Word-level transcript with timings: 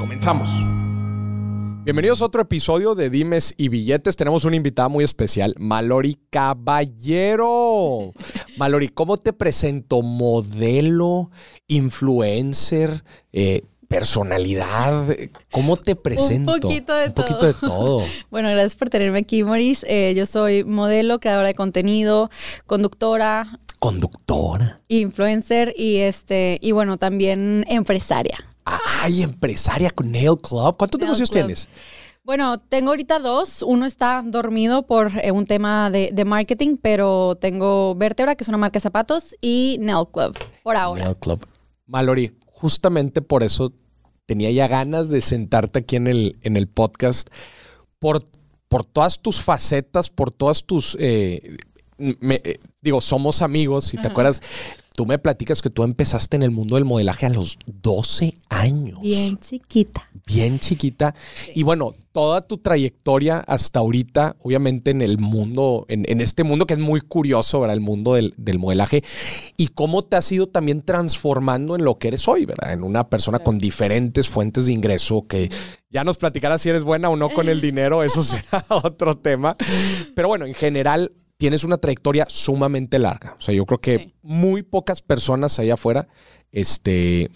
Comenzamos. 0.00 0.48
Bienvenidos 1.84 2.22
a 2.22 2.24
otro 2.24 2.40
episodio 2.40 2.94
de 2.94 3.10
Dimes 3.10 3.52
y 3.58 3.68
Billetes. 3.68 4.16
Tenemos 4.16 4.46
una 4.46 4.56
invitada 4.56 4.88
muy 4.88 5.04
especial, 5.04 5.54
Malori 5.58 6.18
Caballero. 6.30 8.12
Malori, 8.56 8.88
¿cómo 8.88 9.18
te 9.18 9.34
presento? 9.34 10.00
Modelo, 10.00 11.30
influencer, 11.68 13.04
eh, 13.34 13.64
personalidad. 13.88 15.04
¿Cómo 15.52 15.76
te 15.76 15.96
presento? 15.96 16.54
Un 16.54 16.60
poquito 16.60 16.94
de 16.94 17.08
Un 17.08 17.12
poquito 17.12 17.46
de 17.46 17.52
todo. 17.52 18.02
Bueno, 18.30 18.48
gracias 18.48 18.76
por 18.76 18.88
tenerme 18.88 19.18
aquí, 19.18 19.44
Maurice. 19.44 19.84
Eh, 19.86 20.14
yo 20.14 20.24
soy 20.24 20.64
modelo, 20.64 21.20
creadora 21.20 21.48
de 21.48 21.54
contenido, 21.54 22.30
conductora, 22.64 23.60
Conductora. 23.78 24.80
influencer 24.88 25.74
y 25.76 25.98
este 25.98 26.58
y 26.62 26.72
bueno, 26.72 26.96
también 26.96 27.66
empresaria. 27.68 28.46
Ay, 29.00 29.22
empresaria 29.22 29.90
con 29.90 30.10
Nail 30.12 30.36
Club. 30.42 30.76
¿Cuántos 30.76 30.98
Nail 30.98 31.08
negocios 31.08 31.30
Club. 31.30 31.40
tienes? 31.42 31.68
Bueno, 32.22 32.58
tengo 32.58 32.90
ahorita 32.90 33.18
dos. 33.18 33.62
Uno 33.62 33.86
está 33.86 34.22
dormido 34.24 34.86
por 34.86 35.10
eh, 35.22 35.32
un 35.32 35.46
tema 35.46 35.90
de, 35.90 36.10
de 36.12 36.24
marketing, 36.24 36.76
pero 36.80 37.36
tengo 37.40 37.94
Vértebra, 37.94 38.34
que 38.36 38.44
es 38.44 38.48
una 38.48 38.58
marca 38.58 38.78
de 38.78 38.82
zapatos, 38.82 39.34
y 39.40 39.78
Nail 39.80 40.06
Club, 40.12 40.36
por 40.62 40.76
ahora. 40.76 41.04
Nail 41.04 41.16
Club. 41.16 41.46
Mallory, 41.86 42.36
justamente 42.46 43.22
por 43.22 43.42
eso 43.42 43.72
tenía 44.26 44.50
ya 44.52 44.68
ganas 44.68 45.08
de 45.08 45.22
sentarte 45.22 45.80
aquí 45.80 45.96
en 45.96 46.06
el, 46.06 46.38
en 46.42 46.56
el 46.56 46.68
podcast, 46.68 47.28
por, 47.98 48.22
por 48.68 48.84
todas 48.84 49.18
tus 49.20 49.40
facetas, 49.42 50.10
por 50.10 50.30
todas 50.30 50.64
tus... 50.64 50.96
eh, 51.00 51.56
me- 51.98 52.40
eh, 52.44 52.60
digo, 52.80 53.00
somos 53.00 53.42
amigos, 53.42 53.86
si 53.86 53.96
te 53.96 54.06
acuerdas, 54.08 54.40
tú 55.00 55.06
me 55.06 55.18
platicas 55.18 55.62
que 55.62 55.70
tú 55.70 55.82
empezaste 55.82 56.36
en 56.36 56.42
el 56.42 56.50
mundo 56.50 56.74
del 56.74 56.84
modelaje 56.84 57.24
a 57.24 57.30
los 57.30 57.58
12 57.64 58.34
años. 58.50 59.00
Bien 59.00 59.38
chiquita. 59.38 60.10
bien 60.26 60.58
chiquita. 60.58 61.14
Y 61.54 61.62
bueno, 61.62 61.94
toda 62.12 62.42
tu 62.42 62.58
trayectoria 62.58 63.38
hasta 63.38 63.78
ahorita, 63.78 64.36
obviamente 64.42 64.90
en 64.90 65.00
el 65.00 65.16
mundo, 65.16 65.86
en, 65.88 66.04
en 66.06 66.20
este 66.20 66.44
mundo 66.44 66.66
que 66.66 66.74
es 66.74 66.78
muy 66.78 67.00
curioso, 67.00 67.60
¿verdad? 67.60 67.76
El 67.76 67.80
mundo 67.80 68.12
del, 68.12 68.34
del 68.36 68.58
modelaje. 68.58 69.02
Y 69.56 69.68
cómo 69.68 70.02
te 70.02 70.16
has 70.16 70.30
ido 70.32 70.48
también 70.48 70.82
transformando 70.82 71.76
en 71.76 71.82
lo 71.82 71.96
que 71.96 72.08
eres 72.08 72.28
hoy, 72.28 72.44
¿verdad? 72.44 72.74
En 72.74 72.82
una 72.82 73.08
persona 73.08 73.38
con 73.38 73.56
diferentes 73.56 74.28
fuentes 74.28 74.66
de 74.66 74.74
ingreso 74.74 75.26
que 75.26 75.48
ya 75.88 76.04
nos 76.04 76.18
platicarás 76.18 76.60
si 76.60 76.68
eres 76.68 76.84
buena 76.84 77.08
o 77.08 77.16
no 77.16 77.30
con 77.30 77.48
el 77.48 77.60
dinero, 77.62 78.02
eso 78.02 78.22
será 78.22 78.66
otro 78.68 79.16
tema. 79.16 79.56
Pero 80.14 80.28
bueno, 80.28 80.44
en 80.44 80.52
general 80.52 81.12
tienes 81.40 81.64
una 81.64 81.78
trayectoria 81.78 82.26
sumamente 82.28 82.98
larga. 82.98 83.34
O 83.38 83.40
sea, 83.40 83.54
yo 83.54 83.64
creo 83.64 83.80
que 83.80 83.98
Sí. 83.98 84.14
muy 84.22 84.62
pocas 84.62 85.00
personas 85.00 85.58
allá 85.58 85.74
afuera, 85.74 86.06
este, 86.52 87.30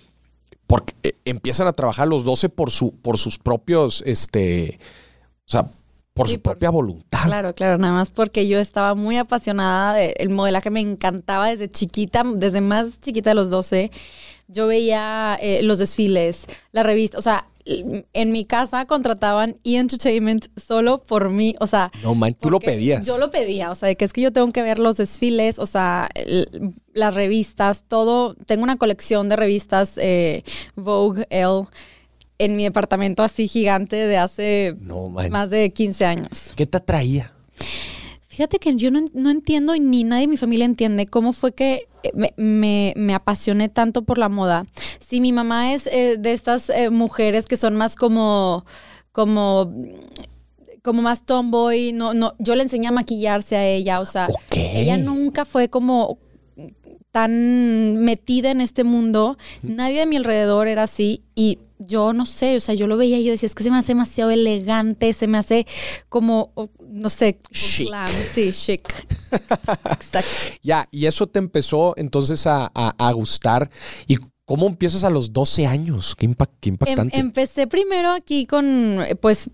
porque 0.67 0.93
eh, 1.03 1.15
empiezan 1.25 1.67
a 1.69 1.73
trabajar 1.73 2.03
a 2.05 2.11
los 2.11 2.23
12 2.23 2.51
por, 2.51 2.71
su, 2.71 2.95
por 3.01 3.17
sus 3.17 3.39
propios, 3.39 4.03
este, 4.07 4.79
o 5.47 5.51
sea, 5.51 5.71
por 6.13 6.29
Sí, 6.29 6.35
su 6.35 6.41
por- 6.43 6.53
propia 6.53 6.69
voluntad. 6.69 7.25
Claro, 7.25 7.55
claro, 7.55 7.79
nada 7.79 7.95
más 7.95 8.11
porque 8.11 8.47
yo 8.47 8.59
estaba 8.61 8.95
muy 8.95 9.17
apasionada 9.17 9.95
del 9.95 10.29
modelaje, 10.29 10.69
me 10.71 10.81
encantaba 10.81 11.49
desde 11.49 11.71
chiquita, 11.71 12.25
desde 12.37 12.61
más 12.61 13.01
chiquita 13.01 13.31
de 13.31 13.35
los 13.35 13.49
12. 13.49 13.91
Yo 14.49 14.67
veía 14.67 15.39
eh, 15.41 15.63
los 15.63 15.79
desfiles, 15.79 16.45
la 16.73 16.83
revista, 16.83 17.17
o 17.19 17.23
sea, 17.23 17.47
en 17.67 18.33
mi 18.33 18.45
casa 18.45 18.85
contrataban 18.87 19.57
E! 19.65 19.77
Entertainment 19.77 20.47
solo 20.61 21.03
por 21.03 21.31
mí, 21.31 21.55
o 21.61 21.67
sea, 21.67 21.91
No, 22.03 22.15
man, 22.15 22.35
tú 22.39 22.51
lo 22.51 22.61
pedías. 22.61 23.07
Yo 23.07 23.19
lo 23.19 23.31
pedía, 23.31 23.71
o 23.71 23.75
sea, 23.75 23.89
de 23.89 23.97
que 23.97 24.05
es 24.05 24.13
que 24.13 24.21
yo 24.21 24.33
tengo 24.33 24.53
que 24.53 24.63
ver 24.63 24.79
los 24.79 24.97
desfiles, 24.99 25.59
o 25.59 25.67
sea, 25.67 26.09
el- 26.15 26.75
las 26.93 27.15
revistas, 27.15 27.85
todo. 27.89 28.35
Tengo 28.47 28.63
una 28.63 28.77
colección 28.77 29.29
de 29.29 29.37
revistas 29.37 29.93
eh, 29.97 30.43
Vogue, 30.77 31.27
Elle, 31.31 31.67
en 32.39 32.57
mi 32.57 32.65
departamento 32.65 33.23
así 33.23 33.49
gigante 33.49 33.97
de 33.97 34.17
hace 34.19 34.77
No, 34.81 35.07
más 35.09 35.51
de 35.51 35.73
15 35.73 36.05
años. 36.05 36.53
¿Qué 36.57 36.67
te 36.67 36.77
atraía? 36.77 37.33
Fíjate 38.35 38.59
que 38.59 38.75
yo 38.75 38.91
no, 38.91 39.05
no 39.15 39.31
entiendo 39.31 39.75
y 39.77 39.81
ni 39.81 40.03
nadie 40.03 40.23
de 40.23 40.29
mi 40.29 40.37
familia 40.37 40.65
entiende 40.65 41.07
cómo 41.07 41.33
fue 41.33 41.53
que 41.53 41.87
eh, 42.03 42.11
me, 42.15 42.33
me- 42.37 42.93
me 42.97 43.15
apasioné 43.15 43.69
tanto 43.69 44.03
por 44.03 44.19
la 44.19 44.29
moda. 44.29 44.67
Si 44.99 45.21
mi 45.21 45.33
mamá 45.33 45.73
es 45.73 45.87
eh, 45.87 46.17
de 46.19 46.33
estas 46.33 46.69
eh, 46.71 46.91
mujeres 46.91 47.47
que 47.47 47.57
son 47.57 47.77
más 47.77 47.95
como, 47.95 48.65
como, 49.13 49.73
como 50.83 51.01
más 51.03 51.25
tomboy, 51.25 51.93
no, 51.93 52.13
no, 52.13 52.35
yo 52.41 52.57
le 52.57 52.63
enseñé 52.65 52.89
a 52.89 52.93
maquillarse 52.93 53.55
a 53.57 53.67
ella, 53.67 54.01
o 54.01 54.05
sea, 54.07 54.29
ella 54.81 54.97
nunca 54.99 55.45
fue 55.45 55.69
como 55.69 56.19
tan 57.15 57.99
metida 57.99 58.51
en 58.51 58.61
este 58.61 58.83
mundo, 58.83 59.39
nadie 59.63 60.01
de 60.01 60.07
mi 60.07 60.17
alrededor 60.17 60.67
era 60.67 60.83
así 60.83 61.23
y 61.37 61.61
yo 61.79 62.13
no 62.13 62.27
sé, 62.27 62.57
o 62.57 62.61
sea, 62.61 62.75
yo 62.75 62.89
lo 62.89 62.97
veía 62.97 63.19
y 63.19 63.25
yo 63.25 63.31
decía, 63.31 63.47
es 63.47 63.55
que 63.55 63.63
se 63.63 63.71
me 63.71 63.77
hace 63.79 63.93
demasiado 63.93 64.33
elegante, 64.33 65.13
se 65.13 65.29
me 65.29 65.39
hace 65.39 65.65
como, 66.09 66.51
no 66.89 67.09
sé, 67.09 67.39
Chic. 67.53 67.89
sí, 68.35 68.51
chic. 68.53 68.93
Exacto. 69.93 70.29
Ya, 70.65 70.89
y 70.91 71.07
eso 71.07 71.29
te 71.29 71.39
empezó 71.39 71.95
entonces 71.97 72.49
a, 72.49 72.69
a- 72.75 72.95
a 72.99 73.13
gustar. 73.13 73.71
¿Y 74.09 74.17
cómo 74.45 74.67
empiezas 74.67 75.05
a 75.05 75.11
los 75.11 75.33
12 75.33 75.67
años? 75.69 76.17
Qué, 76.19 76.29
impact- 76.29 76.57
qué 76.61 76.71
Em- 76.71 76.75
impactante. 76.75 77.17
empecé 77.17 77.69
primero 77.69 78.11
aquí 78.11 78.45
con, 78.45 78.99
pues, 79.21 79.51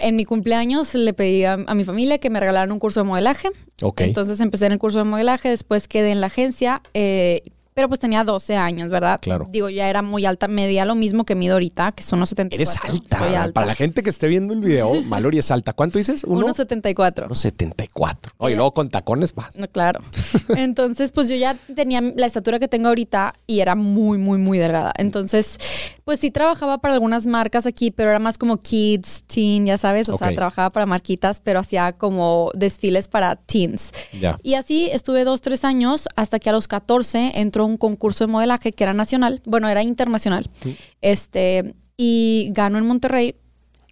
en 0.00 0.16
mi 0.16 0.24
cumpleaños 0.24 0.94
le 0.94 1.12
pedí 1.12 1.44
a, 1.44 1.54
a 1.66 1.74
mi 1.74 1.84
familia 1.84 2.18
que 2.18 2.30
me 2.30 2.40
regalaran 2.40 2.72
un 2.72 2.78
curso 2.78 3.00
de 3.00 3.04
modelaje. 3.04 3.48
ok. 3.82 4.00
Entonces 4.02 4.40
empecé 4.40 4.66
en 4.66 4.72
el 4.72 4.78
curso 4.78 4.98
de 4.98 5.04
modelaje, 5.04 5.48
después 5.48 5.88
quedé 5.88 6.10
en 6.10 6.20
la 6.20 6.28
agencia, 6.28 6.82
eh, 6.94 7.42
pero 7.78 7.86
pues 7.86 8.00
tenía 8.00 8.24
12 8.24 8.56
años, 8.56 8.88
¿verdad? 8.88 9.20
Claro. 9.22 9.46
Digo, 9.52 9.68
ya 9.70 9.88
era 9.88 10.02
muy 10.02 10.26
alta, 10.26 10.48
medía 10.48 10.84
lo 10.84 10.96
mismo 10.96 11.24
que 11.24 11.36
mido 11.36 11.52
ahorita, 11.52 11.92
que 11.92 12.02
son 12.02 12.18
unos 12.18 12.30
74. 12.30 12.56
Eres 12.60 12.76
alta. 12.92 13.18
Soy 13.20 13.34
alta. 13.36 13.52
Para 13.52 13.68
la 13.68 13.76
gente 13.76 14.02
que 14.02 14.10
esté 14.10 14.26
viendo 14.26 14.52
el 14.52 14.58
video, 14.58 15.00
Mallory 15.04 15.38
es 15.38 15.48
alta. 15.52 15.72
¿Cuánto 15.74 15.96
dices? 15.96 16.24
Uno. 16.24 16.44
1,74. 16.48 17.26
Unos 17.26 17.38
74. 17.38 18.32
Oye, 18.38 18.54
Sí. 18.54 18.56
luego 18.56 18.74
con 18.74 18.90
tacones 18.90 19.36
más. 19.36 19.54
No, 19.56 19.68
claro. 19.68 20.00
Entonces, 20.56 21.12
pues 21.12 21.28
yo 21.28 21.36
ya 21.36 21.54
tenía 21.76 22.00
la 22.00 22.26
estatura 22.26 22.58
que 22.58 22.66
tengo 22.66 22.88
ahorita 22.88 23.32
y 23.46 23.60
era 23.60 23.76
muy, 23.76 24.18
muy, 24.18 24.38
muy 24.38 24.58
delgada. 24.58 24.92
Entonces, 24.96 25.58
pues 26.04 26.18
sí 26.18 26.32
trabajaba 26.32 26.78
para 26.78 26.94
algunas 26.94 27.26
marcas 27.28 27.64
aquí, 27.64 27.92
pero 27.92 28.10
era 28.10 28.18
más 28.18 28.38
como 28.38 28.56
kids, 28.56 29.22
teen, 29.28 29.66
ya 29.66 29.78
sabes. 29.78 30.08
O 30.08 30.16
sea, 30.16 30.34
trabajaba 30.34 30.70
para 30.70 30.84
marquitas, 30.84 31.40
pero 31.44 31.60
hacía 31.60 31.92
como 31.92 32.50
desfiles 32.54 33.06
para 33.06 33.36
teens. 33.36 33.92
Ya. 34.20 34.36
Y 34.42 34.54
así 34.54 34.88
estuve 34.90 35.22
dos, 35.22 35.42
tres 35.42 35.62
años 35.64 36.08
hasta 36.16 36.40
que 36.40 36.50
a 36.50 36.52
los 36.52 36.66
14 36.66 37.34
entró 37.36 37.67
un 37.68 37.76
concurso 37.76 38.26
de 38.26 38.32
modelaje 38.32 38.72
que 38.72 38.84
era 38.84 38.94
nacional, 38.94 39.40
bueno, 39.44 39.68
era 39.68 39.82
internacional. 39.82 40.48
Este, 41.00 41.74
y 41.96 42.50
gano 42.52 42.78
en 42.78 42.86
Monterrey, 42.86 43.36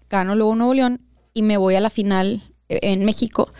gano 0.08 0.34
luego 0.34 0.52
en 0.52 0.58
Nuevo 0.58 0.74
León 0.74 1.00
y 1.34 1.42
me 1.42 1.56
voy 1.56 1.74
a 1.74 1.80
la 1.80 1.90
final 1.90 2.42
eh, 2.68 2.78
en 2.82 3.04
México, 3.04 3.52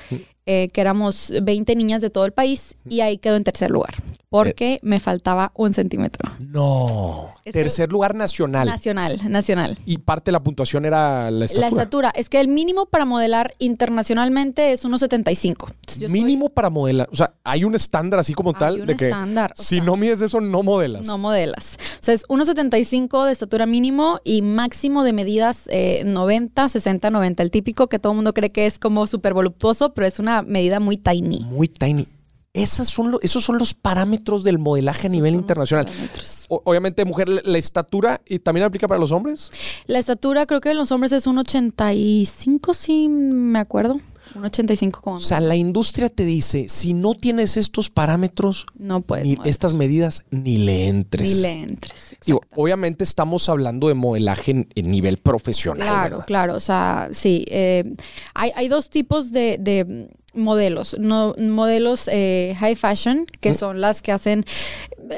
eh, 0.47 0.71
que 0.73 0.81
éramos 0.81 1.33
20 1.43 1.77
niñas 1.77 2.01
de 2.01 2.11
todo 2.11 2.25
el 2.25 2.33
país 2.33 2.77
y 2.89 3.01
ahí 3.01 3.19
quedo 3.19 3.37
en 3.37 3.45
tercer 3.45 3.71
lugar, 3.71 3.95
porque 4.29 4.81
me 4.83 4.99
faltaba 5.01 5.53
un 5.55 5.73
centímetro. 5.73 6.31
No. 6.41 7.31
Es 7.45 7.53
Tercer 7.53 7.93
lugar 7.93 8.15
nacional. 8.15 8.67
Nacional, 8.67 9.21
nacional. 9.29 9.79
y 9.87 9.99
parte 9.99 10.27
de 10.27 10.33
la 10.33 10.43
puntuación 10.43 10.85
era 10.85 11.31
la 11.31 11.45
estatura. 11.45 11.67
La 11.71 11.77
estatura, 11.77 12.13
es 12.15 12.29
que 12.29 12.41
el 12.41 12.49
mínimo 12.49 12.87
para 12.87 13.05
modelar 13.05 13.53
internacionalmente 13.59 14.73
es 14.73 14.85
1,75. 14.85 15.69
Entonces, 15.69 16.01
yo 16.01 16.07
estoy- 16.07 16.21
Mínimo 16.23 16.49
para 16.49 16.71
modelar. 16.71 17.09
O 17.13 17.17
sea, 17.17 17.35
hay 17.45 17.63
un 17.65 17.75
estándar 17.75 18.19
así 18.21 18.35
como 18.35 18.51
Hay 18.51 18.57
tal 18.59 18.81
un 18.81 18.87
de 18.87 18.97
que 18.97 19.07
estándar, 19.07 19.55
o 19.57 19.63
si 19.63 19.77
sea, 19.77 19.85
no 19.85 19.97
mides 19.97 20.21
eso, 20.21 20.41
no 20.41 20.63
modelas. 20.63 21.07
No 21.07 21.19
modelas. 21.19 21.77
O 22.01 22.05
sea, 22.05 22.15
es 22.15 22.25
1,75 22.29 23.25
de 23.27 23.33
estatura 23.33 23.67
mínimo 23.67 24.21
y 24.25 24.43
máximo 24.43 25.05
de 25.05 25.13
medidas 25.13 25.63
eh, 25.69 26.03
90, 26.05 26.69
60, 26.69 27.11
90. 27.11 27.43
El 27.43 27.51
típico 27.51 27.87
que 27.87 27.99
todo 27.99 28.13
el 28.13 28.17
mundo 28.17 28.35
cree 28.35 28.51
que 28.51 28.67
es 28.67 28.79
como 28.79 29.07
súper 29.07 29.35
voluptuoso, 29.35 29.95
pero 29.95 30.07
es 30.07 30.19
una 30.19 30.43
medida 30.43 30.81
muy 30.81 30.97
tiny. 30.97 31.41
Muy 31.45 31.69
tiny. 31.69 32.09
Esas 32.57 32.89
son 32.89 33.11
lo- 33.11 33.21
esos 33.21 33.45
son 33.45 33.59
los 33.59 33.75
parámetros 33.75 34.43
del 34.45 34.59
modelaje 34.59 35.07
a 35.07 35.11
nivel 35.11 35.35
internacional. 35.35 35.87
O- 36.49 36.63
obviamente, 36.65 37.05
mujer, 37.05 37.29
la, 37.29 37.59
estatura 37.59 38.21
y 38.27 38.39
también 38.39 38.65
aplica 38.65 38.89
para 38.89 38.99
los 38.99 39.13
hombres. 39.13 39.51
La 39.87 39.99
estatura 39.99 40.47
creo 40.47 40.61
que 40.61 40.71
en 40.71 40.77
los 40.79 40.91
hombres 40.91 41.13
es 41.13 41.27
1,85, 41.27 42.75
sí 42.75 43.09
me 43.09 43.59
acuerdo. 43.59 44.01
Un 44.35 44.45
85 44.45 45.01
como 45.03 45.17
O 45.17 45.21
sea, 45.21 45.39
la 45.41 45.55
industria 45.55 46.09
te 46.09 46.25
dice, 46.25 46.69
si 46.69 46.95
no 46.95 47.15
tienes 47.15 47.57
estos 47.57 47.91
parámetros, 47.91 48.67
no 48.77 49.01
puedes. 49.01 49.25
ni 49.27 49.39
estas 49.45 49.73
medidas, 49.73 50.23
ni 50.31 50.59
le 50.59 50.89
entres. 50.89 51.29
Ni 51.37 51.41
le 51.43 51.63
entres. 51.63 51.95
Digo, 52.27 52.41
obviamente 52.57 53.05
estamos 53.05 53.49
hablando 53.49 53.87
de 53.87 53.95
modelaje 53.95 54.51
en, 54.51 54.69
en 54.75 54.91
nivel 54.91 55.19
profesional. 55.19 55.87
Claro, 55.87 56.11
¿verdad? 56.17 56.27
claro. 56.27 56.55
O 56.57 56.61
sea, 56.61 57.09
sí. 57.13 57.45
eh, 57.49 57.85
hay, 58.35 58.51
hay 58.57 58.67
dos 58.69 58.91
tipos 58.91 59.31
de, 59.31 59.59
de 59.61 60.09
modelos. 60.37 60.97
No, 60.99 61.35
modelos 61.39 62.09
eh, 62.13 62.55
high 62.59 62.77
fashion, 62.77 63.27
que 63.41 63.55
son 63.55 63.81
las 63.81 64.03
que 64.03 64.13
hacen 64.13 64.45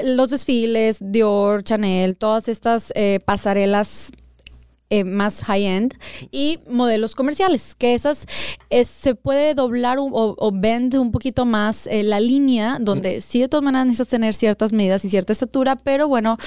los 0.03 0.29
desfiles, 0.29 0.97
Dior, 0.99 1.63
Chanel, 1.63 2.17
todas 2.17 2.47
estas 2.47 2.91
eh, 2.95 3.19
pasarelas 3.23 4.11
eh, 4.89 5.03
más 5.03 5.43
high-end 5.43 5.93
y 6.31 6.59
modelos 6.69 7.13
comerciales, 7.15 7.75
que 7.75 7.93
esas 7.93 8.25
eh, 8.69 8.85
se 8.85 9.15
puede 9.15 9.53
doblar 9.53 9.99
un- 9.99 10.11
o, 10.13 10.35
o 10.37 10.51
bend 10.53 10.95
un 10.95 11.11
poquito 11.11 11.45
más 11.45 11.85
eh, 11.87 12.03
la 12.03 12.19
línea, 12.19 12.77
donde 12.79 13.21
sí 13.21 13.39
de 13.41 13.47
todas 13.47 13.63
maneras 13.63 13.85
necesitas 13.87 14.07
tener 14.09 14.33
ciertas 14.33 14.73
medidas 14.73 15.05
y 15.05 15.09
cierta 15.09 15.31
estatura, 15.33 15.75
pero 15.75 16.07
bueno, 16.07 16.37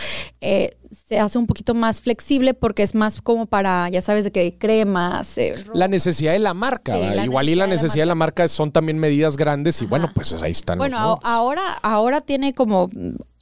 eh, 0.41 0.71
se 1.09 1.19
hace 1.19 1.39
un 1.39 1.47
poquito 1.47 1.75
más 1.75 2.00
flexible 2.03 2.53
porque 2.53 2.83
es 2.83 2.94
más 2.94 3.23
como 3.23 3.47
para, 3.47 3.89
ya 3.89 4.03
sabes, 4.03 4.25
de 4.25 4.33
que 4.33 4.59
cremas, 4.59 5.37
La 5.73 5.89
necesidad 5.89 6.33
de 6.33 6.39
la 6.39 6.53
marca, 6.53 6.94
Sí, 6.94 7.00
¿verdad? 7.00 7.15
la 7.17 7.25
igual 7.25 7.49
y 7.49 7.55
la 7.55 7.67
necesidad 7.67 8.03
de 8.03 8.06
la 8.06 8.15
marca 8.15 8.47
son 8.49 8.73
también 8.73 8.99
medidas 8.99 9.37
grandes 9.37 9.81
y 9.81 9.85
Ajá. 9.85 9.91
bueno, 9.91 10.11
pues 10.15 10.35
ahí 10.43 10.50
están. 10.50 10.77
Bueno, 10.79 11.19
ahora, 11.23 11.62
ahora 11.83 12.21
tiene 12.21 12.53
como 12.53 12.91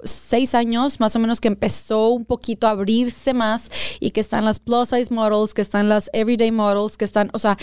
seis 0.05 0.55
años 0.55 1.01
más 1.01 1.15
o 1.17 1.19
menos 1.19 1.41
que 1.41 1.49
empezó 1.49 2.09
un 2.11 2.25
poquito 2.25 2.67
a 2.67 2.71
abrirse 2.71 3.35
más 3.35 3.69
y 4.01 4.11
que 4.11 4.21
están 4.21 4.45
las 4.45 4.61
plus 4.61 4.91
size 4.91 5.13
models, 5.15 5.55
que 5.55 5.63
están 5.63 5.89
las 5.89 6.11
everyday 6.13 6.51
models, 6.51 6.97
que 6.97 7.05
están, 7.05 7.31
o 7.33 7.39
sea, 7.39 7.57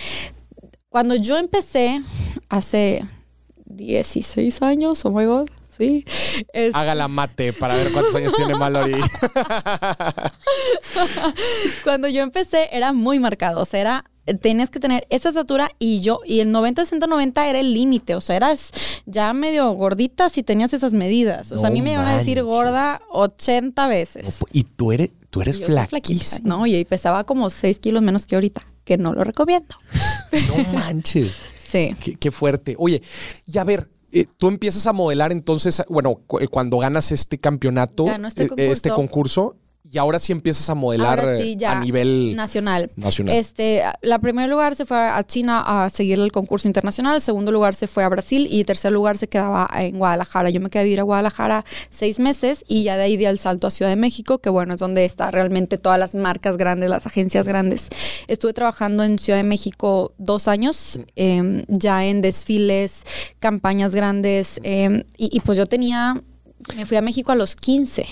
cuando 0.90 1.16
yo 1.16 1.38
empecé 1.38 2.02
hace 2.50 3.04
16 3.66 4.62
años, 4.62 5.04
oh 5.06 5.12
my 5.12 5.26
god, 5.26 5.50
sí, 5.70 6.06
es- 6.54 6.74
Haga 6.76 6.96
la 6.96 7.08
mate 7.08 7.54
para 7.54 7.76
ver 7.76 7.92
cuántos 7.92 8.16
años 8.16 8.34
tiene 8.34 8.56
Mallory. 8.56 8.96
cuando 11.84 12.08
yo 12.08 12.24
empecé 12.24 12.70
era 12.72 12.94
muy 12.94 13.20
marcado, 13.20 13.62
o 13.62 13.66
sea, 13.66 13.80
era 13.82 14.06
tenías 14.36 14.70
que 14.70 14.80
tener 14.80 15.08
esa 15.10 15.30
estatura 15.30 15.72
y 15.80 16.02
yo 16.02 16.20
y 16.26 16.40
el 16.42 16.52
90 16.52 16.86
190 16.86 17.48
era 17.50 17.60
el 17.60 17.74
límite, 17.74 18.16
o 18.16 18.22
sea, 18.22 18.36
eras 18.36 18.72
ya 19.06 19.32
medio 19.34 19.72
gordita 19.72 20.30
si 20.30 20.44
tenías 20.44 20.74
esas 20.74 20.94
medidas. 20.94 21.52
O 21.52 21.60
sea, 21.60 21.70
a 21.70 21.72
mí 21.72 21.82
me 21.82 21.94
iban 21.94 22.06
a 22.06 22.18
decir 22.18 22.42
gorda 22.44 23.02
80 23.12 23.88
veces. 23.88 24.38
y 24.52 24.64
tú 24.64 24.92
eres, 24.92 25.12
tú 25.30 25.42
eres 25.42 25.60
flaquísima. 25.64 26.48
No, 26.58 26.66
y 26.68 26.84
pesaba 26.86 27.24
como 27.24 27.50
6 27.50 27.80
kilos 27.80 28.02
menos 28.02 28.26
que 28.28 28.36
ahorita, 28.36 28.66
que 28.84 28.98
no 28.98 29.14
lo 29.14 29.24
recomiendo. 29.24 29.76
No 30.48 30.74
manches. 30.74 31.36
Sí. 31.56 31.96
Qué, 32.02 32.16
qué 32.16 32.32
fuerte. 32.32 32.76
Oye, 32.78 33.02
y 33.46 33.58
a 33.58 33.64
ver, 33.64 33.90
eh, 34.12 34.26
tú 34.38 34.48
empiezas 34.48 34.88
a 34.88 34.94
modelar 34.94 35.32
entonces, 35.34 35.84
bueno, 35.90 36.16
cu- 36.28 36.40
eh, 36.40 36.48
cuando 36.48 36.78
ganas 36.78 37.12
este 37.12 37.40
campeonato, 37.40 38.06
Gano 38.06 38.28
este 38.30 38.44
eh, 38.44 38.48
concurso. 38.48 38.72
este 38.72 38.90
concurso, 38.92 39.56
y 39.90 39.98
ahora 39.98 40.20
sí 40.20 40.32
empiezas 40.32 40.70
a 40.70 40.76
modelar 40.76 41.20
eh, 41.20 41.42
sí, 41.42 41.56
ya 41.56 41.74
a 41.74 41.80
nivel 41.80 42.36
nacional. 42.36 42.92
nacional. 42.96 43.36
Este, 43.36 43.84
la 44.02 44.20
primer 44.20 44.50
lugar 44.50 44.76
se 44.76 44.86
fue 44.86 44.98
a 44.98 45.24
China 45.24 45.64
a 45.66 45.90
seguir 45.90 46.20
el 46.20 46.32
concurso 46.32 46.68
internacional, 46.68 47.16
el 47.16 47.22
segundo 47.22 47.52
lugar 47.52 47.74
se 47.74 47.88
fue 47.88 48.04
a 48.04 48.10
Brasil 48.10 48.48
y 48.50 48.64
tercer 48.64 48.92
lugar 48.92 49.18
se 49.18 49.28
quedaba 49.28 49.70
en 49.76 49.98
Guadalajara. 49.98 50.50
Yo 50.50 50.60
me 50.60 50.70
quedé 50.70 50.82
a 50.82 50.84
vivir 50.84 51.00
a 51.00 51.04
Guadalajara 51.04 51.64
seis 51.90 52.20
meses 52.20 52.66
y 52.68 52.84
ya 52.84 52.98
de 52.98 53.04
ahí 53.04 53.18
di 53.18 53.26
el 53.26 53.40
salto 53.40 53.68
a 53.68 53.72
Ciudad 53.72 53.90
de 53.90 53.96
México, 53.96 54.40
que 54.40 54.50
bueno, 54.50 54.74
es 54.74 54.80
donde 54.80 55.06
está 55.06 55.32
realmente 55.32 55.78
todas 55.78 56.00
las 56.00 56.16
marcas 56.16 56.58
grandes, 56.58 56.90
las 56.90 57.06
agencias 57.06 57.48
grandes. 57.48 57.90
Estuve 58.28 58.54
trabajando 58.54 59.04
en 59.04 59.20
Ciudad 59.20 59.40
de 59.40 59.48
México 59.48 60.14
dos 60.18 60.48
años, 60.48 61.00
eh, 61.16 61.64
ya 61.68 62.06
en 62.06 62.22
desfiles, 62.22 63.04
campañas 63.40 63.96
grandes, 63.96 64.60
eh, 64.64 65.06
y, 65.18 65.36
y 65.36 65.40
pues 65.42 65.58
yo 65.58 65.66
tenía, 65.66 66.22
me 66.76 66.86
fui 66.86 66.98
a 66.98 67.02
México 67.02 67.32
a 67.32 67.36
los 67.36 67.56
15. 67.56 68.06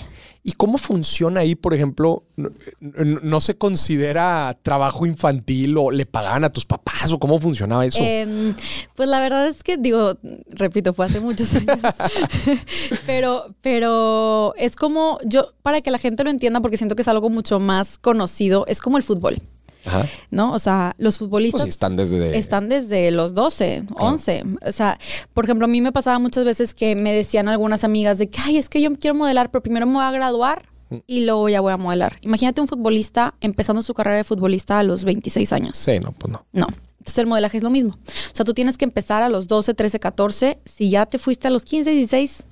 ¿Y 0.48 0.52
cómo 0.52 0.78
funciona 0.78 1.40
ahí, 1.40 1.56
por 1.56 1.74
ejemplo? 1.74 2.24
No, 2.36 2.52
no- 2.80 3.20
no 3.20 3.42
se 3.42 3.58
considera 3.58 4.56
trabajo 4.62 5.08
infantil 5.08 5.76
o 5.76 5.90
le 5.90 6.06
pagaban 6.06 6.44
a 6.44 6.52
tus 6.52 6.66
papás 6.66 7.12
o 7.12 7.18
cómo 7.20 7.40
funcionaba 7.40 7.84
eso? 7.84 7.98
Em, 8.00 8.54
pues 8.96 9.10
la 9.10 9.20
verdad 9.20 9.48
es 9.48 9.64
que, 9.64 9.76
digo, 9.78 10.14
repito, 10.50 10.94
fue 10.94 11.08
hace 11.08 11.20
muchos 11.20 11.52
años. 11.56 11.80
pero, 13.08 13.56
pero 13.62 14.54
es 14.56 14.76
como, 14.76 15.18
yo, 15.26 15.48
para 15.64 15.82
que 15.82 15.90
la 15.90 15.98
gente 15.98 16.24
lo 16.24 16.30
entienda, 16.30 16.62
porque 16.62 16.78
siento 16.78 16.96
que 16.96 17.02
es 17.02 17.08
algo 17.08 17.32
mucho 17.32 17.60
más 17.60 17.98
conocido, 17.98 18.66
es 18.68 18.82
como 18.82 18.98
el 18.98 19.04
fútbol, 19.04 19.38
Ajá. 19.86 20.08
¿no? 20.32 20.54
O 20.54 20.60
sea, 20.60 20.96
los 20.98 21.18
futbolistas 21.18 21.62
Pues 21.62 21.70
están 21.70 21.96
desde. 21.96 22.38
están 22.38 22.70
desde 22.70 23.12
los 23.12 23.34
12, 23.34 23.84
11. 23.96 24.44
O 24.68 24.72
sea, 24.72 24.98
por 25.34 25.46
ejemplo, 25.46 25.66
a 25.66 25.68
mí 25.68 25.82
me 25.82 25.92
pasaba 25.92 26.20
muchas 26.20 26.46
veces 26.46 26.74
que 26.74 26.96
me 26.96 27.14
decían 27.14 27.48
algunas 27.48 27.84
amigas 27.84 28.18
de 28.18 28.30
que, 28.30 28.40
ay, 28.42 28.58
es 28.58 28.70
que 28.70 28.82
yo 28.82 28.92
quiero 28.94 29.16
modelar, 29.16 29.52
pero 29.52 29.62
primero 29.64 29.86
me 29.86 29.94
voy 29.94 30.04
a 30.04 30.12
graduar 30.12 30.64
y 31.08 31.26
luego 31.26 31.50
ya 31.50 31.62
voy 31.62 31.74
a 31.74 31.78
modelar. 31.78 32.18
Imagínate 32.22 32.62
un 32.62 32.68
futbolista 32.68 33.34
empezando 33.42 33.82
su 33.82 33.94
carrera 33.94 34.18
de 34.18 34.24
futbolista 34.24 34.80
a 34.80 34.84
los 34.84 35.04
26 35.04 35.52
años. 35.54 35.78
Sí, 35.78 36.00
no, 36.00 36.12
pues 36.14 36.32
no. 36.32 36.46
No. 36.54 36.68
Entonces 37.00 37.18
el 37.20 37.28
modelaje 37.28 37.58
es 37.58 37.64
lo 37.64 37.70
mismo. 37.70 37.92
O 37.92 38.36
sea, 38.36 38.46
tú 38.46 38.54
tienes 38.54 38.78
que 38.78 38.86
empezar 38.86 39.22
a 39.22 39.30
los 39.30 39.48
12, 39.48 39.74
13, 39.76 40.00
14. 40.00 40.60
Si 40.66 40.90
ya 40.90 41.06
te 41.06 41.20
fuiste 41.20 41.48
a 41.48 41.52
los 41.52 41.64
15, 41.66 41.92
16, 41.92 42.44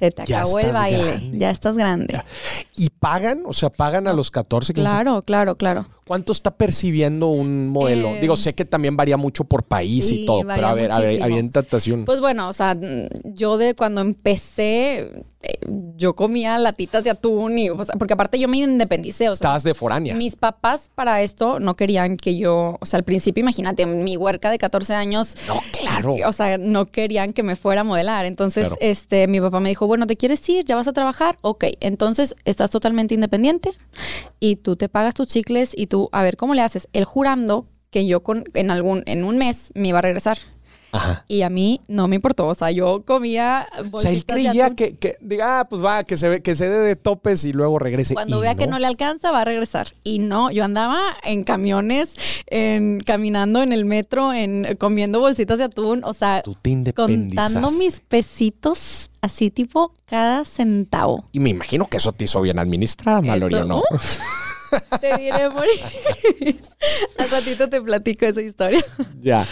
se 0.00 0.10
te 0.10 0.24
Ya 0.24 0.40
acabó 0.40 0.58
el 0.58 0.72
baile. 0.72 1.04
grande. 1.04 1.38
Ya 1.38 1.50
estás 1.50 1.76
grande. 1.76 2.22
¿Y 2.74 2.88
pagan? 2.88 3.42
O 3.44 3.52
sea, 3.52 3.68
pagan 3.68 4.08
a 4.08 4.14
los 4.14 4.30
14, 4.30 4.72
15. 4.72 4.88
Claro, 4.90 5.22
claro, 5.22 5.56
claro. 5.56 5.86
¿Cuánto 6.06 6.32
está 6.32 6.50
percibiendo 6.50 7.28
un 7.28 7.68
modelo? 7.68 8.08
Eh, 8.16 8.20
Digo, 8.20 8.36
sé 8.36 8.54
que 8.54 8.64
también 8.64 8.96
varía 8.96 9.16
mucho 9.16 9.44
por 9.44 9.62
país 9.62 10.08
sí, 10.08 10.22
y 10.22 10.26
todo, 10.26 10.40
pero 10.44 10.66
a 10.66 10.74
ver, 10.74 10.90
a 10.90 10.98
ver, 10.98 11.22
un. 11.92 12.04
Pues 12.04 12.20
bueno, 12.20 12.48
o 12.48 12.52
sea, 12.52 12.76
yo 13.24 13.58
de 13.58 13.74
cuando 13.74 14.00
empecé, 14.00 15.24
yo 15.96 16.14
comía 16.14 16.58
latitas 16.58 17.02
de 17.04 17.10
atún 17.10 17.58
y, 17.58 17.70
o 17.70 17.82
sea, 17.84 17.94
porque 17.96 18.12
aparte 18.14 18.38
yo 18.38 18.46
me 18.48 18.58
independicé, 18.58 19.28
o 19.28 19.34
sea, 19.34 19.46
Estabas 19.46 19.62
de 19.62 19.74
foránea. 19.74 20.14
Mis 20.14 20.36
papás 20.36 20.90
para 20.94 21.22
esto 21.22 21.60
no 21.60 21.76
querían 21.76 22.16
que 22.16 22.36
yo, 22.36 22.76
o 22.80 22.86
sea, 22.86 22.98
al 22.98 23.04
principio 23.04 23.40
imagínate, 23.40 23.86
mi 23.86 24.16
huerca 24.16 24.50
de 24.50 24.58
14 24.58 24.94
años, 24.94 25.34
No, 25.48 25.54
claro. 25.72 26.14
o 26.26 26.32
sea, 26.32 26.58
no 26.58 26.86
querían 26.86 27.32
que 27.32 27.42
me 27.42 27.56
fuera 27.56 27.80
a 27.80 27.84
modelar. 27.84 28.26
Entonces, 28.26 28.66
Claro. 28.68 28.76
este, 28.80 29.28
mi 29.28 29.40
papá 29.40 29.60
me 29.60 29.70
dijo, 29.70 29.86
bueno, 29.86 30.06
¿te 30.06 30.16
quieres 30.16 30.46
ir? 30.48 30.64
¿Ya 30.64 30.76
vas 30.76 30.88
a 30.88 30.92
trabajar? 30.92 31.36
Ok, 31.40 31.64
entonces 31.80 32.34
estás 32.44 32.70
totalmente 32.70 33.14
independiente 33.14 33.72
y 34.40 34.56
tú 34.56 34.76
te 34.76 34.88
pagas 34.88 35.14
tus 35.14 35.28
chicles 35.28 35.72
y 35.74 35.86
tú, 35.86 36.08
a 36.12 36.22
ver, 36.22 36.36
¿cómo 36.36 36.54
le 36.54 36.60
haces? 36.62 36.88
Él 36.92 37.04
jurando 37.04 37.66
que 37.90 38.06
yo 38.06 38.22
con, 38.22 38.44
en 38.54 38.70
algún, 38.70 39.02
en 39.06 39.24
un 39.24 39.38
mes 39.38 39.72
me 39.74 39.88
iba 39.88 39.98
a 39.98 40.02
regresar. 40.02 40.38
Ajá. 40.92 41.24
Y 41.28 41.42
a 41.42 41.50
mí 41.50 41.80
no 41.88 42.08
me 42.08 42.16
importó, 42.16 42.46
o 42.46 42.54
sea, 42.54 42.70
yo 42.70 43.04
comía 43.04 43.68
O 43.92 44.00
sea, 44.00 44.10
él 44.10 44.24
creía 44.24 44.70
que, 44.74 44.96
que 44.96 45.16
diga, 45.20 45.60
ah, 45.60 45.68
pues 45.68 45.84
va, 45.84 46.04
que 46.04 46.16
se 46.16 46.28
ve, 46.28 46.42
que 46.42 46.54
se 46.54 46.68
dé 46.68 46.78
de 46.78 46.96
topes 46.96 47.44
y 47.44 47.52
luego 47.52 47.78
regrese. 47.78 48.14
Cuando 48.14 48.38
Y 48.38 48.42
vea 48.42 48.54
que 48.54 48.66
no 48.66 48.78
le 48.78 48.86
alcanza, 48.86 49.30
va 49.30 49.42
a 49.42 49.44
regresar. 49.44 49.92
Y 50.04 50.18
no, 50.18 50.50
yo 50.50 50.64
andaba 50.64 51.00
en 51.22 51.44
camiones, 51.44 52.16
en 52.46 53.00
caminando 53.00 53.62
en 53.62 53.72
el 53.72 53.84
metro, 53.84 54.32
en 54.32 54.76
comiendo 54.78 55.20
bolsitas 55.20 55.58
de 55.58 55.64
atún, 55.64 56.02
o 56.04 56.14
sea, 56.14 56.42
Tú 56.42 56.54
te 56.54 56.92
contando 56.94 57.70
mis 57.72 58.00
pesitos 58.00 59.10
así 59.20 59.50
tipo 59.50 59.92
cada 60.06 60.44
centavo. 60.44 61.24
Y 61.32 61.40
me 61.40 61.50
imagino 61.50 61.88
que 61.88 61.98
eso 61.98 62.12
te 62.12 62.24
hizo 62.24 62.40
bien 62.40 62.58
administrada, 62.58 63.20
¿o 63.20 63.64
no? 63.64 63.78
uh. 63.78 63.82
Te 65.00 65.16
diré, 65.16 65.48
Moris. 65.50 65.80
Al 67.18 67.30
ratito 67.30 67.68
te 67.68 67.80
platico 67.80 68.26
esa 68.26 68.42
historia. 68.42 68.84
ya. 69.20 69.46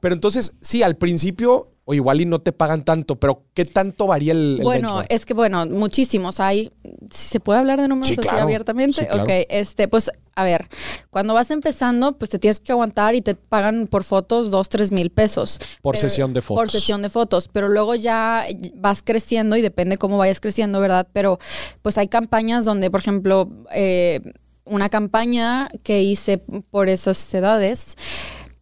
Pero 0.00 0.14
entonces, 0.14 0.52
sí, 0.60 0.82
al 0.82 0.96
principio, 0.96 1.75
o 1.88 1.94
igual 1.94 2.20
y 2.20 2.26
no 2.26 2.40
te 2.40 2.50
pagan 2.52 2.84
tanto, 2.84 3.14
pero 3.14 3.44
¿qué 3.54 3.64
tanto 3.64 4.08
varía 4.08 4.32
el, 4.32 4.56
el 4.58 4.64
Bueno, 4.64 4.88
benchmark? 4.88 5.06
es 5.08 5.24
que 5.24 5.34
bueno, 5.34 5.64
muchísimos. 5.66 6.40
Hay, 6.40 6.72
si 7.12 7.28
se 7.28 7.38
puede 7.40 7.60
hablar 7.60 7.80
de 7.80 7.86
números 7.86 8.08
Sí, 8.08 8.14
así 8.14 8.22
claro. 8.22 8.42
abiertamente. 8.42 9.02
Sí, 9.02 9.06
claro. 9.06 9.22
Ok, 9.22 9.28
este, 9.48 9.86
pues, 9.86 10.10
a 10.34 10.42
ver, 10.42 10.66
cuando 11.10 11.32
vas 11.32 11.48
empezando, 11.52 12.18
pues 12.18 12.28
te 12.32 12.40
tienes 12.40 12.58
que 12.58 12.72
aguantar 12.72 13.14
y 13.14 13.22
te 13.22 13.36
pagan 13.36 13.86
por 13.86 14.02
fotos 14.02 14.50
dos, 14.50 14.68
tres 14.68 14.90
mil 14.90 15.10
pesos. 15.10 15.60
Por 15.80 15.94
Pero- 15.94 16.08
sesión 16.08 16.34
de 16.34 16.42
fotos. 16.42 16.60
Por 16.62 16.70
sesión 16.72 17.02
de 17.02 17.08
fotos. 17.08 17.46
Pero 17.52 17.68
luego 17.68 17.94
ya 17.94 18.44
vas 18.74 19.02
creciendo 19.04 19.54
y 19.56 19.62
depende 19.62 19.96
cómo 19.96 20.18
vayas 20.18 20.40
creciendo, 20.40 20.80
¿verdad? 20.80 21.06
Pero 21.12 21.38
pues 21.82 21.98
hay 21.98 22.08
campañas 22.08 22.64
donde, 22.64 22.90
por 22.90 22.98
ejemplo, 22.98 23.48
eh, 23.72 24.20
una 24.64 24.88
campaña 24.88 25.70
que 25.84 26.02
hice 26.02 26.38
por 26.72 26.88
esas 26.88 27.32
edades. 27.32 27.94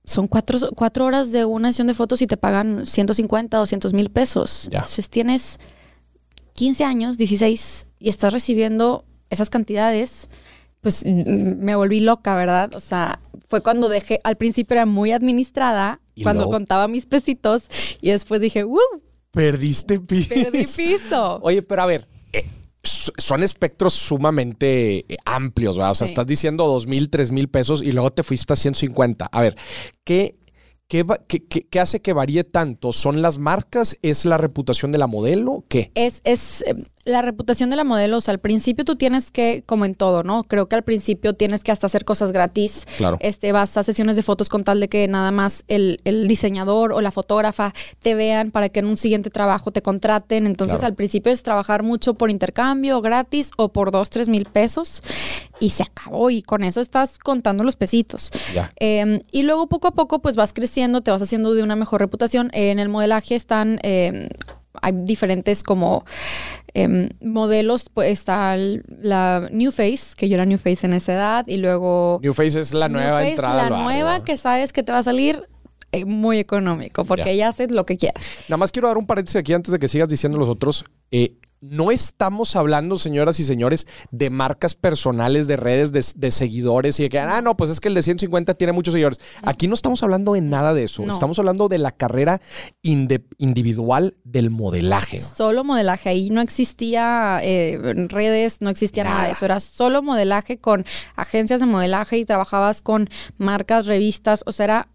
Son 0.05 0.29
cuatro, 0.29 0.59
cuatro 0.75 1.07
horas 1.07 1.33
de 1.33 1.45
una 1.45 1.69
sesión 1.73 1.87
de 1.87 1.95
fotos 1.95 2.21
y 2.23 2.27
te 2.27 2.37
pagan 2.37 2.85
150, 2.87 3.57
200 3.57 3.93
mil 3.95 4.11
pesos. 4.11 4.69
Ya. 4.71 4.79
Entonces 4.81 5.09
tienes 5.09 5.59
15 6.55 6.85
años, 6.85 7.17
16, 7.19 7.87
y 7.99 8.09
estás 8.11 8.33
recibiendo 8.33 9.05
esas 9.31 9.51
cantidades, 9.51 10.29
pues 10.83 11.05
me 11.07 11.75
volví 11.75 12.01
loca, 12.01 12.37
¿verdad? 12.37 12.75
O 12.75 12.81
sea, 12.81 13.21
fue 13.49 13.63
cuando 13.63 13.89
dejé, 13.89 14.21
al 14.25 14.37
principio 14.37 14.75
era 14.75 14.87
muy 14.87 15.13
administrada, 15.13 16.01
cuando 16.23 16.43
luego- 16.43 16.53
contaba 16.53 16.87
mis 16.87 17.07
pesitos, 17.07 17.65
y 18.01 18.11
después 18.11 18.41
dije, 18.41 18.65
¡uh! 18.65 18.79
Perdiste 19.33 19.99
piso. 20.01 20.29
Perdí 20.35 20.67
piso. 20.77 21.39
Oye, 21.43 21.63
pero 21.63 21.83
a 21.83 21.87
ver, 21.87 22.07
eh, 22.33 22.45
son 22.85 23.43
espectros 23.43 23.95
sumamente 23.95 25.05
eh, 25.13 25.17
amplios, 25.25 25.77
¿verdad? 25.77 25.93
O 25.93 25.95
sea, 25.95 26.07
Sí. 26.07 26.13
estás 26.13 26.27
diciendo 26.27 26.67
dos 26.67 26.87
mil, 26.87 27.11
tres 27.11 27.33
mil 27.33 27.49
pesos 27.49 27.83
y 27.83 27.93
luego 27.93 28.13
te 28.13 28.23
fuiste 28.23 28.53
a 28.53 28.57
150. 28.57 29.27
A 29.27 29.41
ver, 29.43 29.57
¿qué, 30.05 30.37
¿Qué, 30.87 31.05
qué- 31.27 31.67
qué- 31.67 31.81
hace 31.81 32.03
que 32.03 32.13
varíe 32.13 32.45
tanto? 32.45 32.93
¿Son 32.93 33.23
las 33.23 33.39
marcas? 33.39 33.97
¿Es 34.03 34.27
la 34.27 34.37
reputación 34.37 34.93
de 34.93 34.99
la 34.99 35.07
modelo? 35.07 35.65
¿Qué? 35.69 35.91
Es, 35.95 36.21
es 36.25 36.63
eh, 36.67 36.75
la 37.05 37.23
reputación 37.23 37.71
de 37.71 37.77
la 37.77 37.85
modelo. 37.85 38.19
O 38.19 38.21
sea, 38.21 38.33
al 38.33 38.41
principio 38.41 38.85
tú 38.85 38.97
tienes 38.97 39.31
que, 39.31 39.63
como 39.67 39.85
en 39.85 39.95
todo, 39.95 40.23
¿no? 40.23 40.45
Creo 40.45 40.69
que 40.69 40.77
al 40.77 40.83
principio 40.85 41.35
tienes 41.35 41.63
que 41.63 41.73
hasta 41.73 41.87
hacer 41.87 42.05
cosas 42.05 42.33
gratis. 42.33 42.87
Claro. 42.97 43.17
Este, 43.21 43.53
vas 43.53 43.77
a 43.77 43.83
sesiones 43.83 44.17
de 44.17 44.23
fotos 44.23 44.49
con 44.49 44.65
tal 44.65 44.81
de 44.81 44.89
que 44.89 45.07
nada 45.09 45.31
más 45.31 45.65
el, 45.69 46.01
el 46.05 46.27
diseñador 46.29 46.93
o 46.93 47.01
la 47.01 47.11
fotógrafa 47.11 47.75
te 48.01 48.15
vean 48.15 48.51
para 48.51 48.69
que 48.69 48.81
en 48.81 48.87
un 48.87 48.97
siguiente 48.97 49.31
trabajo 49.31 49.71
te 49.71 49.83
contraten. 49.83 50.47
Entonces, 50.47 50.79
Claro. 50.79 50.93
al 50.93 50.95
principio 50.95 51.33
es 51.33 51.43
trabajar 51.43 51.83
mucho 51.83 52.15
por 52.15 52.31
intercambio, 52.31 53.01
gratis 53.01 53.51
o 53.57 53.69
por 53.73 53.91
dos, 53.91 54.11
tres 54.11 54.29
mil 54.29 54.45
pesos. 54.47 55.03
Y 55.61 55.71
se 55.71 55.83
acabó. 55.85 56.31
Y 56.31 56.43
con 56.43 56.65
eso 56.65 56.81
estás 56.81 57.19
contando 57.19 57.65
los 57.65 57.77
pesitos. 57.77 58.31
Ya. 58.55 58.71
Eh, 58.81 59.21
y 59.31 59.43
luego 59.43 59.69
poco 59.69 59.89
a 59.89 59.93
poco 59.93 60.21
pues 60.21 60.37
vas 60.37 60.53
creciendo, 60.53 61.01
te 61.03 61.11
vas 61.11 61.23
haciendo 61.23 61.55
de 61.55 61.63
una 61.63 61.77
mejor 61.77 62.01
reputación. 62.01 62.51
Eh, 62.53 62.71
en 62.71 62.79
el 62.79 62.89
modelaje 62.89 63.35
están, 63.35 63.79
eh, 63.83 64.29
hay 64.83 64.93
diferentes 65.05 65.63
como 65.63 66.05
em, 66.75 67.09
modelos, 67.21 67.89
pues 67.93 68.11
está 68.11 68.57
la 68.57 69.49
New 69.53 69.71
Face, 69.73 70.15
que 70.17 70.29
yo 70.29 70.35
era 70.35 70.45
New 70.45 70.59
Face 70.59 70.85
en 70.87 70.95
esa 70.95 71.13
edad, 71.15 71.47
y 71.47 71.57
luego... 71.59 72.19
New 72.23 72.35
Face 72.35 72.61
es 72.61 72.75
la 72.75 72.89
nueva 72.89 73.19
Face, 73.19 73.31
entrada. 73.31 73.55
La 73.57 73.63
al 73.65 73.71
barrio, 73.71 73.85
nueva 73.85 74.25
que 74.25 74.37
sabes 74.37 74.73
que 74.73 74.83
te 74.83 74.93
va 74.93 74.99
a 74.99 75.03
salir 75.03 75.43
eh, 75.93 76.05
muy 76.05 76.39
económico, 76.39 77.05
porque 77.05 77.27
Ya. 77.27 77.33
ya 77.35 77.49
haces 77.49 77.71
lo 77.71 77.87
que 77.87 77.97
quieras. 77.97 78.25
Nada 78.49 78.57
más 78.57 78.73
quiero 78.73 78.89
dar 78.89 78.99
un 78.99 79.07
paréntesis 79.07 79.37
aquí 79.37 79.53
antes 79.53 79.71
de 79.71 79.79
que 79.79 79.87
sigas 79.89 80.09
diciendo 80.09 80.39
los 80.39 80.49
otros. 80.49 80.85
Eh, 81.13 81.37
no 81.71 81.91
estamos 81.91 82.57
hablando, 82.57 82.97
señoras 82.97 83.41
y 83.41 83.45
señores, 83.45 83.87
de 84.11 84.29
marcas 84.29 84.75
personales, 84.75 85.47
de 85.47 85.57
redes, 85.57 85.93
de, 85.93 86.05
de 86.15 86.31
seguidores 86.31 87.01
y 87.01 87.05
de 87.05 87.09
que, 87.09 87.19
ah, 87.19 87.41
no, 87.41 87.57
pues 87.57 87.71
es 87.71 87.81
que 87.81 87.89
el 87.89 87.95
de 87.95 88.03
150 88.03 88.55
tiene 88.55 88.73
muchos 88.73 88.93
seguidores. 88.93 89.21
Aquí 89.43 89.67
no 89.67 89.75
estamos 89.75 90.03
hablando 90.03 90.35
de 90.35 90.43
nada 90.43 90.75
de 90.75 90.85
eso. 90.85 91.05
No. 91.05 91.13
Estamos 91.13 91.39
hablando 91.39 91.69
de 91.69 91.79
la 91.79 91.93
carrera 91.93 92.43
individual 92.83 94.17
del 94.25 94.51
modelaje. 94.51 95.21
Solo 95.21 95.65
modelaje. 95.65 96.11
Ahí 96.11 96.31
no 96.31 96.41
existía 96.43 97.41
eh, 97.43 97.79
redes, 98.09 98.61
no 98.61 98.69
existía 98.71 99.05
nada. 99.05 99.15
Nada. 99.15 99.27
de 99.27 99.33
eso. 99.33 99.45
Era 99.45 99.61
solo 99.61 100.03
modelaje 100.03 100.59
con 100.59 100.85
agencias 101.17 101.61
de 101.61 101.67
modelaje 101.67 102.19
y 102.19 102.25
trabajabas 102.25 102.83
con 102.83 103.09
marcas, 103.39 103.87
revistas. 103.87 104.43
O 104.47 104.53
sea, 104.53 104.65
era 104.65 104.89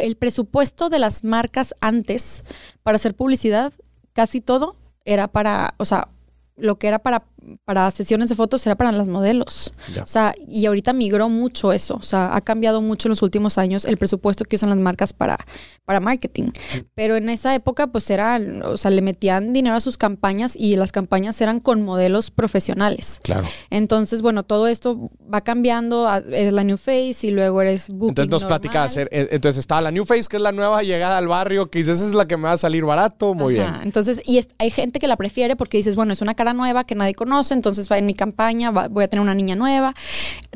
el 0.00 0.16
presupuesto 0.16 0.88
de 0.88 0.98
las 0.98 1.22
marcas 1.22 1.74
antes 1.80 2.42
para 2.82 2.96
hacer 2.96 3.14
publicidad, 3.14 3.72
casi 4.12 4.40
todo 4.40 4.76
era 5.08 5.26
para, 5.26 5.74
o 5.78 5.84
sea, 5.86 6.08
lo 6.56 6.78
que 6.78 6.86
era 6.86 6.98
para, 6.98 7.24
para 7.64 7.90
sesiones 7.90 8.28
de 8.28 8.34
fotos 8.34 8.64
era 8.66 8.74
para 8.76 8.92
las 8.92 9.08
modelos. 9.08 9.72
Ya. 9.94 10.02
O 10.02 10.06
sea, 10.06 10.34
y 10.46 10.66
ahorita 10.66 10.92
migró 10.92 11.28
mucho 11.28 11.72
eso. 11.72 11.94
O 11.96 12.02
sea, 12.02 12.34
ha 12.34 12.40
cambiado 12.40 12.80
mucho 12.82 13.08
en 13.08 13.10
los 13.10 13.22
últimos 13.22 13.58
años 13.58 13.84
el 13.84 13.96
presupuesto 13.96 14.44
que 14.44 14.56
usan 14.56 14.70
las 14.70 14.78
marcas 14.78 15.12
para, 15.12 15.38
para 15.84 16.00
marketing. 16.00 16.50
Pero 16.94 17.16
en 17.16 17.28
esa 17.28 17.54
época, 17.54 17.86
pues 17.88 18.08
era, 18.10 18.40
o 18.64 18.76
sea, 18.76 18.90
le 18.90 19.02
metían 19.02 19.52
dinero 19.52 19.76
a 19.76 19.80
sus 19.80 19.96
campañas 19.98 20.54
y 20.56 20.76
las 20.76 20.92
campañas 20.92 21.40
eran 21.40 21.60
con 21.60 21.82
modelos 21.82 22.30
profesionales. 22.30 23.20
Claro. 23.22 23.46
Entonces, 23.70 24.22
bueno, 24.22 24.42
todo 24.42 24.66
esto 24.68 25.10
va 25.32 25.40
cambiando. 25.42 26.08
Eres 26.32 26.52
la 26.52 26.64
New 26.64 26.76
Face 26.76 27.18
y 27.22 27.30
luego 27.30 27.62
eres 27.62 27.88
Booking. 27.88 28.08
Entonces 28.10 28.30
nos 28.30 28.42
normal. 28.42 28.60
platicas. 28.60 28.96
eh, 28.96 29.08
eh, 29.10 29.28
Entonces 29.32 29.58
está 29.60 29.80
la 29.80 29.90
New 29.90 30.04
Face, 30.04 30.24
que 30.28 30.36
es 30.36 30.42
la 30.42 30.52
nueva 30.52 30.82
llegada 30.82 31.18
al 31.18 31.28
barrio, 31.28 31.70
que 31.70 31.78
dices, 31.78 31.98
esa 31.98 32.08
es 32.08 32.14
la 32.14 32.26
que 32.26 32.36
me 32.36 32.44
va 32.44 32.52
a 32.52 32.56
salir 32.56 32.84
barato. 32.84 33.34
Muy 33.34 33.58
Ajá, 33.58 33.70
bien. 33.72 33.82
Entonces, 33.84 34.20
y 34.24 34.38
es- 34.38 34.48
hay 34.58 34.70
gente 34.70 34.98
que 34.98 35.06
la 35.08 35.16
prefiere 35.16 35.56
porque 35.56 35.76
dices, 35.78 35.96
bueno, 35.96 36.12
es 36.12 36.20
una 36.20 36.34
cara 36.34 36.52
nueva 36.54 36.84
que 36.84 36.94
nadie 36.94 37.14
conoce, 37.14 37.28
entonces 37.50 37.88
va 37.90 37.98
en 37.98 38.06
mi 38.06 38.14
campaña, 38.14 38.70
va- 38.70 38.88
voy 38.88 39.04
a 39.04 39.08
tener 39.08 39.22
una 39.22 39.34
niña 39.34 39.54
nueva. 39.56 39.94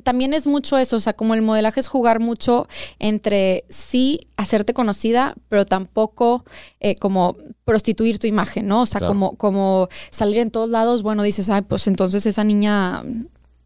También 0.05 0.35
es 0.35 0.47
mucho 0.47 0.79
eso, 0.79 0.97
o 0.97 1.01
sea, 1.01 1.13
como 1.13 1.35
el 1.35 1.43
modelaje 1.43 1.81
es 1.81 1.89
jugar 1.89 2.21
mucho 2.21 2.67
entre 2.99 3.65
sí 3.69 4.27
hacerte 4.37 4.75
conocida, 4.75 5.35
pero 5.49 5.65
tampoco 5.67 6.45
eh, 6.81 6.97
como 6.97 7.37
prostituir 7.65 8.19
tu 8.19 8.27
imagen, 8.27 8.67
¿no? 8.67 8.83
O 8.83 8.87
sea, 8.87 8.99
Claro. 8.99 9.13
como, 9.15 9.37
como 9.37 9.89
salir 10.11 10.39
en 10.39 10.51
todos 10.51 10.69
lados, 10.69 11.03
bueno, 11.03 11.23
dices, 11.23 11.49
ay, 11.49 11.63
pues 11.63 11.87
entonces 11.87 12.27
esa 12.27 12.45
niña, 12.45 13.03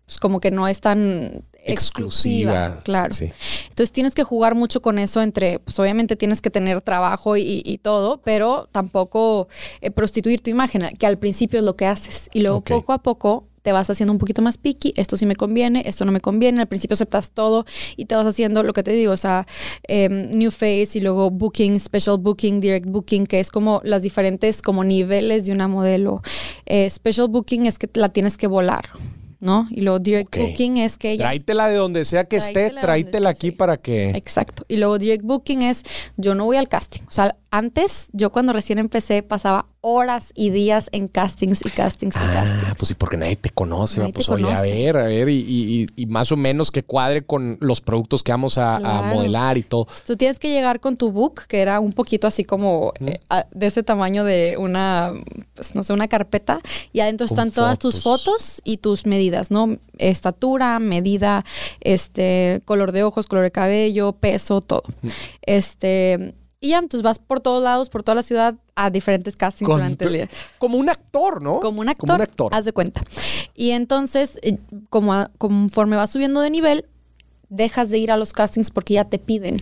pues 0.04 0.18
como 0.20 0.38
que 0.40 0.50
no 0.50 0.68
es 0.68 0.80
tan 0.80 1.42
exclusiva, 1.66 2.66
Exclusiva. 2.66 2.82
claro. 2.84 3.14
Sí. 3.14 3.30
Entonces 3.68 3.92
tienes 3.92 4.14
que 4.14 4.22
jugar 4.22 4.54
mucho 4.54 4.80
con 4.82 4.98
eso 4.98 5.22
entre, 5.22 5.58
pues 5.58 5.78
obviamente 5.78 6.16
tienes 6.16 6.40
que 6.40 6.50
tener 6.50 6.80
trabajo 6.80 7.36
y, 7.36 7.62
y 7.64 7.78
todo, 7.78 8.20
pero 8.22 8.68
tampoco 8.72 9.48
eh, 9.80 9.90
prostituir 9.90 10.40
tu 10.40 10.50
imagen, 10.50 10.88
que 10.98 11.06
al 11.06 11.18
principio 11.18 11.58
es 11.58 11.64
lo 11.64 11.76
que 11.76 11.86
haces. 11.86 12.28
Y 12.32 12.40
luego 12.40 12.62
poco 12.62 12.92
a 12.92 13.02
poco 13.02 13.44
te 13.62 13.72
vas 13.72 13.90
haciendo 13.90 14.12
un 14.12 14.20
poquito 14.20 14.42
más 14.42 14.58
picky, 14.58 14.94
esto 14.96 15.16
sí 15.16 15.26
me 15.26 15.34
conviene, 15.34 15.82
esto 15.86 16.04
no 16.04 16.12
me 16.12 16.20
conviene, 16.20 16.60
al 16.60 16.68
principio 16.68 16.94
aceptas 16.94 17.32
todo 17.32 17.64
y 17.96 18.04
te 18.04 18.14
vas 18.14 18.24
haciendo 18.24 18.62
lo 18.62 18.72
que 18.72 18.84
te 18.84 18.92
digo, 18.92 19.12
o 19.12 19.16
sea, 19.16 19.44
em, 19.88 20.30
new 20.30 20.52
face 20.52 20.90
y 20.94 21.00
luego 21.00 21.32
booking, 21.32 21.80
special 21.80 22.16
booking, 22.18 22.60
direct 22.60 22.86
booking, 22.86 23.26
que 23.26 23.40
es 23.40 23.50
como 23.50 23.80
las 23.82 24.02
diferentes 24.02 24.62
como 24.62 24.84
niveles 24.84 25.46
de 25.46 25.52
una 25.52 25.66
modelo. 25.66 26.22
Eh, 26.66 26.88
special 26.90 27.26
booking 27.26 27.66
es 27.66 27.76
que 27.76 27.90
la 27.94 28.08
tienes 28.10 28.36
que 28.36 28.46
volar, 28.46 28.88
¿no? 29.46 29.68
Y 29.70 29.82
luego 29.82 30.00
direct 30.00 30.26
Ok. 30.36 30.42
booking 30.42 30.78
es 30.78 30.98
que 30.98 31.12
ella 31.12 31.22
Tráetela 31.26 31.68
de 31.68 31.76
donde 31.76 32.04
sea 32.04 32.24
que 32.24 32.36
esté, 32.36 32.70
tráetela 32.70 33.30
esté, 33.30 33.46
aquí 33.46 33.50
sí. 33.52 33.56
para 33.56 33.76
que... 33.76 34.08
Exacto. 34.08 34.64
Y 34.66 34.76
luego 34.76 34.98
direct 34.98 35.24
booking 35.24 35.62
es, 35.62 35.84
yo 36.16 36.34
no 36.34 36.44
voy 36.44 36.56
al 36.56 36.68
casting. 36.68 37.02
O 37.06 37.12
sea, 37.12 37.36
antes, 37.52 38.08
yo 38.12 38.32
cuando 38.32 38.52
recién 38.52 38.78
empecé, 38.78 39.22
pasaba 39.22 39.68
horas 39.88 40.32
y 40.34 40.50
días 40.50 40.88
en 40.90 41.06
castings 41.06 41.64
y 41.64 41.70
castings 41.70 42.16
y 42.16 42.18
Ah, 42.20 42.30
castings. 42.34 42.78
pues 42.78 42.88
sí, 42.88 42.94
porque 42.94 43.16
nadie 43.16 43.36
te 43.36 43.50
conoce. 43.50 44.00
Nadie 44.00 44.12
pues 44.14 44.26
te 44.26 44.32
oye, 44.32 44.52
a 44.52 44.60
ver, 44.60 44.96
a 44.96 45.04
ver, 45.06 45.28
y, 45.28 45.38
y- 45.46 45.86
y- 45.94 46.06
más 46.06 46.32
o 46.32 46.36
menos 46.36 46.72
que 46.72 46.82
cuadre 46.82 47.22
con 47.24 47.56
los 47.60 47.80
productos 47.80 48.24
que 48.24 48.32
vamos 48.32 48.58
a, 48.58 48.76
a 48.78 49.02
modelar 49.02 49.56
y 49.58 49.62
todo. 49.62 49.86
Tú 50.04 50.16
tienes 50.16 50.40
que 50.40 50.50
llegar 50.50 50.80
con 50.80 50.96
tu 50.96 51.12
book, 51.12 51.42
que 51.46 51.60
era 51.60 51.78
un 51.78 51.92
poquito 51.92 52.26
así 52.26 52.44
como 52.44 52.92
eh, 53.06 53.20
de 53.52 53.66
ese 53.66 53.84
tamaño 53.84 54.24
de 54.24 54.56
una, 54.58 55.12
pues 55.54 55.76
no 55.76 55.84
sé, 55.84 55.92
una 55.92 56.08
carpeta. 56.08 56.58
Y 56.92 56.98
adentro 56.98 57.28
Con 57.28 57.38
están 57.38 57.50
todas 57.52 57.78
tus 57.78 58.02
fotos. 58.02 58.24
fotos 58.26 58.62
y 58.64 58.78
tus 58.78 59.06
medidas, 59.06 59.52
¿no? 59.52 59.76
Estatura, 59.98 60.78
medida, 60.80 61.44
este, 61.80 62.60
color 62.64 62.90
de 62.90 63.04
ojos, 63.04 63.26
color 63.26 63.44
de 63.44 63.52
cabello, 63.52 64.12
peso, 64.12 64.60
todo. 64.62 64.82
Este, 65.42 66.34
y 66.60 66.70
ya, 66.70 66.78
entonces 66.78 67.02
vas 67.02 67.18
por 67.18 67.40
todos 67.40 67.62
lados, 67.62 67.90
por 67.90 68.02
toda 68.02 68.16
la 68.16 68.22
ciudad, 68.22 68.54
a 68.74 68.90
diferentes 68.90 69.36
castings 69.36 69.68
Con- 69.68 69.78
durante 69.78 70.04
el 70.06 70.12
día. 70.12 70.28
Como 70.58 70.78
un 70.78 70.88
actor, 70.88 71.40
¿no? 71.42 71.60
Como 71.60 71.80
un 71.80 71.88
actor. 71.88 72.06
Como 72.06 72.14
un 72.16 72.22
actor. 72.22 72.54
Haz 72.54 72.64
de 72.64 72.72
cuenta. 72.72 73.02
Y 73.54 73.70
entonces, 73.70 74.38
eh, 74.42 74.58
como 74.90 75.12
a- 75.14 75.30
conforme 75.38 75.96
vas 75.96 76.10
subiendo 76.10 76.40
de 76.40 76.50
nivel, 76.50 76.86
dejas 77.48 77.90
de 77.90 77.98
ir 77.98 78.10
a 78.10 78.16
los 78.16 78.32
castings 78.32 78.70
porque 78.70 78.94
ya 78.94 79.04
te 79.04 79.18
piden. 79.18 79.60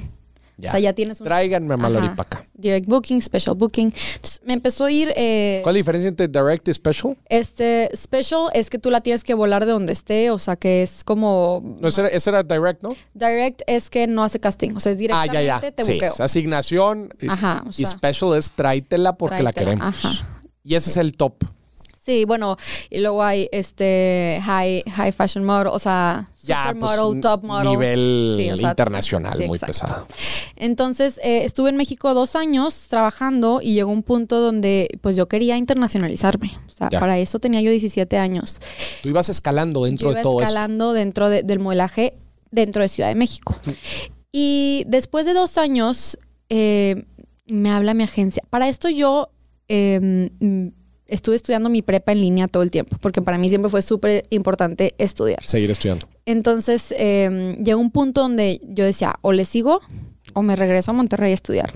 Ya. 0.57 0.69
O 0.69 0.71
sea, 0.71 0.81
ya 0.81 0.93
tienes 0.93 1.21
un 1.21 1.25
Tráiganme 1.25 1.75
a 1.75 1.77
Mallory 1.77 2.07
Ajá. 2.07 2.17
para 2.17 2.27
acá. 2.29 2.47
direct 2.55 2.87
booking, 2.87 3.21
special 3.21 3.57
booking. 3.57 3.93
Entonces, 4.15 4.41
me 4.45 4.53
empezó 4.53 4.85
a 4.85 4.91
ir. 4.93 5.13
eh, 5.17 5.61
¿Cuál 5.65 5.75
es 5.75 5.79
la 5.79 5.79
diferencia 5.79 6.09
entre 6.09 6.29
direct 6.29 6.69
y 6.69 6.73
special? 6.75 7.17
este 7.29 7.91
special 7.97 8.51
es 8.55 8.71
que 8.71 8.79
tú 8.79 8.91
la 8.91 9.01
tienes 9.01 9.25
que 9.25 9.35
volar 9.35 9.67
de 9.67 9.73
donde 9.73 9.93
esté, 9.93 10.31
o 10.31 10.39
sea, 10.39 10.55
que 10.57 10.83
es 10.83 11.03
como. 11.03 11.77
No, 11.81 11.89
ese 11.89 12.03
era, 12.03 12.11
ese 12.11 12.31
era 12.31 12.43
direct, 12.45 12.83
¿no? 12.83 12.91
Direct 13.15 13.63
es 13.67 13.91
que 13.91 14.07
no 14.07 14.23
hace 14.23 14.39
casting, 14.39 14.75
o 14.77 14.81
sea, 14.81 14.93
es 14.93 14.97
Ah, 14.97 15.01
directamente 15.01 15.45
ya, 15.45 15.61
ya. 15.61 15.71
te 15.73 15.85
Sí, 15.85 15.95
buqueo. 15.95 16.13
es 16.15 16.21
asignación. 16.21 17.13
y- 17.21 17.29
Ajá, 17.29 17.65
o 17.67 17.71
y 17.77 17.87
special 17.87 18.37
es 18.37 18.53
tráetela 18.53 19.17
porque 19.17 19.43
la 19.43 19.53
queremos. 19.53 19.87
ajá. 19.87 20.13
Y 20.63 20.77
ese 20.77 20.91
es 20.91 20.97
el 20.97 21.17
top. 21.17 21.35
Sí, 22.05 22.27
bueno, 22.27 22.59
y 22.91 23.01
luego 23.01 23.23
hay 23.23 23.49
este 23.51 24.39
high, 24.43 24.83
high 24.95 25.11
fashion 25.13 25.43
model, 25.43 25.69
o 25.69 25.79
sea, 25.79 26.29
Ya, 26.43 26.75
pues, 26.79 26.93
supermodel, 26.93 27.21
top 27.23 27.45
model. 27.45 27.69
Nivel 27.71 28.35
Sí, 28.37 28.51
o 28.51 28.57
sea, 28.59 28.71
internacional, 28.71 29.39
sí, 29.39 29.47
muy 29.47 29.59
pesado. 29.59 30.07
Entonces, 30.57 31.19
eh, 31.25 31.45
estuve 31.45 31.71
en 31.71 31.77
México 31.79 32.13
dos 32.13 32.37
años 32.37 32.89
trabajando 32.89 33.61
y 33.63 33.73
llegó 33.73 33.91
un 33.91 34.03
punto 34.03 34.41
donde 34.41 34.89
pues 35.01 35.17
yo 35.17 35.29
quería 35.29 35.57
internacionalizarme. 35.57 36.51
O 36.69 36.73
sea, 36.73 36.91
Ya. 36.91 37.01
para 37.01 37.19
eso 37.19 37.39
tenía 37.39 37.63
yo 37.63 37.71
17 37.71 38.19
años. 38.19 38.61
Tú 39.03 39.09
ibas 39.09 39.31
escalando 39.31 39.85
dentro 39.85 40.09
yo 40.11 40.15
de 40.15 40.21
iba 40.21 40.23
todo 40.23 40.41
esto. 40.41 40.51
escalando 40.51 40.93
dentro 40.93 41.31
de- 41.31 41.43
del 41.43 41.59
modelaje 41.59 42.13
dentro 42.51 42.83
de 42.83 42.89
Ciudad 42.89 43.09
de 43.09 43.15
México. 43.15 43.57
Y 44.31 44.85
después 44.89 45.25
de 45.27 45.33
dos 45.33 45.57
años, 45.59 46.19
eh, 46.51 47.05
me 47.47 47.71
habla 47.71 47.95
mi 47.95 48.03
agencia. 48.05 48.43
Para 48.51 48.69
esto 48.69 48.89
yo 48.91 49.31
eh, 49.69 50.29
mm, 50.41 50.67
estuve 51.07 51.37
estudiando 51.37 51.69
mi 51.69 51.83
prepa 51.83 52.13
en 52.13 52.21
línea 52.21 52.49
todo 52.49 52.63
el 52.63 52.71
tiempo, 52.71 52.97
porque 53.01 53.23
para 53.23 53.39
mí 53.39 53.49
siempre 53.49 53.71
fue 53.71 53.83
súper 53.83 54.25
importante 54.31 54.95
estudiar. 54.99 55.43
Seguir 55.45 55.71
estudiando. 55.71 56.09
Entonces 56.27 56.95
eh, 56.97 57.57
llegó 57.63 57.81
un 57.81 57.91
punto 57.91 58.23
donde 58.23 58.61
yo 58.65 58.85
decía, 58.85 59.15
o 59.23 59.33
le 59.33 59.45
sigo 59.45 59.81
o 60.33 60.43
me 60.43 60.57
regreso 60.57 60.91
a 60.91 60.95
Monterrey 60.95 61.33
a 61.33 61.35
estudiar. 61.35 61.73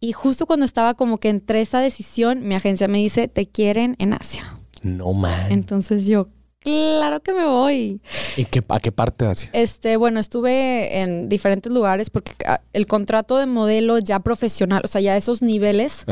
Y 0.00 0.12
justo 0.12 0.46
cuando 0.46 0.66
estaba 0.66 0.94
como 0.94 1.18
que 1.18 1.28
entre 1.28 1.60
esa 1.60 1.80
decisión, 1.80 2.46
mi 2.46 2.54
agencia 2.54 2.88
me 2.88 2.98
dice, 2.98 3.28
te 3.28 3.46
quieren 3.46 3.96
en 3.98 4.12
Asia. 4.12 4.58
No 4.82 5.14
man. 5.14 5.50
Entonces 5.50 6.06
yo, 6.06 6.28
claro 6.64 7.20
que 7.20 7.32
me 7.32 7.46
voy. 7.46 8.00
¿En 8.36 8.46
qué, 8.46 8.64
¿A 8.68 8.80
qué 8.80 8.90
parte 8.90 9.26
hacia? 9.26 9.50
Este, 9.52 9.96
bueno, 9.96 10.18
estuve 10.18 11.00
en 11.00 11.28
diferentes 11.28 11.72
lugares 11.72 12.10
porque 12.10 12.32
ah, 12.46 12.60
el 12.72 12.86
contrato 12.88 13.38
de 13.38 13.46
modelo 13.46 13.98
ya 13.98 14.18
profesional, 14.18 14.82
o 14.84 14.88
sea, 14.88 15.00
ya 15.00 15.16
esos 15.16 15.42
niveles, 15.42 16.04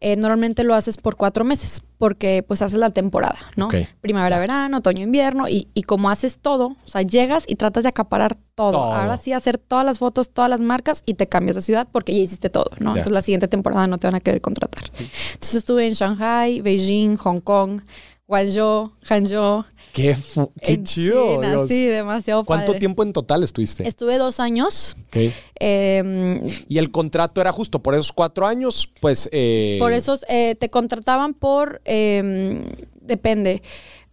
eh, 0.00 0.16
normalmente 0.16 0.64
lo 0.64 0.74
haces 0.74 0.96
por 0.96 1.16
cuatro 1.16 1.44
meses. 1.44 1.82
porque 1.98 2.42
pues 2.46 2.60
haces 2.60 2.78
la 2.78 2.90
temporada, 2.90 3.38
¿no? 3.56 3.70
Primavera, 4.02 4.38
verano, 4.38 4.78
otoño, 4.78 5.02
invierno, 5.02 5.48
y, 5.48 5.68
y 5.72 5.82
como 5.84 6.10
haces 6.10 6.38
todo, 6.40 6.76
o 6.84 6.88
sea, 6.88 7.00
llegas 7.00 7.44
y 7.46 7.56
tratas 7.56 7.84
de 7.84 7.88
acaparar 7.88 8.36
todo. 8.54 8.72
Todo. 8.72 8.92
Ahora 8.94 9.16
sí 9.16 9.32
hacer 9.32 9.56
todas 9.58 9.84
las 9.84 9.98
fotos, 9.98 10.28
todas 10.30 10.50
las 10.50 10.60
marcas 10.60 11.02
y 11.06 11.14
te 11.14 11.26
cambias 11.26 11.56
de 11.56 11.62
ciudad 11.62 11.88
porque 11.90 12.12
ya 12.14 12.20
hiciste 12.20 12.50
todo, 12.50 12.70
¿no? 12.80 12.90
Entonces 12.90 13.12
la 13.12 13.22
siguiente 13.22 13.48
temporada 13.48 13.86
no 13.86 13.96
te 13.98 14.06
van 14.06 14.14
a 14.14 14.20
querer 14.20 14.40
contratar. 14.42 14.90
Entonces 14.98 15.54
estuve 15.54 15.86
en 15.86 15.94
Shanghai, 15.94 16.60
Beijing, 16.60 17.16
Hong 17.16 17.40
Kong, 17.40 17.80
Guangzhou, 18.28 18.92
Hangzhou, 19.08 19.64
Qué, 19.96 20.14
fu- 20.14 20.52
qué 20.60 20.74
en 20.74 20.84
chido. 20.84 21.36
China, 21.36 21.50
Dios. 21.52 21.68
sí, 21.68 21.86
demasiado 21.86 22.44
¿Cuánto 22.44 22.66
padre. 22.66 22.80
tiempo 22.80 23.02
en 23.02 23.14
total 23.14 23.42
estuviste? 23.42 23.88
Estuve 23.88 24.18
dos 24.18 24.40
años. 24.40 24.94
Ok. 25.08 25.32
eh, 25.58 26.40
Y 26.68 26.76
el 26.76 26.90
contrato 26.90 27.40
era 27.40 27.50
justo 27.50 27.78
por 27.82 27.94
esos 27.94 28.12
cuatro 28.12 28.46
años, 28.46 28.90
pues. 29.00 29.28
eh, 29.32 29.76
Por 29.78 29.92
eso 29.92 30.18
eh, 30.28 30.54
te 30.60 30.68
contrataban 30.68 31.32
por, 31.32 31.80
eh, 31.86 32.62
depende. 33.00 33.62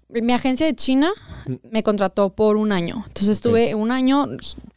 Mi 0.10 0.32
agencia 0.32 0.66
de 0.66 0.76
China 0.76 1.12
me 1.70 1.84
contrató 1.84 2.30
por 2.30 2.56
un 2.56 2.72
año. 2.72 3.04
Entonces 3.08 3.30
estuve 3.30 3.76
un 3.76 3.92
año 3.92 4.28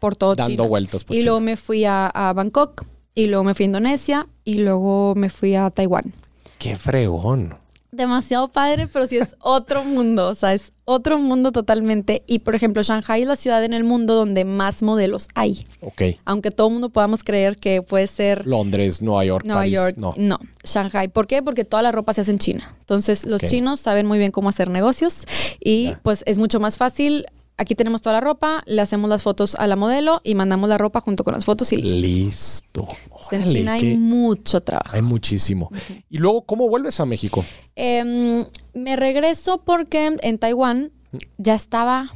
por 0.01 0.17
todo 0.17 0.35
Dando 0.35 0.55
China. 0.57 0.69
vueltas 0.69 1.05
por 1.05 1.15
y 1.15 1.19
China. 1.21 1.25
luego 1.27 1.41
me 1.41 1.57
fui 1.57 1.85
a, 1.85 2.07
a 2.09 2.33
Bangkok, 2.33 2.85
y 3.15 3.27
luego 3.27 3.45
me 3.45 3.55
fui 3.55 3.65
a 3.65 3.67
Indonesia, 3.67 4.27
y 4.45 4.55
luego 4.55 5.15
me 5.15 5.29
fui 5.31 5.55
a 5.55 5.71
Taiwán. 5.71 6.13
Qué 6.59 6.75
fregón. 6.75 7.55
Demasiado 7.97 8.49
padre, 8.49 8.87
pero 8.93 9.07
sí 9.07 9.17
es 9.17 9.35
otro 9.41 9.83
mundo, 9.83 10.29
o 10.29 10.35
sea, 10.35 10.53
es 10.53 10.73
otro 10.85 11.19
mundo 11.19 11.51
totalmente. 11.51 12.23
Y 12.27 12.41
por 12.41 12.55
ejemplo, 12.55 12.83
Shanghai 12.83 13.23
es 13.23 13.29
la 13.29 13.37
ciudad 13.37 13.65
en 13.65 13.73
el 13.73 13.85
mundo 13.85 14.15
donde 14.15 14.45
más 14.45 14.83
modelos 14.83 15.29
hay. 15.35 15.65
Ok. 15.81 16.03
Aunque 16.27 16.51
todo 16.51 16.69
el 16.69 16.75
mundo 16.75 16.91
podamos 16.91 17.25
creer 17.25 17.57
que 17.57 17.81
puede 17.83 18.07
ser 18.07 18.47
Londres, 18.47 19.01
Nueva 19.01 19.25
York, 19.25 19.47
Nueva 19.47 19.63
París. 19.63 19.75
York, 19.75 19.95
No. 19.97 20.15
no. 20.17 20.39
Shanghai. 20.65 21.09
¿Por 21.09 21.27
qué? 21.27 21.43
Porque 21.43 21.65
toda 21.65 21.83
la 21.83 21.91
ropa 21.91 22.13
se 22.13 22.21
hace 22.21 22.31
en 22.33 22.39
China. 22.39 22.77
Entonces, 22.81 23.25
los 23.25 23.41
chinos 23.41 23.81
saben 23.81 24.07
muy 24.07 24.19
bien 24.19 24.31
cómo 24.31 24.49
hacer 24.51 24.69
negocios 24.69 25.25
y 25.59 25.95
pues 26.03 26.23
es 26.27 26.37
mucho 26.39 26.61
más 26.61 26.77
fácil. 26.77 27.27
Aquí 27.59 27.75
tenemos 27.75 28.03
toda 28.03 28.15
la 28.15 28.21
ropa, 28.21 28.63
le 28.67 28.83
hacemos 28.83 29.09
las 29.09 29.23
fotos 29.23 29.55
a 29.55 29.67
la 29.67 29.77
modelo 29.77 30.21
y 30.25 30.35
mandamos 30.35 30.69
la 30.69 30.77
ropa 30.77 31.01
junto 31.01 31.25
con 31.25 31.33
las 31.33 31.45
fotos 31.47 31.73
y 31.73 31.77
listo. 31.79 31.99
Listo. 31.99 32.89
en 33.33 33.41
Órale, 33.41 33.53
China 33.53 33.73
hay 33.73 33.97
mucho 33.97 34.61
trabajo. 34.61 34.95
hay 34.95 35.01
muchísimo. 35.03 35.71
Y 36.11 36.19
luego, 36.19 36.43
¿cómo 36.43 36.69
vuelves 36.69 37.01
a 37.01 37.07
México? 37.07 37.45
Em, 37.75 38.45
me 38.75 38.97
regreso 38.97 39.63
porque 39.65 40.17
en 40.21 40.39
Taiwán 40.39 40.93
ya 41.39 41.55
estaba 41.55 42.11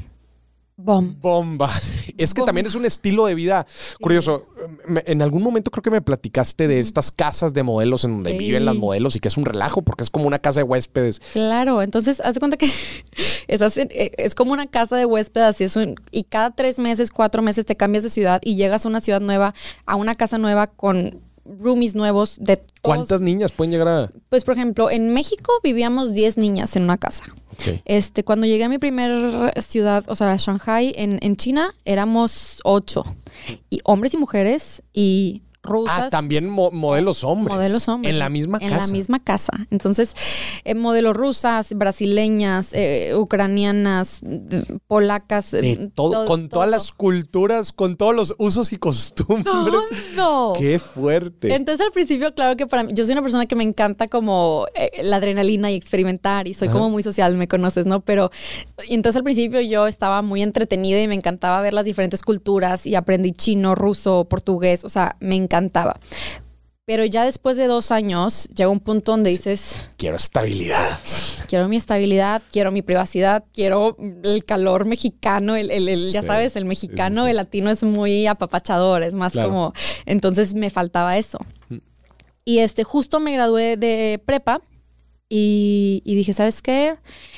bomb. 0.84 1.14
Bomba. 1.20 1.70
Es 2.18 2.34
que 2.34 2.40
Bomba. 2.40 2.46
también 2.48 2.66
es 2.66 2.74
un 2.74 2.84
estilo 2.84 3.24
de 3.26 3.34
vida 3.34 3.66
curioso. 4.00 4.46
En 5.06 5.22
algún 5.22 5.42
momento 5.42 5.70
creo 5.70 5.82
que 5.82 5.90
me 5.90 6.02
platicaste 6.02 6.68
de 6.68 6.78
estas 6.80 7.10
casas 7.10 7.54
de 7.54 7.62
modelos 7.62 8.04
en 8.04 8.12
donde 8.12 8.32
Sí. 8.32 8.38
viven 8.38 8.64
las 8.66 8.76
modelos 8.76 9.16
y 9.16 9.20
que 9.20 9.28
es 9.28 9.36
un 9.38 9.44
relajo 9.46 9.80
porque 9.82 10.02
es 10.02 10.10
como 10.10 10.26
una 10.26 10.38
casa 10.38 10.60
de 10.60 10.64
huéspedes. 10.64 11.20
Claro, 11.32 11.80
entonces 11.82 12.20
haz 12.20 12.34
de 12.34 12.40
cuenta 12.40 12.56
que 12.58 12.70
es, 13.48 13.62
así- 13.62 13.88
eh, 13.90 14.12
es 14.18 14.34
como 14.34 14.52
una 14.52 14.66
casa 14.66 14.96
de 14.96 15.06
huésped, 15.06 15.40
así 15.40 15.64
es 15.64 15.76
un, 15.76 15.94
y 16.10 16.24
cada 16.24 16.50
tres 16.50 16.78
meses, 16.78 17.10
cuatro 17.10 17.40
meses 17.42 17.64
te 17.64 17.76
cambias 17.76 18.04
de 18.04 18.10
ciudad 18.10 18.40
y 18.44 18.56
llegas 18.56 18.84
a 18.84 18.88
una 18.88 19.00
ciudad 19.00 19.20
nueva, 19.20 19.54
a 19.86 19.96
una 19.96 20.14
casa 20.14 20.36
nueva 20.36 20.66
con 20.66 21.20
roomies 21.44 21.94
nuevos 21.94 22.36
de 22.40 22.56
todos- 22.56 22.70
¿Cuántas 22.82 23.20
niñas 23.20 23.52
pueden 23.52 23.70
llegar 23.72 23.88
a...? 23.88 24.12
Pues 24.28 24.44
por 24.44 24.54
ejemplo, 24.54 24.90
en 24.90 25.12
México 25.12 25.52
vivíamos 25.62 26.12
10 26.14 26.36
niñas 26.38 26.76
en 26.76 26.84
una 26.84 26.98
casa. 26.98 27.24
Este, 27.84 28.24
cuando 28.24 28.46
llegué 28.46 28.64
a 28.64 28.68
mi 28.68 28.78
primer 28.78 29.52
ciudad, 29.62 30.04
o 30.08 30.16
sea, 30.16 30.36
Shanghai, 30.38 30.92
en, 30.96 31.18
en 31.22 31.36
China, 31.36 31.74
éramos 31.84 32.60
ocho. 32.64 33.04
Y 33.68 33.80
hombres 33.84 34.14
y 34.14 34.16
mujeres 34.16 34.82
y 34.92 35.42
rusas. 35.62 36.02
Ah, 36.04 36.08
también 36.08 36.48
mo- 36.48 36.70
modelos 36.70 37.22
hombres. 37.22 37.54
Modelos 37.54 37.86
hombres. 37.88 38.12
En 38.12 38.18
la 38.18 38.28
misma 38.30 38.58
En 38.62 38.70
casa. 38.70 38.86
la 38.86 38.92
misma 38.92 39.22
casa. 39.22 39.66
Entonces, 39.70 40.14
eh, 40.64 40.74
modelos 40.74 41.14
rusas, 41.16 41.74
brasileñas, 41.74 42.70
eh, 42.72 43.12
ucranianas, 43.14 44.20
mm, 44.22 44.76
polacas. 44.86 45.50
De 45.50 45.76
mm, 45.78 45.90
todo, 45.90 46.24
con 46.26 46.48
todas 46.48 46.68
las 46.70 46.92
culturas, 46.92 47.72
con 47.72 47.96
todos 47.96 48.14
los 48.14 48.34
usos 48.38 48.72
y 48.72 48.78
costumbres. 48.78 49.44
Todo. 50.16 50.54
Qué 50.54 50.78
fuerte. 50.78 51.54
Entonces 51.54 51.84
al 51.84 51.92
principio, 51.92 52.34
claro 52.34 52.56
que 52.56 52.66
para 52.66 52.82
mí, 52.84 52.92
yo 52.94 53.04
soy 53.04 53.12
una 53.12 53.22
persona 53.22 53.44
que 53.46 53.54
me 53.56 53.64
encanta 53.64 54.08
como 54.08 54.66
eh, 54.74 55.02
la 55.02 55.16
adrenalina 55.16 55.70
y 55.70 55.74
experimentar 55.74 56.48
y 56.48 56.54
soy 56.54 56.68
Ajá. 56.68 56.78
como 56.78 56.90
muy 56.90 57.02
social, 57.02 57.36
me 57.36 57.48
conoces, 57.48 57.84
¿no? 57.86 58.00
Pero 58.00 58.30
entonces 58.88 59.18
al 59.18 59.24
principio 59.24 59.60
yo 59.60 59.86
estaba 59.86 60.22
muy 60.22 60.42
entretenida 60.42 61.00
y 61.02 61.06
me 61.08 61.14
encantaba 61.14 61.60
ver 61.60 61.74
las 61.74 61.84
diferentes 61.84 62.22
culturas 62.22 62.86
y 62.86 62.94
aprendí 62.94 63.32
chino, 63.32 63.74
ruso, 63.74 64.24
portugués, 64.24 64.84
o 64.84 64.88
sea, 64.88 65.16
me 65.20 65.34
encantaba. 65.36 65.49
Pero 66.86 67.04
ya 67.04 67.24
después 67.24 67.56
de 67.56 67.66
dos 67.68 67.92
años 67.92 68.48
llega 68.48 68.68
un 68.68 68.80
punto 68.80 69.12
donde 69.12 69.30
dices, 69.30 69.88
Quiero 69.96 70.16
estabilidad. 70.16 70.98
quiero 71.46 71.68
mi 71.68 71.76
estabilidad, 71.76 72.42
quiero 72.50 72.72
mi 72.72 72.82
privacidad, 72.82 73.44
quiero 73.52 73.96
el 74.24 74.44
calor 74.44 74.86
mexicano, 74.86 75.54
el, 75.54 75.70
el- 75.70 75.88
el- 75.88 76.10
ya 76.10 76.22
Sí, 76.22 76.26
sabes, 76.26 76.56
el 76.56 76.64
mexicano, 76.64 77.24
sí. 77.24 77.30
el 77.30 77.36
latino 77.36 77.70
es 77.70 77.84
muy 77.84 78.26
apapachador, 78.26 79.04
es 79.04 79.14
más 79.14 79.32
Claro. 79.34 79.50
como, 79.50 79.72
entonces 80.04 80.54
me 80.54 80.70
faltaba 80.70 81.16
eso. 81.16 81.38
Y 82.44 82.58
este, 82.58 82.82
justo 82.82 83.20
me 83.20 83.32
gradué 83.32 83.76
de 83.76 84.20
prepa 84.24 84.60
y, 85.28 86.02
y 86.04 86.14
dije, 86.16 86.32
¿sabes 86.32 86.60
qué? 86.60 86.94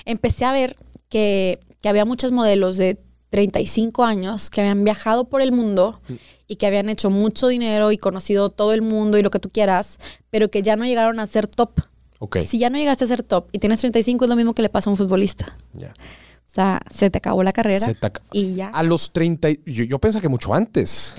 Empecé 0.07 0.47
a 0.47 0.53
ver 0.53 0.77
que, 1.11 1.61
que 1.83 1.89
había 1.91 2.07
muchos 2.07 2.33
modelos 2.33 2.79
de 2.79 2.99
35 3.33 4.05
años 4.05 4.51
que 4.51 4.61
habían 4.61 4.85
viajado 4.85 5.25
por 5.25 5.41
el 5.41 5.53
mundo 5.53 6.01
y 6.47 6.57
que 6.57 6.67
habían 6.67 6.91
hecho 6.91 7.09
mucho 7.09 7.49
dinero 7.49 7.91
y 7.91 7.97
conocido 7.97 8.51
todo 8.51 8.75
el 8.75 8.83
mundo 8.83 9.17
y 9.17 9.23
lo 9.23 9.31
que 9.31 9.39
tú 9.39 9.49
quieras, 9.49 9.99
pero 10.31 10.51
que 10.51 10.63
ya 10.63 10.77
no 10.77 10.85
llegaron 10.85 11.19
a 11.19 11.27
ser 11.27 11.47
top. 11.47 11.71
Si 12.41 12.59
ya 12.59 12.69
no 12.71 12.77
llegaste 12.77 13.05
a 13.05 13.09
ser 13.09 13.23
top 13.23 13.49
y 13.51 13.59
tienes 13.59 13.81
35 13.81 14.27
es 14.27 14.29
lo 14.29 14.37
mismo 14.37 14.55
que 14.55 14.61
le 14.63 14.69
pasa 14.69 14.91
a 14.91 14.93
un 14.93 14.97
futbolista. 14.99 15.57
Ya. 15.73 15.89
O 15.89 16.55
sea, 16.55 16.83
se 16.91 17.09
te 17.09 17.17
acabó 17.19 17.43
la 17.43 17.55
carrera 17.55 17.87
Se 17.87 17.95
te 17.95 18.07
ac- 18.07 18.21
y 18.33 18.55
ya. 18.55 18.69
A 18.69 18.83
los 18.83 19.11
30, 19.15 19.49
y- 19.51 19.61
yo, 19.65 19.85
yo 19.85 19.99
pensé 19.99 20.21
que 20.21 20.29
mucho 20.29 20.53
antes. 20.53 21.15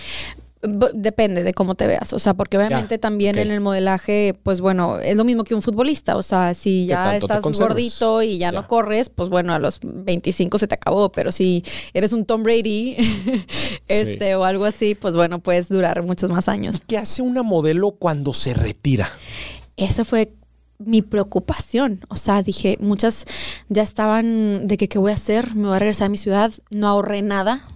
Depende 0.94 1.44
de 1.44 1.54
cómo 1.54 1.76
te 1.76 1.88
veas, 1.88 2.14
o 2.14 2.20
sea, 2.20 2.34
porque 2.36 2.58
obviamente 2.58 2.96
Ya, 2.96 3.02
también 3.02 3.38
en 3.38 3.52
el 3.52 3.60
modelaje, 3.60 4.34
pues 4.44 4.62
bueno, 4.62 4.98
es 5.00 5.18
lo 5.18 5.26
mismo 5.26 5.44
que 5.44 5.56
un 5.56 5.62
futbolista, 5.62 6.16
o 6.16 6.24
sea, 6.24 6.54
si 6.54 6.86
ya 6.86 7.18
estás 7.18 7.44
gordito 7.44 8.22
y 8.22 8.38
ya, 8.38 8.52
Ya. 8.52 8.62
no 8.62 8.68
corres, 8.68 9.10
pues 9.10 9.28
bueno, 9.30 9.54
a 9.54 9.60
los 9.60 9.80
25 9.84 10.58
se 10.58 10.68
te 10.68 10.76
acabó, 10.76 11.12
pero 11.12 11.34
si 11.34 11.66
eres 11.94 12.14
un 12.14 12.26
Tom 12.26 12.44
Brady 12.44 12.96
este 13.88 14.36
o 14.36 14.46
algo 14.46 14.66
así, 14.66 14.96
pues 14.96 15.16
bueno, 15.16 15.40
puedes 15.40 15.68
durar 15.68 16.02
muchos 16.04 16.30
más 16.30 16.48
años. 16.48 16.82
¿Qué 16.88 16.98
hace 16.98 17.22
una 17.22 17.44
modelo 17.44 17.92
cuando 17.92 18.34
se 18.34 18.54
retira? 18.54 19.10
Esa 19.76 20.06
fue 20.06 20.34
mi 20.80 21.02
preocupación, 21.02 22.06
o 22.10 22.16
sea, 22.16 22.42
dije, 22.42 22.78
muchas 22.80 23.26
ya 23.70 23.82
estaban 23.84 24.68
de 24.68 24.78
que 24.78 24.88
qué 24.88 24.98
voy 24.98 25.12
a 25.12 25.16
hacer, 25.16 25.56
me 25.56 25.68
voy 25.68 25.76
a 25.76 25.80
regresar 25.80 26.06
a 26.06 26.10
mi 26.10 26.18
ciudad, 26.18 26.52
no 26.70 26.88
ahorré 26.88 27.22
nada. 27.22 27.68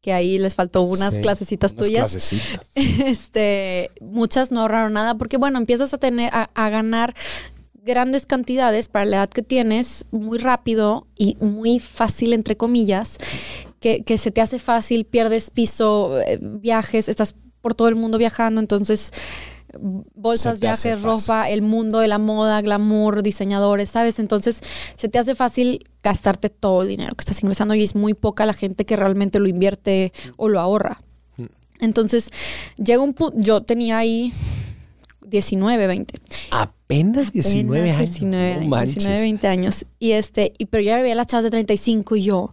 Que 0.00 0.12
ahí 0.12 0.38
les 0.38 0.54
faltó 0.54 0.82
unas 0.82 1.14
Sí, 1.14 1.20
clasecitas 1.20 1.72
unas 1.72 1.84
tuyas. 1.86 2.10
clasecitas. 2.12 2.60
este, 2.74 3.90
muchas 4.00 4.52
no 4.52 4.60
ahorraron 4.60 4.92
nada 4.92 5.16
porque, 5.16 5.36
bueno, 5.36 5.58
empiezas 5.58 5.92
a 5.94 5.98
tener, 5.98 6.30
a, 6.32 6.50
a 6.54 6.68
ganar 6.70 7.14
grandes 7.74 8.26
cantidades 8.26 8.88
para 8.88 9.04
la 9.06 9.16
edad 9.16 9.28
que 9.30 9.42
tienes 9.42 10.04
muy 10.10 10.38
rápido 10.38 11.06
y 11.16 11.36
muy 11.40 11.80
fácil, 11.80 12.32
entre 12.32 12.56
comillas, 12.56 13.18
que, 13.80 14.02
que 14.04 14.18
se 14.18 14.30
te 14.30 14.40
hace 14.40 14.58
fácil, 14.58 15.04
pierdes 15.04 15.50
piso, 15.50 16.20
eh, 16.20 16.38
viajes, 16.40 17.08
estás 17.08 17.34
por 17.60 17.74
todo 17.74 17.88
el 17.88 17.96
mundo 17.96 18.18
viajando, 18.18 18.60
entonces 18.60 19.10
bolsas, 20.14 20.60
viajes, 20.60 21.02
ropa, 21.02 21.48
el 21.50 21.62
mundo 21.62 21.98
de 22.00 22.08
la 22.08 22.18
moda, 22.18 22.60
glamour, 22.62 23.22
diseñadores, 23.22 23.90
¿sabes? 23.90 24.18
Entonces 24.18 24.60
se 24.96 25.08
te 25.08 25.18
hace 25.18 25.34
fácil 25.34 25.84
gastarte 26.02 26.48
todo 26.50 26.82
el 26.82 26.88
dinero 26.88 27.14
que 27.14 27.22
estás 27.22 27.42
ingresando 27.42 27.74
y 27.74 27.82
es 27.82 27.94
muy 27.94 28.14
poca 28.14 28.46
la 28.46 28.54
gente 28.54 28.84
que 28.86 28.96
realmente 28.96 29.40
lo 29.40 29.48
invierte 29.48 30.12
o 30.36 30.48
lo 30.48 30.60
ahorra. 30.60 31.02
Entonces 31.80 32.30
llega 32.76 33.02
un 33.02 33.14
punto, 33.14 33.36
yo 33.38 33.62
tenía 33.62 33.98
ahí 33.98 34.32
19, 35.28 35.86
20. 35.86 36.20
Apenas 36.50 37.32
19 37.32 37.90
Apenas 37.90 37.98
años. 37.98 38.10
19, 38.12 38.54
No 38.54 38.60
años, 38.60 38.68
manches. 38.68 38.94
19, 38.96 39.22
20 39.22 39.46
años. 39.48 39.86
Y 39.98 40.12
este, 40.12 40.52
y, 40.58 40.66
pero 40.66 40.82
ya 40.82 41.00
veía 41.00 41.12
a 41.12 41.16
las 41.16 41.26
chavas 41.26 41.44
de 41.44 41.50
35 41.50 42.16
y 42.16 42.22
yo, 42.22 42.52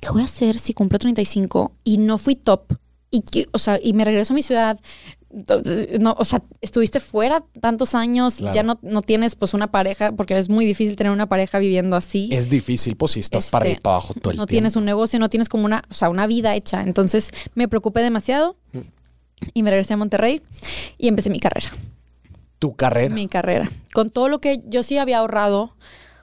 ¿qué 0.00 0.10
voy 0.10 0.22
a 0.22 0.26
hacer 0.26 0.58
si 0.58 0.74
cumplo 0.74 0.98
35 0.98 1.72
y 1.84 1.98
no 1.98 2.18
fui 2.18 2.36
top? 2.36 2.74
Y 3.10 3.22
que, 3.22 3.48
o 3.52 3.58
sea, 3.58 3.80
y 3.82 3.92
me 3.92 4.04
regreso 4.04 4.34
a 4.34 4.36
mi 4.36 4.42
ciudad. 4.42 4.78
No, 6.00 6.16
o 6.18 6.24
sea, 6.24 6.42
estuviste 6.60 6.98
fuera 6.98 7.44
tantos 7.60 7.94
años, 7.94 8.36
Claro. 8.36 8.54
ya 8.54 8.62
no, 8.64 8.78
no 8.82 9.00
tienes 9.02 9.36
pues 9.36 9.54
una 9.54 9.70
pareja, 9.70 10.10
porque 10.12 10.36
es 10.36 10.48
muy 10.48 10.64
difícil 10.66 10.96
tener 10.96 11.12
una 11.12 11.28
pareja 11.28 11.58
viviendo 11.60 11.94
así. 11.94 12.28
Es 12.32 12.50
difícil, 12.50 12.96
pues 12.96 13.12
si 13.12 13.20
estás 13.20 13.46
para 13.46 13.64
Este, 13.66 13.68
arriba 13.74 13.78
y 13.78 13.82
para 13.82 13.94
abajo 13.96 14.14
todo 14.14 14.30
el 14.32 14.36
no 14.36 14.46
tiempo. 14.46 14.50
tienes 14.50 14.76
un 14.76 14.84
negocio, 14.84 15.18
no 15.20 15.28
tienes 15.28 15.48
como 15.48 15.64
una, 15.64 15.84
o 15.88 15.94
sea, 15.94 16.10
una 16.10 16.26
vida 16.26 16.54
hecha. 16.56 16.82
Entonces 16.82 17.30
me 17.54 17.68
preocupé 17.68 18.00
demasiado 18.02 18.56
y 19.54 19.62
me 19.62 19.70
regresé 19.70 19.94
a 19.94 19.96
Monterrey 19.98 20.42
y 20.98 21.06
empecé 21.08 21.30
mi 21.30 21.38
carrera. 21.38 21.70
Tu 22.58 22.74
carrera. 22.74 23.14
Mi 23.14 23.28
carrera. 23.28 23.70
Con 23.94 24.10
todo 24.10 24.28
lo 24.28 24.40
que 24.40 24.62
yo 24.66 24.82
sí 24.82 24.98
había 24.98 25.18
ahorrado 25.18 25.76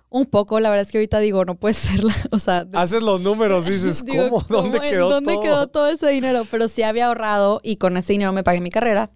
un 0.09 0.25
poco, 0.25 0.59
la 0.59 0.69
verdad 0.69 0.85
es 0.85 0.91
que 0.91 0.97
ahorita 0.99 1.19
digo, 1.19 1.43
no 1.45 1.55
puede 1.55 1.73
ser, 1.75 2.03
la- 2.03 2.15
o 2.31 2.39
sea, 2.39 2.65
Haces 2.73 3.01
los 3.03 3.19
números, 3.21 3.65
dices, 3.65 4.03
digo, 4.05 4.29
¿cómo? 4.29 4.45
¿Dónde 4.49 4.77
¿cómo- 4.79 4.89
quedó 4.89 5.09
¿dónde 5.09 5.33
todo? 5.33 5.43
quedó 5.43 5.67
todo 5.67 5.87
ese 5.89 6.07
dinero? 6.09 6.45
Pero 6.49 6.67
sí 6.67 6.83
había 6.83 7.07
ahorrado 7.07 7.59
y 7.63 7.75
con 7.77 7.97
ese 7.97 8.13
dinero 8.13 8.31
me 8.33 8.43
pagué 8.43 8.61
mi 8.61 8.69
carrera. 8.69 9.09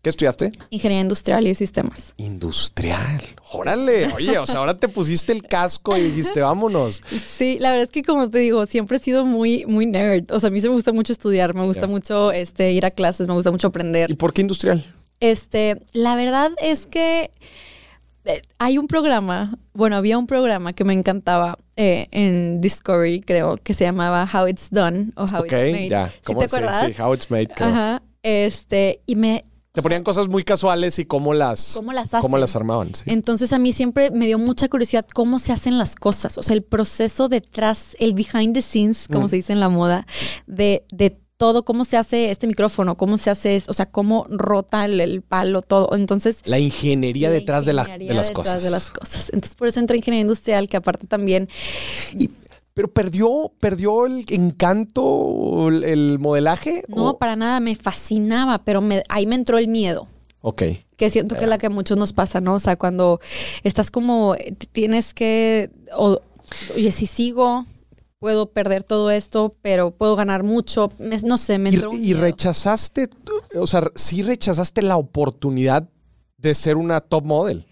¿Qué 0.00 0.10
estudiaste? 0.10 0.52
Ingeniería 0.70 1.02
industrial 1.02 1.44
y 1.48 1.54
sistemas. 1.56 2.14
Industrial. 2.18 3.20
Órale. 3.50 4.06
Oye, 4.14 4.38
o 4.38 4.46
sea, 4.46 4.58
ahora 4.58 4.78
te 4.78 4.86
pusiste 4.88 5.32
el 5.32 5.42
casco 5.42 5.96
y 5.96 6.02
dijiste, 6.02 6.40
vámonos. 6.40 7.02
Sí, 7.26 7.58
la 7.58 7.70
verdad 7.70 7.84
es 7.86 7.90
que 7.90 8.04
como 8.04 8.30
te 8.30 8.38
digo, 8.38 8.64
siempre 8.66 8.98
he 8.98 9.00
sido 9.00 9.24
muy, 9.24 9.66
muy 9.66 9.86
nerd. 9.86 10.30
O 10.30 10.38
sea, 10.38 10.48
a 10.48 10.50
mí 10.52 10.60
se 10.60 10.68
me 10.68 10.74
gusta 10.74 10.92
mucho 10.92 11.12
estudiar, 11.12 11.52
me 11.52 11.64
gusta 11.64 11.88
mucho 11.88 12.30
este, 12.30 12.70
ir 12.72 12.86
a 12.86 12.92
clases, 12.92 13.26
me 13.26 13.34
gusta 13.34 13.50
mucho 13.50 13.66
aprender. 13.66 14.08
¿Y 14.08 14.14
por 14.14 14.32
qué 14.32 14.42
industrial? 14.42 14.84
Este, 15.18 15.82
la 15.92 16.14
verdad 16.14 16.52
es 16.62 16.86
que 16.86 17.32
hay 18.58 18.78
un 18.78 18.86
programa, 18.88 19.58
bueno, 19.72 19.96
había 19.96 20.18
un 20.18 20.26
programa 20.26 20.72
que 20.72 20.84
me 20.84 20.92
encantaba 20.92 21.56
eh, 21.76 22.08
en 22.10 22.60
Discovery, 22.60 23.20
creo, 23.20 23.56
que 23.56 23.72
se 23.74 23.84
llamaba 23.84 24.28
How 24.32 24.48
It's 24.48 24.68
Done 24.70 25.12
o 25.16 25.22
How 25.24 25.44
It's 25.44 25.52
Made. 25.52 25.88
ya. 25.88 26.12
¿Sí 26.26 26.34
te 26.34 26.44
acuerdas? 26.44 26.86
Sí, 26.94 27.00
How 27.02 27.14
It's 27.14 27.30
Made, 27.30 27.48
creo. 27.48 27.68
Ajá. 27.68 28.02
Este, 28.22 29.00
y 29.06 29.16
me 29.16 29.44
te 29.72 29.82
ponían 29.82 30.02
cosas 30.02 30.26
muy 30.26 30.42
casuales 30.42 30.98
y 30.98 31.04
cómo 31.04 31.34
las, 31.34 31.74
¿Cómo 31.76 31.92
las 31.92 32.08
cómo 32.08 32.18
hacen? 32.36 32.40
las 32.40 32.56
armaban. 32.56 32.94
sí. 32.96 33.04
Entonces 33.06 33.52
a 33.52 33.60
mí 33.60 33.72
siempre 33.72 34.10
me 34.10 34.26
dio 34.26 34.36
mucha 34.38 34.68
curiosidad 34.68 35.06
cómo 35.14 35.38
se 35.38 35.52
hacen 35.52 35.78
las 35.78 35.94
cosas, 35.94 36.36
o 36.36 36.42
sea, 36.42 36.54
el 36.56 36.64
proceso 36.64 37.28
detrás, 37.28 37.94
el 38.00 38.12
behind 38.14 38.54
the 38.54 38.62
scenes, 38.62 39.06
como 39.06 39.26
Mm. 39.26 39.28
se 39.28 39.36
dice 39.36 39.52
en 39.52 39.60
la 39.60 39.68
moda, 39.68 40.04
de, 40.46 40.84
de 40.90 41.20
todo, 41.38 41.64
cómo 41.64 41.84
se 41.84 41.96
hace 41.96 42.30
este 42.30 42.46
micrófono, 42.48 42.96
cómo 42.96 43.16
se 43.16 43.30
hace, 43.30 43.62
o 43.68 43.72
sea, 43.72 43.86
cómo 43.86 44.26
rota 44.28 44.84
el, 44.84 45.00
el 45.00 45.22
palo, 45.22 45.62
todo. 45.62 45.94
Entonces... 45.94 46.40
La 46.44 46.58
ingeniería 46.58 47.28
la 47.28 47.34
detrás 47.34 47.64
de, 47.64 47.72
la- 47.72 47.84
de 47.84 47.98
las 48.12 48.28
detrás 48.28 48.30
cosas. 48.32 48.62
de 48.64 48.70
las 48.70 48.90
cosas. 48.90 49.30
Entonces 49.32 49.54
por 49.54 49.68
eso 49.68 49.78
entré 49.80 49.94
en 49.94 50.00
ingeniería 50.00 50.22
industrial, 50.22 50.68
que 50.68 50.76
aparte 50.76 51.06
también 51.06 51.48
Y- 52.18 52.30
pero 52.74 52.88
perdió, 52.92 53.52
perdió 53.60 54.06
el 54.06 54.24
encanto, 54.28 55.68
el, 55.68 55.84
el 55.84 56.18
modelaje. 56.18 56.82
no 56.88 57.10
o- 57.10 57.18
para 57.18 57.36
nada 57.36 57.60
me 57.60 57.74
fascinaba, 57.76 58.58
pero 58.64 58.80
me- 58.80 59.04
ahí 59.08 59.26
me 59.26 59.36
entró 59.36 59.58
el 59.58 59.68
miedo. 59.68 60.08
Ok. 60.40 60.62
Que 60.96 61.10
siento 61.10 61.36
que 61.36 61.44
es 61.44 61.48
la 61.50 61.58
que 61.58 61.66
a 61.66 61.70
muchos 61.70 61.96
nos 61.96 62.12
pasa, 62.12 62.40
¿no? 62.40 62.54
O 62.54 62.60
sea, 62.60 62.76
cuando 62.76 63.20
estás 63.62 63.90
como, 63.92 64.34
tienes 64.72 65.14
que, 65.14 65.70
o- 65.96 66.20
oye, 66.74 66.90
si 66.92 67.06
sigo, 67.06 67.66
puedo 68.18 68.50
perder 68.50 68.84
todo 68.84 69.10
esto, 69.10 69.54
pero 69.62 69.90
puedo 69.92 70.16
ganar 70.16 70.42
mucho. 70.42 70.90
Me- 70.98 71.18
no 71.22 71.38
sé, 71.38 71.58
me 71.58 71.70
Y, 71.70 71.74
entró 71.74 71.92
y 71.94 72.14
rechazaste, 72.14 73.08
o 73.54 73.66
sea, 73.66 73.90
sí 73.94 74.22
rechazaste 74.22 74.82
la 74.82 74.96
oportunidad 74.96 75.88
de 76.36 76.54
ser 76.54 76.76
una 76.76 77.00
top 77.00 77.24
model. 77.24 77.66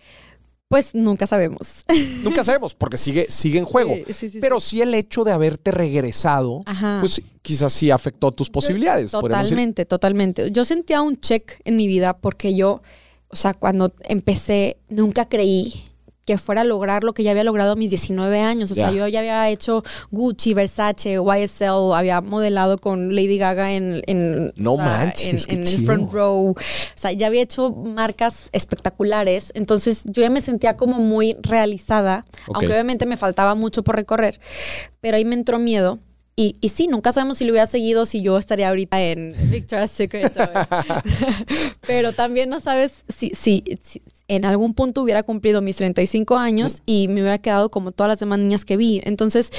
Pues 0.69 0.97
nunca 0.97 1.29
sabemos. 1.29 1.85
Nunca 2.25 2.43
sabemos, 2.43 2.75
porque 2.75 2.99
sigue, 2.99 3.27
sigue 3.31 3.61
en 3.61 3.65
juego. 3.65 3.95
Sí, 4.09 4.13
sí, 4.13 4.31
sí, 4.31 4.39
Pero 4.41 4.59
sí 4.59 4.83
el 4.83 4.95
hecho 4.95 5.23
de 5.23 5.31
haberte 5.31 5.71
regresado, 5.71 6.63
Ajá. 6.67 6.97
pues 6.99 7.23
quizás 7.43 7.73
sí 7.73 7.93
afectó 7.93 8.33
tus 8.33 8.51
posibilidades. 8.51 9.13
Totalmente, 9.13 9.85
totalmente. 9.87 10.51
Yo 10.51 10.65
sentía 10.65 11.03
un 11.03 11.19
check 11.19 11.61
en 11.65 11.77
mi 11.77 11.87
vida 11.87 12.19
porque 12.19 12.57
yo, 12.57 12.83
o 13.29 13.37
sea, 13.37 13.55
cuando 13.55 13.93
empecé, 14.09 14.79
nunca 14.89 15.29
creí 15.29 15.85
que 16.27 16.37
fuera 16.39 16.62
a 16.62 16.65
lograr 16.65 17.05
lo 17.05 17.15
que 17.15 17.23
ya 17.23 17.31
había 17.31 17.45
logrado 17.45 17.73
a 17.73 17.77
mis 17.77 17.89
19 17.91 18.41
años. 18.41 18.71
O 18.71 18.75
sea, 18.75 18.91
Ya. 18.91 18.97
yo 18.97 19.09
ya 19.09 19.21
había 19.21 19.49
hecho 19.49 19.85
Gucci, 20.11 20.53
Versace, 20.55 21.15
YSL, 21.15 21.95
había 21.95 22.21
modelado 22.21 22.79
con 22.79 23.15
Lady 23.15 23.39
Gaga 23.39 23.73
en, 23.73 24.03
en, 24.09 24.53
No 24.57 24.75
o 24.75 24.77
sea, 24.77 24.85
manches, 24.87 25.47
en, 25.49 25.61
en 25.61 25.67
el 25.69 25.87
front 25.87 26.12
row. 26.12 26.51
O 26.51 26.55
sea, 26.97 27.12
ya 27.12 27.29
había 27.29 27.43
hecho 27.43 27.71
marcas 27.71 28.49
espectaculares. 28.53 29.53
Entonces, 29.55 30.03
yo 30.05 30.21
ya 30.23 30.29
me 30.31 30.41
sentía 30.41 30.77
como 30.77 30.99
muy 30.99 31.37
realizada, 31.43 32.25
Ok. 32.49 32.57
aunque 32.57 32.73
obviamente 32.73 33.07
me 33.07 33.17
faltaba 33.17 33.55
mucho 33.55 33.85
por 33.85 33.95
recorrer. 33.95 34.41
Pero 35.01 35.17
ahí 35.17 35.25
me 35.25 35.37
entró 35.37 35.59
miedo. 35.61 36.01
Y, 36.39 36.57
y 36.61 36.69
sí, 36.71 36.87
nunca 36.89 37.12
sabemos 37.15 37.39
si 37.39 37.45
lo 37.45 37.53
hubiera 37.53 37.67
seguido, 37.67 38.05
si 38.05 38.21
yo 38.21 38.37
estaría 38.37 38.69
ahorita 38.69 39.01
en 39.01 39.35
Victoria's 39.51 39.91
Secret. 39.93 40.33
Pero 41.87 42.12
también 42.12 42.49
no 42.51 42.61
sabes 42.61 43.05
si, 43.09 43.31
si, 43.31 43.62
si 43.83 44.03
en 44.29 44.45
algún 44.45 44.75
punto 44.75 45.03
hubiera 45.03 45.23
cumplido 45.23 45.61
mis 45.62 45.77
35 45.77 46.37
años 46.37 46.83
y 46.87 47.09
me 47.09 47.21
hubiera 47.21 47.39
quedado 47.39 47.71
como 47.71 47.93
todas 47.93 48.09
las 48.09 48.19
demás 48.19 48.39
niñas 48.39 48.65
que 48.65 48.77
vi. 48.77 49.01
Entonces, 49.05 49.51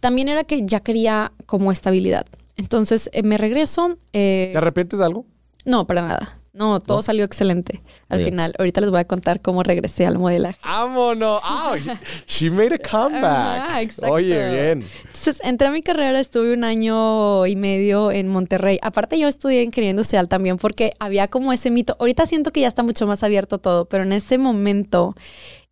también 0.00 0.28
era 0.28 0.44
que 0.44 0.64
ya 0.66 0.80
quería 0.80 1.32
como 1.46 1.70
estabilidad. 1.72 2.26
Entonces, 2.56 3.10
eh, 3.12 3.22
me 3.22 3.38
regreso. 3.38 3.96
eh, 4.12 4.50
¿Te 4.52 4.58
arrepientes 4.58 4.98
de 4.98 5.04
algo? 5.04 5.26
no, 5.64 5.86
para 5.86 6.02
nada. 6.02 6.38
No, 6.56 6.80
todo 6.80 6.98
¿No? 6.98 7.02
salió 7.02 7.24
excelente 7.24 7.82
al 8.08 8.18
Bien. 8.18 8.30
final. 8.30 8.54
Ahorita 8.58 8.80
les 8.80 8.90
voy 8.90 9.00
a 9.00 9.04
contar 9.04 9.40
cómo 9.42 9.62
regresé 9.62 10.06
al 10.06 10.18
modelaje. 10.18 10.58
¡Vámonos! 10.64 11.40
¡Ah! 11.44 11.76
she 12.26 12.50
made 12.50 12.74
a 12.74 12.78
comeback. 12.78 13.24
Ajá, 13.24 13.82
exacto. 13.82 14.12
Oye, 14.12 14.48
bien. 14.50 14.84
Entonces, 15.04 15.40
entré 15.44 15.68
a 15.68 15.70
mi 15.70 15.82
carrera, 15.82 16.18
estuve 16.18 16.54
un 16.54 16.64
año 16.64 17.46
y 17.46 17.56
medio 17.56 18.10
en 18.10 18.28
Monterrey. 18.28 18.78
Aparte, 18.82 19.18
yo 19.18 19.28
estudié 19.28 19.62
ingeniería 19.62 19.90
industrial 19.90 20.28
también 20.28 20.56
porque 20.56 20.92
había 20.98 21.28
como 21.28 21.52
ese 21.52 21.70
mito. 21.70 21.94
Ahorita 21.98 22.24
siento 22.26 22.52
que 22.52 22.60
ya 22.60 22.68
está 22.68 22.82
mucho 22.82 23.06
más 23.06 23.22
abierto 23.22 23.58
todo, 23.58 23.84
pero 23.84 24.04
en 24.04 24.12
ese 24.12 24.38
momento 24.38 25.14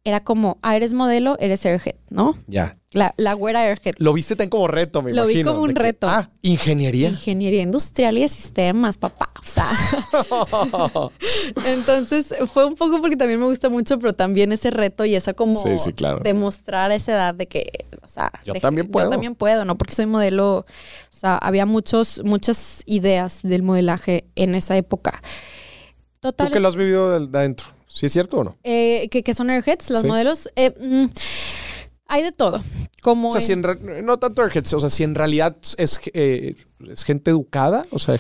era 0.07 0.21
como, 0.23 0.59
ah, 0.63 0.77
eres 0.77 0.93
modelo, 0.93 1.37
eres 1.41 1.65
airhead, 1.65 1.95
¿no? 2.11 2.37
Ya. 2.47 2.77
La, 2.93 3.15
la 3.17 3.33
güera 3.33 3.63
airhead. 3.63 3.95
Lo 3.97 4.13
viste 4.13 4.37
tan 4.37 4.51
como 4.51 4.69
reto, 4.69 5.01
me 5.03 5.13
Lo 5.13 5.27
vi 5.27 5.33
imagino. 5.33 5.53
como 5.53 5.63
un 5.65 5.73
que, 5.75 5.81
reto. 5.81 6.07
ah, 6.09 6.31
ingeniería. 6.43 7.09
Ingeniería 7.09 7.63
industrial 7.63 8.19
y 8.19 8.21
de 8.21 8.29
sistemas, 8.29 8.99
papá. 8.99 9.31
O 9.41 9.47
sea. 9.47 9.67
Entonces 11.67 12.35
fue 12.53 12.67
un 12.67 12.75
poco 12.75 13.01
porque 13.01 13.17
también 13.17 13.41
me 13.41 13.47
gusta 13.47 13.69
mucho, 13.69 13.99
pero 13.99 14.13
también 14.13 14.53
ese 14.53 14.71
reto 14.71 15.05
y 15.05 15.15
esa 15.15 15.35
como 15.35 15.61
Sí, 15.63 15.79
sí, 15.79 15.93
claro. 15.93 16.21
demostrar 16.23 16.91
a 16.91 16.95
esa 16.95 17.13
edad 17.13 17.35
de 17.35 17.47
que, 17.49 17.87
o 18.03 18.09
sea, 18.09 18.31
Yo 18.45 18.53
de- 18.53 18.61
también 18.61 18.89
puedo. 18.91 19.07
Yo 19.07 19.11
también 19.11 19.35
puedo, 19.35 19.65
no 19.65 19.77
porque 19.79 19.95
soy 19.95 20.07
modelo. 20.07 20.59
O 20.59 21.17
sea, 21.17 21.37
había 21.39 21.67
muchos, 21.67 22.21
muchas 22.25 22.83
ideas 22.87 23.41
del 23.43 23.63
modelaje 23.63 24.25
en 24.37 24.55
esa 24.55 24.77
época. 24.77 25.23
¿Tú 26.21 26.29
Total. 26.31 26.51
que 26.51 26.61
lo 26.61 26.69
has 26.69 26.77
vivido 26.77 27.19
de 27.19 27.39
adentro? 27.39 27.67
¿Sí 27.95 28.07
es 28.07 28.13
cierto 28.13 28.39
o 28.39 28.45
no? 28.45 28.57
eh, 28.65 29.09
que, 29.11 29.23
que 29.23 29.35
son 29.35 29.51
airheads, 29.51 29.89
los 29.91 30.01
Sí. 30.03 30.09
modelos. 30.09 30.49
Eh, 30.57 30.75
mm, 30.81 31.07
hay 32.09 32.23
de 32.25 32.33
todo. 32.33 32.61
Como 33.05 33.29
O 33.29 33.33
sea, 33.33 33.41
en- 33.43 33.47
si 33.47 33.53
en 33.53 33.63
re- 33.63 34.03
no 34.03 34.19
tanto 34.19 34.41
airheads, 34.43 34.73
o 34.73 34.81
sea, 34.81 34.89
si 34.89 35.03
en 35.03 35.15
realidad 35.15 35.55
es, 35.77 36.01
eh, 36.15 36.55
es 36.91 37.05
gente 37.05 37.31
educada, 37.31 37.85
o 37.91 37.99
sea, 37.99 38.15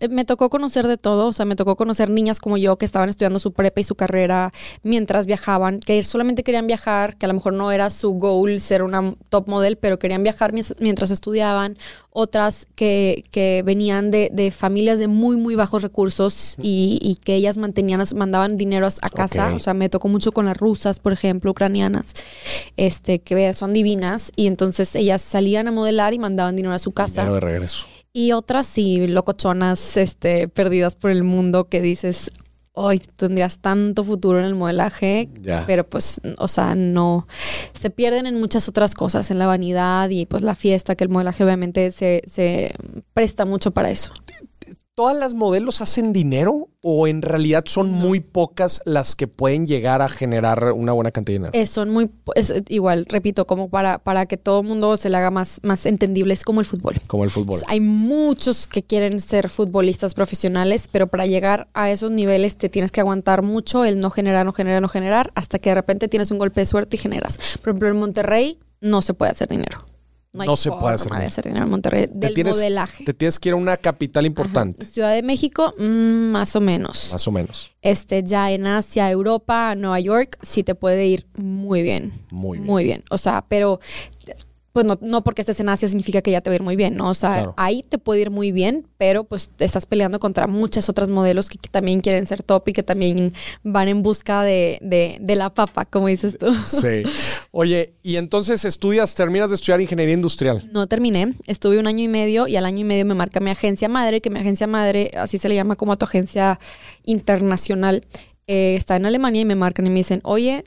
Eh, 0.00 0.08
me 0.08 0.24
tocó 0.24 0.50
conocer 0.50 0.86
de 0.88 0.96
todo, 0.96 1.26
o 1.28 1.32
sea, 1.32 1.44
me 1.46 1.54
tocó 1.56 1.76
conocer 1.76 2.10
niñas 2.10 2.38
como 2.40 2.56
yo 2.56 2.76
que 2.78 2.84
estaban 2.84 3.08
estudiando 3.08 3.38
su 3.38 3.52
prepa 3.52 3.80
y 3.80 3.84
su 3.84 3.94
carrera 3.94 4.52
mientras 4.82 5.26
viajaban, 5.26 5.78
que 5.80 6.02
solamente 6.02 6.42
querían 6.42 6.66
viajar, 6.66 7.16
que 7.16 7.26
a 7.26 7.28
lo 7.28 7.34
mejor 7.34 7.52
no 7.54 7.70
era 7.70 7.90
su 7.90 8.12
goal 8.14 8.60
ser 8.60 8.82
una 8.82 9.14
top 9.28 9.48
model, 9.48 9.76
pero 9.78 9.98
querían 10.00 10.22
viajar 10.24 10.52
mientras 10.52 11.10
estudiaban. 11.12 11.78
Otras 12.10 12.66
que, 12.74 13.22
que 13.30 13.62
venían 13.64 14.10
de, 14.10 14.30
de 14.32 14.50
familias 14.50 14.98
de 14.98 15.06
muy, 15.06 15.36
muy 15.36 15.54
bajos 15.54 15.82
recursos 15.82 16.56
y, 16.60 16.98
y 17.00 17.14
que 17.16 17.36
ellas 17.36 17.56
mantenían, 17.58 18.02
mandaban 18.16 18.56
dinero 18.56 18.88
a, 18.88 19.08
casa. 19.08 19.54
O 19.54 19.60
sea, 19.60 19.72
me 19.74 19.88
tocó 19.88 20.08
mucho 20.08 20.32
con 20.32 20.46
las 20.46 20.56
rusas, 20.56 20.98
por 20.98 21.12
ejemplo, 21.12 21.52
ucranianas, 21.52 22.14
este, 22.76 23.20
que 23.20 23.54
son 23.54 23.72
divinas 23.72 24.07
y 24.36 24.46
entonces 24.46 24.94
ellas 24.94 25.22
salían 25.22 25.68
a 25.68 25.72
modelar 25.72 26.14
y 26.14 26.18
mandaban 26.18 26.56
dinero 26.56 26.74
a 26.74 26.78
su 26.78 26.92
casa. 26.92 27.22
dinero 27.22 27.34
de 27.34 27.40
regreso. 27.40 27.86
Y 28.12 28.32
otras 28.32 28.66
sí, 28.66 29.06
locochonas, 29.06 29.96
este, 29.96 30.48
perdidas 30.48 30.96
por 30.96 31.10
el 31.10 31.22
mundo 31.24 31.64
que 31.64 31.80
dices, 31.82 32.30
hoy 32.72 32.98
tendrías 33.00 33.58
tanto 33.58 34.02
futuro 34.04 34.38
en 34.38 34.44
el 34.44 34.54
modelaje, 34.54 35.28
Ya. 35.40 35.64
pero 35.66 35.84
pues, 35.88 36.20
o 36.38 36.48
sea, 36.48 36.74
no, 36.74 37.26
se 37.74 37.90
pierden 37.90 38.26
en 38.26 38.38
muchas 38.40 38.68
otras 38.68 38.94
cosas, 38.94 39.30
en 39.30 39.38
la 39.38 39.46
vanidad 39.46 40.08
y 40.10 40.26
pues 40.26 40.42
la 40.42 40.54
fiesta, 40.54 40.94
que 40.96 41.04
el 41.04 41.10
modelaje 41.10 41.44
obviamente 41.44 41.90
se, 41.90 42.22
se 42.30 42.72
presta 43.14 43.44
mucho 43.44 43.72
para 43.72 43.90
eso. 43.90 44.12
¿Todas 44.98 45.16
las 45.16 45.32
modelos 45.32 45.80
hacen 45.80 46.12
dinero 46.12 46.70
o 46.80 47.06
en 47.06 47.22
realidad 47.22 47.62
son 47.66 47.88
muy 47.88 48.18
pocas 48.18 48.82
las 48.84 49.14
que 49.14 49.28
pueden 49.28 49.64
llegar 49.64 50.02
a 50.02 50.08
generar 50.08 50.72
una 50.72 50.92
buena 50.92 51.12
cantidad 51.12 51.34
de 51.34 51.38
dinero? 51.38 51.52
Eh, 51.54 51.68
son 51.68 51.90
muy, 51.90 52.10
es, 52.34 52.50
eh, 52.50 52.64
igual, 52.66 53.06
repito, 53.08 53.46
como 53.46 53.70
para, 53.70 54.00
para 54.00 54.26
que 54.26 54.36
todo 54.36 54.62
el 54.62 54.66
mundo 54.66 54.96
se 54.96 55.08
le 55.08 55.16
haga 55.16 55.30
más, 55.30 55.60
más 55.62 55.86
entendible, 55.86 56.34
es 56.34 56.42
como 56.42 56.58
el 56.58 56.66
fútbol. 56.66 56.96
Como 57.06 57.22
el 57.22 57.30
fútbol. 57.30 57.60
Hay 57.68 57.78
muchos 57.78 58.66
que 58.66 58.82
quieren 58.82 59.20
ser 59.20 59.48
futbolistas 59.48 60.14
profesionales, 60.14 60.88
pero 60.90 61.06
para 61.06 61.26
llegar 61.26 61.68
a 61.74 61.92
esos 61.92 62.10
niveles 62.10 62.56
te 62.56 62.68
tienes 62.68 62.90
que 62.90 63.00
aguantar 63.00 63.42
mucho 63.42 63.84
el 63.84 64.00
no 64.00 64.10
generar, 64.10 64.44
no 64.44 64.52
generar, 64.52 64.82
no 64.82 64.88
generar, 64.88 65.30
hasta 65.36 65.60
que 65.60 65.70
de 65.70 65.76
repente 65.76 66.08
tienes 66.08 66.32
un 66.32 66.38
golpe 66.38 66.62
de 66.62 66.66
suerte 66.66 66.96
y 66.96 66.98
generas. 66.98 67.38
Por 67.60 67.68
ejemplo, 67.68 67.86
en 67.86 68.00
Monterrey 68.00 68.58
no 68.80 69.00
se 69.02 69.14
puede 69.14 69.30
hacer 69.30 69.46
dinero. 69.46 69.84
Hay 70.38 70.46
No 70.46 70.56
se 70.56 70.70
puede 70.70 70.94
hacer 70.94 71.12
de 71.12 71.24
hacer 71.24 71.44
dinero 71.44 71.64
en 71.64 71.70
Monterrey 71.70 72.06
Te 72.06 72.12
del 72.14 72.34
tienes- 72.34 72.54
modelaje. 72.56 73.04
Te 73.04 73.14
tienes 73.14 73.38
que 73.38 73.48
ir 73.48 73.52
a 73.54 73.56
una 73.56 73.76
capital 73.76 74.26
importante, 74.26 74.86
Ciudad 74.86 75.12
de 75.14 75.22
México, 75.22 75.74
mm, 75.78 76.30
más 76.32 76.54
o 76.56 76.60
menos. 76.60 77.10
más 77.12 77.26
o 77.26 77.32
menos. 77.32 77.70
Este, 77.80 78.22
ya 78.22 78.50
en 78.50 78.66
Asia, 78.66 79.10
Europa, 79.10 79.74
Nueva 79.74 80.00
York, 80.00 80.38
sí 80.42 80.62
te 80.64 80.74
puede 80.74 81.06
ir 81.06 81.26
muy 81.36 81.82
bien. 81.82 82.12
Muy 82.30 82.58
bien. 82.58 82.66
Muy 82.66 82.84
bien. 82.84 83.04
O 83.10 83.18
sea, 83.18 83.44
pero 83.48 83.80
pues 84.78 84.86
no, 84.86 84.96
no 85.00 85.24
porque 85.24 85.42
estés 85.42 85.58
en 85.58 85.68
Asia 85.68 85.88
significa 85.88 86.22
que 86.22 86.30
ya 86.30 86.40
te 86.40 86.50
va 86.50 86.52
a 86.52 86.56
ir 86.56 86.62
muy 86.62 86.76
bien, 86.76 86.94
¿no? 86.94 87.10
O 87.10 87.14
sea, 87.14 87.34
Claro. 87.34 87.54
ahí 87.56 87.82
te 87.82 87.98
puede 87.98 88.20
ir 88.20 88.30
muy 88.30 88.52
bien, 88.52 88.86
pero 88.96 89.24
pues 89.24 89.50
estás 89.58 89.86
peleando 89.86 90.20
contra 90.20 90.46
muchas 90.46 90.88
otras 90.88 91.10
modelos 91.10 91.48
que, 91.48 91.58
que 91.58 91.68
también 91.68 92.00
quieren 92.00 92.24
ser 92.26 92.44
top 92.44 92.68
y 92.68 92.72
que 92.72 92.84
también 92.84 93.32
van 93.64 93.88
en 93.88 94.04
busca 94.04 94.42
de, 94.44 94.78
de- 94.80 95.18
de 95.20 95.34
la 95.34 95.52
papa, 95.52 95.84
como 95.84 96.06
dices 96.06 96.38
tú. 96.38 96.54
Sí. 96.64 97.02
Oye, 97.50 97.94
y 98.04 98.16
entonces 98.18 98.64
estudias, 98.64 99.16
terminas 99.16 99.50
de 99.50 99.56
estudiar 99.56 99.80
ingeniería 99.80 100.14
industrial. 100.14 100.68
No 100.72 100.86
terminé, 100.86 101.34
estuve 101.48 101.80
un 101.80 101.88
año 101.88 102.04
y 102.04 102.08
medio 102.08 102.46
y 102.46 102.54
al 102.54 102.64
año 102.64 102.78
y 102.80 102.84
medio 102.84 103.04
me 103.04 103.14
marca 103.14 103.40
mi 103.40 103.50
agencia 103.50 103.88
madre, 103.88 104.20
que 104.20 104.30
mi 104.30 104.38
agencia 104.38 104.68
madre, 104.68 105.10
así 105.16 105.38
se 105.38 105.48
le 105.48 105.56
llama 105.56 105.74
como 105.74 105.92
a 105.92 105.96
tu 105.96 106.04
agencia 106.04 106.60
internacional, 107.04 108.06
eh, 108.46 108.76
está 108.76 108.94
en 108.96 109.06
Alemania 109.06 109.40
y 109.40 109.44
me 109.44 109.54
marcan 109.56 109.86
y 109.86 109.90
me 109.90 109.96
dicen, 109.96 110.20
oye, 110.22 110.62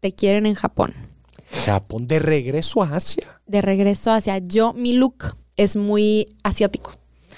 te 0.00 0.12
quieren 0.12 0.46
en 0.46 0.54
Japón. 0.54 0.94
Japón, 1.64 2.06
de 2.06 2.18
regreso 2.18 2.82
a 2.82 2.96
Asia. 2.96 3.35
De 3.46 3.62
regreso 3.62 4.12
hacia 4.12 4.38
yo, 4.38 4.72
mi 4.72 4.92
look 4.92 5.36
es 5.56 5.76
muy 5.76 6.26
asiático. 6.42 6.92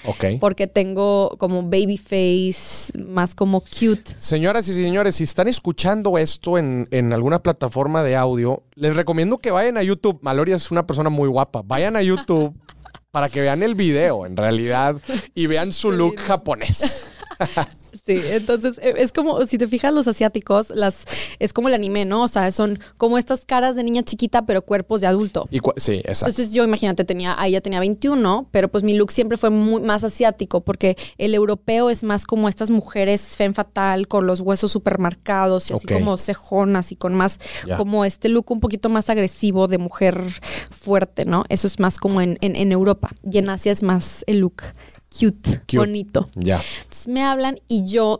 Ok. 0.05 0.39
porque 0.39 0.65
tengo 0.67 1.35
como 1.37 1.61
baby 1.63 1.97
face, 1.97 2.97
más 2.97 3.35
como 3.35 3.59
cute. 3.59 4.03
Señoras 4.17 4.65
y 4.69 4.73
señores, 4.73 5.17
si 5.17 5.25
están 5.25 5.49
escuchando 5.49 6.17
esto 6.17 6.57
en, 6.57 6.87
en 6.91 7.11
alguna 7.11 7.43
plataforma 7.43 8.01
de 8.01 8.15
audio, 8.15 8.63
les 8.75 8.95
recomiendo 8.95 9.39
que 9.39 9.51
vayan 9.51 9.75
a 9.77 9.83
YouTube. 9.83 10.17
Maloria 10.21 10.55
es 10.55 10.71
una 10.71 10.87
persona 10.87 11.09
muy 11.09 11.27
guapa. 11.27 11.63
Vayan 11.65 11.97
a 11.97 12.01
YouTube 12.01 12.55
para 13.11 13.27
que 13.27 13.41
vean 13.41 13.61
el 13.61 13.75
video, 13.75 14.25
en 14.25 14.37
realidad, 14.37 14.95
y 15.35 15.47
vean 15.47 15.73
su 15.73 15.91
look 15.91 16.17
japonés. 16.17 17.09
Sí, 17.93 18.19
entonces 18.31 18.77
eh, 18.81 18.93
es 18.97 19.11
como, 19.11 19.45
si 19.45 19.57
te 19.57 19.67
fijas, 19.67 19.93
los 19.93 20.07
asiáticos, 20.07 20.69
las 20.71 21.05
es 21.39 21.53
como 21.53 21.67
el 21.67 21.73
anime, 21.73 22.05
¿no? 22.05 22.23
O 22.23 22.27
sea, 22.27 22.51
son 22.51 22.79
como 22.97 23.17
estas 23.17 23.45
caras 23.45 23.75
de 23.75 23.83
niña 23.83 24.03
chiquita, 24.03 24.45
pero 24.45 24.61
cuerpos 24.61 25.01
de 25.01 25.07
adulto. 25.07 25.47
Y 25.51 25.59
sí, 25.77 25.93
exacto. 26.05 26.27
Entonces 26.31 26.51
yo, 26.53 26.63
imagínate, 26.63 27.05
tenía, 27.05 27.35
ahí 27.39 27.51
ya 27.53 27.61
tenía 27.61 27.79
21, 27.79 28.47
pero 28.51 28.67
pues 28.69 28.83
mi 28.83 28.93
look 28.93 29.11
siempre 29.11 29.37
fue 29.37 29.49
muy, 29.49 29.81
más 29.81 30.03
asiático, 30.03 30.61
porque 30.61 30.97
el 31.17 31.33
europeo 31.33 31.89
es 31.89 32.03
más 32.03 32.25
como 32.25 32.47
estas 32.49 32.69
mujeres 32.69 33.21
fen 33.35 33.53
fatal, 33.53 34.07
con 34.07 34.25
los 34.27 34.39
huesos 34.41 34.71
súper 34.71 34.99
marcados, 34.99 35.69
y 35.69 35.73
así 35.73 35.87
como 35.99 36.17
cejonas 36.17 36.91
y 36.91 36.95
con 36.95 37.15
más, 37.15 37.39
como 37.77 38.05
este 38.05 38.29
look 38.29 38.51
un 38.51 38.59
poquito 38.59 38.89
más 38.89 39.09
agresivo 39.09 39.67
de 39.67 39.77
mujer 39.77 40.21
fuerte, 40.69 41.25
¿no? 41.25 41.43
Eso 41.49 41.67
es 41.67 41.79
más 41.79 41.97
como 41.99 42.21
en, 42.21 42.37
en- 42.41 42.55
en 42.55 42.71
Europa. 42.71 43.09
Y 43.29 43.37
en 43.37 43.49
Asia 43.49 43.71
es 43.71 43.83
más 43.83 44.23
el 44.27 44.39
look 44.39 44.61
cute, 45.09 45.59
Cute. 45.61 45.77
bonito. 45.77 46.29
Ya. 46.35 46.61
Entonces 46.81 47.07
me 47.07 47.23
hablan 47.23 47.59
y 47.67 47.85
yo 47.85 48.19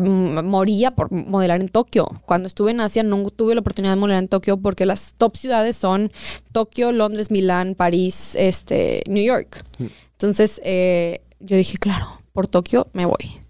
moría 0.00 0.94
por 0.94 1.10
modelar 1.10 1.60
en 1.60 1.68
Tokio. 1.68 2.06
Cuando 2.26 2.48
estuve 2.48 2.70
en 2.70 2.80
Asia 2.80 3.02
no 3.02 3.30
tuve 3.30 3.54
la 3.54 3.60
oportunidad 3.60 3.94
de 3.94 4.00
modelar 4.00 4.22
en 4.22 4.28
Tokio 4.28 4.56
porque 4.58 4.86
las 4.86 5.14
top 5.16 5.36
ciudades 5.36 5.76
son 5.76 6.12
Tokio, 6.52 6.92
Londres, 6.92 7.30
Milán, 7.30 7.74
París, 7.74 8.32
este, 8.34 9.02
New 9.06 9.24
York. 9.24 9.64
Entonces 10.12 10.60
eh, 10.64 11.20
yo 11.40 11.56
dije, 11.56 11.78
claro, 11.78 12.06
por 12.32 12.46
Tokio 12.48 12.88
me 12.92 13.06
voy. 13.06 13.40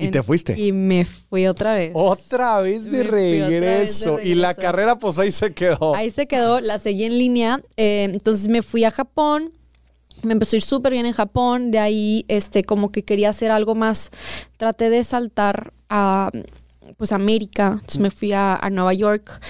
¿Y 0.00 0.08
te 0.08 0.22
fuiste? 0.22 0.58
Y 0.58 0.70
me 0.70 1.04
fui 1.04 1.48
otra 1.48 1.74
vez. 1.74 1.90
Otra 1.94 2.60
vez 2.60 2.84
de 2.84 2.90
Me 2.90 3.04
fui 3.04 3.40
otra 3.40 3.48
vez 3.48 3.50
de 3.50 3.60
regreso. 3.60 4.20
Y 4.20 4.34
la 4.36 4.54
carrera, 4.54 4.96
pues 4.96 5.18
ahí 5.18 5.32
se 5.32 5.52
quedó. 5.52 5.94
Ahí 5.96 6.10
se 6.10 6.28
quedó, 6.28 6.60
la 6.60 6.78
seguí 6.78 7.02
en 7.04 7.18
línea. 7.18 7.60
eh, 7.76 8.04
entonces 8.04 8.46
me 8.48 8.62
fui 8.62 8.84
a 8.84 8.92
Japón. 8.92 9.52
Me 10.22 10.32
empezó 10.32 10.56
a 10.56 10.58
ir 10.58 10.62
súper 10.62 10.92
bien 10.92 11.06
en 11.06 11.12
Japón. 11.12 11.70
De 11.70 11.78
ahí, 11.78 12.24
este, 12.28 12.64
como 12.64 12.90
que 12.90 13.04
quería 13.04 13.30
hacer 13.30 13.50
algo 13.50 13.74
más. 13.74 14.10
Traté 14.56 14.90
de 14.90 15.04
saltar 15.04 15.72
a, 15.88 16.30
pues, 16.96 17.12
América. 17.12 17.72
Entonces 17.74 18.00
me 18.00 18.10
fui 18.10 18.32
a, 18.32 18.56
a 18.56 18.70
Nueva 18.70 18.94
York. 18.94 19.40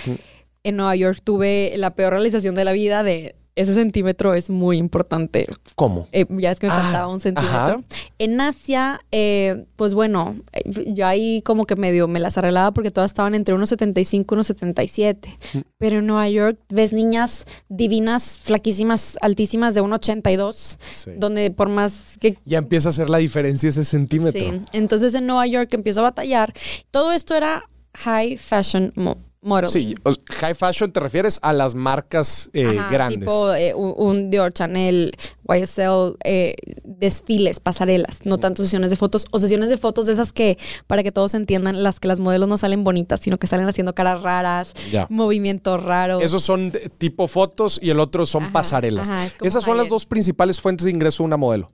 En 0.65 0.77
Nueva 0.77 0.97
York 0.97 1.21
tuve 1.25 1.73
la 1.77 1.95
peor 1.95 2.13
realización 2.13 2.55
de 2.55 2.65
la 2.65 2.73
vida 2.73 3.03
de 3.03 3.35
ese 3.61 3.75
centímetro 3.75 4.35
es 4.35 4.51
muy 4.51 4.79
importante. 4.79 5.47
¿Cómo? 5.75 6.07
Eh, 6.13 6.27
ya 6.31 6.51
es 6.53 6.59
que 6.59 6.69
me 6.69 6.73
Ah, 6.73 6.81
faltaba 6.81 7.09
un 7.09 7.21
centímetro. 7.21 7.57
ajá. 7.59 7.81
En 8.19 8.41
Asia, 8.41 9.01
eh, 9.11 9.65
pues 9.77 9.95
bueno, 9.95 10.37
eh, 10.53 10.93
yo 10.95 11.07
ahí 11.07 11.43
como 11.43 11.67
que 11.67 11.75
medio 11.77 12.07
me 12.09 12.21
las 12.21 12.39
arreglaba 12.39 12.71
porque 12.73 12.91
todas 12.91 13.11
estaban 13.11 13.35
entre 13.35 13.55
unos 13.55 13.69
75 13.71 14.35
y 14.35 14.37
unos 14.37 14.47
77. 14.47 15.37
Mm. 15.55 15.59
Pero 15.79 15.99
en 15.99 16.07
Nueva 16.07 16.29
York 16.29 16.59
ves 16.69 16.93
niñas 16.93 17.47
divinas, 17.69 18.25
flaquísimas, 18.43 19.17
altísimas 19.21 19.75
de 19.75 19.83
1,82, 19.83 20.79
Sí. 20.93 21.11
donde 21.17 21.51
por 21.51 21.69
más 21.69 22.17
que... 22.21 22.39
Ya 22.45 22.59
empieza 22.59 22.89
a 22.89 22.91
hacer 22.91 23.11
la 23.11 23.19
diferencia 23.19 23.69
ese 23.69 23.85
centímetro. 23.85 24.41
Sí. 24.41 24.61
Entonces 24.73 25.15
en 25.15 25.27
Nueva 25.27 25.47
York 25.47 25.73
empiezo 25.75 26.01
a 26.01 26.05
batallar. 26.05 26.53
Todo 26.91 27.13
esto 27.13 27.35
era 27.35 27.65
high 27.95 28.37
fashion 28.37 28.93
mo- 28.95 29.17
model. 29.41 29.71
Sí, 29.71 29.95
high 30.41 30.55
fashion 30.55 30.91
te 30.93 31.01
refieres 31.01 31.39
a 31.43 31.53
las 31.53 31.75
marcas 31.75 32.51
eh, 32.53 32.67
Ajá, 32.79 32.91
grandes. 32.91 33.21
Tipo 33.21 33.55
eh, 33.55 33.73
un, 33.75 33.95
un 33.97 34.31
Dior, 34.31 34.53
Chanel, 34.53 35.13
YSL, 35.49 36.17
eh, 36.25 36.55
desfiles, 36.85 37.61
pasarelas, 37.61 38.19
no 38.25 38.39
tanto 38.39 38.63
sesiones 38.63 38.91
de 38.91 38.97
fotos 38.97 39.27
o 39.31 39.39
sesiones 39.39 39.69
de 39.71 39.77
fotos 39.79 40.07
de 40.07 40.13
esas 40.15 40.33
que, 40.33 40.59
para 40.87 41.03
que 41.03 41.13
todos 41.13 41.35
entiendan, 41.35 41.83
las 41.83 42.01
que 42.01 42.09
las 42.09 42.21
modelos 42.21 42.49
no 42.49 42.59
salen 42.59 42.85
bonitas, 42.85 43.21
sino 43.21 43.39
que 43.39 43.47
salen 43.47 43.69
haciendo 43.69 43.95
caras 43.95 44.23
raras, 44.23 44.75
Ya. 44.91 45.07
movimientos 45.11 45.83
raros. 45.83 46.23
Esos 46.23 46.43
son 46.43 46.73
tipo 46.99 47.29
fotos 47.29 47.79
y 47.83 47.91
el 47.91 48.01
otro 48.01 48.27
son 48.27 48.45
Ajá, 48.45 48.53
pasarelas. 48.53 49.09
ajá, 49.09 49.27
es 49.27 49.33
como 49.35 49.49
Esas 49.49 49.65
son 49.65 49.77
las 49.77 49.89
dos 49.89 50.05
principales 50.07 50.61
fuentes 50.61 50.85
de 50.85 50.91
ingreso 50.91 51.23
de 51.23 51.27
una 51.27 51.37
modelo. 51.37 51.71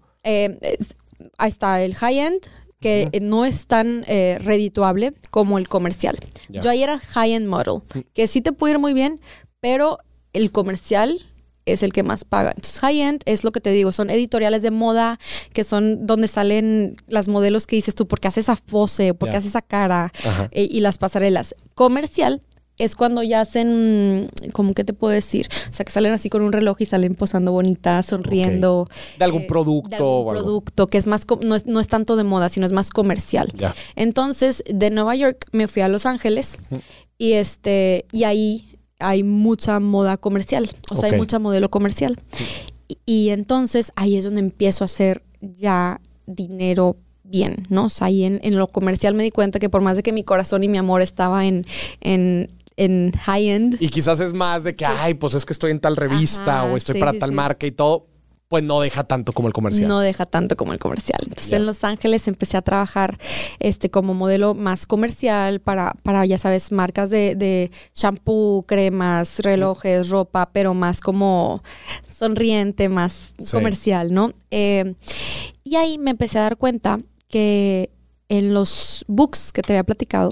Ahí 1.39 1.49
está 1.49 1.81
el 1.83 1.95
high-end, 1.95 2.41
que 2.85 3.09
eh, 3.13 3.21
no 3.21 3.47
es 3.47 3.67
tan 3.67 4.05
eh, 4.07 4.39
redituable 4.43 5.15
como 5.31 5.57
el 5.57 5.69
comercial. 5.69 6.19
Yo 6.51 6.69
ahí 6.69 6.83
era 6.83 6.99
high-end 6.99 7.47
model, 7.49 7.81
que 8.13 8.27
sí 8.27 8.43
te 8.43 8.53
puede 8.53 8.75
ir 8.75 8.79
muy 8.79 8.93
bien, 8.93 9.21
pero 9.61 9.99
el 10.35 10.51
comercial 10.53 11.27
es 11.65 11.83
el 11.83 11.95
que 11.95 12.03
más 12.03 12.25
paga. 12.25 12.51
Entonces, 12.55 12.79
high-end 12.81 13.23
es 13.25 13.43
lo 13.43 13.51
que 13.53 13.61
te 13.63 13.71
digo, 13.71 13.91
son 13.91 14.11
editoriales 14.11 14.61
de 14.61 14.71
moda, 14.71 15.19
que 15.55 15.65
son 15.65 16.07
donde 16.07 16.29
salen 16.29 16.97
las 17.07 17.27
modelos 17.27 17.67
que 17.67 17.77
dices 17.77 17.95
tú, 17.95 18.07
porque 18.07 18.29
hace 18.29 18.41
esa 18.41 18.55
pose, 18.57 19.15
porque 19.15 19.33
Ya. 19.33 19.39
hace 19.39 19.49
esa 19.49 19.63
cara, 19.63 20.13
eh, 20.51 20.69
y 20.71 20.81
las 20.81 20.99
pasarelas. 20.99 21.55
Comercial 21.75 22.43
es 22.77 22.97
cuando 22.97 23.23
ya 23.23 23.41
hacen, 23.41 24.31
¿cómo 24.53 24.75
que 24.75 24.83
te 24.85 24.93
puedo 24.93 25.13
decir? 25.13 25.49
O 25.71 25.73
sea, 25.73 25.85
que 25.85 25.93
salen 25.93 26.13
así 26.13 26.29
con 26.29 26.43
un 26.43 26.53
reloj 26.53 26.81
y 26.81 26.87
salen 26.87 27.15
posando 27.15 27.53
bonitas, 27.53 28.07
sonriendo. 28.07 28.89
De 29.19 29.25
algún 29.25 29.43
eh, 29.43 29.47
producto 29.47 29.89
de 29.91 29.97
algún 29.97 30.09
o 30.09 30.31
algo. 30.31 30.45
producto 30.45 30.87
que 30.89 30.99
es 30.99 31.07
más, 31.07 31.23
no 31.43 31.55
es, 31.55 31.67
no 31.67 31.79
es 31.79 31.89
tanto 31.89 32.17
de 32.17 32.25
moda, 32.25 32.49
sino 32.49 32.67
es 32.67 32.73
más 32.73 32.91
comercial. 32.91 33.53
Ya. 33.55 33.75
Entonces, 33.95 34.65
de 34.67 34.91
Nueva 34.91 35.15
York 35.15 35.47
me 35.53 35.69
fui 35.69 35.83
a 35.83 35.89
Los 35.89 36.05
Ángeles 36.05 36.59
y 37.17 37.33
este, 37.33 38.07
y 38.11 38.25
ahí 38.25 38.79
hay 38.99 39.23
mucha 39.23 39.79
moda 39.79 40.17
comercial. 40.17 40.69
O 40.91 40.97
sea, 40.97 41.11
hay 41.11 41.17
mucha 41.17 41.39
modelo 41.39 41.71
comercial. 41.71 42.19
Y, 42.89 42.99
y 43.07 43.31
entonces 43.31 43.93
ahí 43.95 44.17
es 44.17 44.25
donde 44.25 44.41
empiezo 44.41 44.83
a 44.83 44.87
hacer 44.87 45.23
ya 45.41 46.01
dinero 46.27 46.97
bien, 47.23 47.67
¿no? 47.71 47.87
O 47.87 47.91
sea, 47.91 48.09
ahí 48.09 48.25
en, 48.25 48.41
en 48.43 48.57
lo 48.57 48.69
comercial 48.69 49.15
me 49.15 49.23
di 49.23 49.31
cuenta 49.31 49.59
que 49.59 49.71
por 49.71 49.81
más 49.81 49.97
de 49.97 50.03
que 50.03 50.13
mi 50.13 50.25
corazón 50.25 50.63
y 50.63 50.69
mi 50.69 50.79
amor 50.79 51.03
estaba 51.03 51.47
en, 51.47 51.65
en, 52.01 52.51
en 52.77 53.13
high 53.13 53.49
end, 53.49 53.77
Y 53.81 53.89
quizás 53.89 54.21
es 54.21 54.33
más 54.33 54.65
de 54.65 54.75
que, 54.75 54.85
ay, 54.85 55.15
pues 55.15 55.35
es 55.35 55.45
que 55.45 55.53
estoy 55.53 55.71
en 55.71 55.81
tal 55.81 55.97
revista 55.97 56.63
Ajá, 56.63 56.73
o 56.73 56.77
estoy 56.77 56.95
sí, 56.95 57.01
para 57.01 57.13
sí, 57.13 57.19
tal 57.19 57.33
marca 57.33 57.67
y 57.67 57.73
todo, 57.73 58.07
pues 58.49 58.63
no 58.63 58.81
deja 58.81 59.05
tanto 59.05 59.33
como 59.33 59.49
el 59.49 59.55
comercial. 59.55 59.89
No 59.89 60.01
deja 60.01 60.27
tanto 60.27 60.57
como 60.57 60.73
el 60.73 60.79
comercial. 60.79 61.21
Entonces 61.23 61.53
en 61.53 61.67
Los 61.67 61.83
Ángeles 61.83 62.29
empecé 62.29 62.57
a 62.57 62.63
trabajar 62.63 63.19
este 63.59 63.91
como 63.91 64.15
modelo 64.15 64.55
más 64.55 64.87
comercial 64.87 65.61
para, 65.61 65.95
para 66.03 66.25
ya 66.27 66.39
sabes, 66.39 66.71
marcas 66.71 67.11
de, 67.11 67.35
de 67.37 67.71
shampoo, 67.95 68.65
cremas, 68.67 69.39
relojes, 69.41 70.09
ropa, 70.09 70.51
pero 70.53 70.75
más 70.75 71.01
como 71.01 71.63
sonriente, 72.07 72.89
más 72.89 73.35
comercial, 73.51 74.13
¿no? 74.13 74.33
Eh, 74.51 74.95
y 75.65 75.77
ahí 75.77 75.99
me 75.99 76.11
empecé 76.11 76.39
a 76.39 76.43
dar 76.43 76.57
cuenta 76.57 77.01
que 77.29 77.91
en 78.29 78.55
los 78.55 79.05
books 79.09 79.53
que 79.53 79.63
te 79.63 79.73
había 79.73 79.85
platicado. 79.85 80.31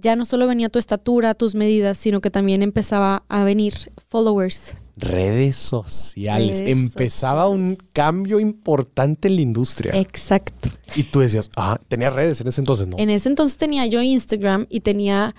Ya 0.00 0.16
no 0.16 0.24
solo 0.24 0.46
venía 0.46 0.68
tu 0.68 0.78
estatura, 0.78 1.34
tus 1.34 1.54
medidas, 1.54 1.98
sino 1.98 2.20
que 2.20 2.30
también 2.30 2.62
empezaba 2.62 3.24
a 3.28 3.44
venir 3.44 3.92
followers. 4.08 4.74
Redes 4.96 5.56
sociales. 5.56 6.60
Redes 6.60 6.70
Empezaba 6.70 7.48
un 7.48 7.76
cambio 7.92 8.40
importante 8.40 9.28
en 9.28 9.36
la 9.36 9.42
industria. 9.42 9.92
Exacto. 9.94 10.70
y 10.94 11.04
tú 11.04 11.20
decías, 11.20 11.50
ah, 11.56 11.78
tenía 11.88 12.10
redes 12.10 12.40
en 12.40 12.48
ese 12.48 12.60
entonces, 12.60 12.88
¿no? 12.88 12.96
En 12.98 13.10
ese 13.10 13.28
entonces 13.28 13.58
tenía 13.58 13.86
yo 13.86 14.00
Instagram 14.00 14.66
y 14.70 14.80
tenía, 14.80 15.34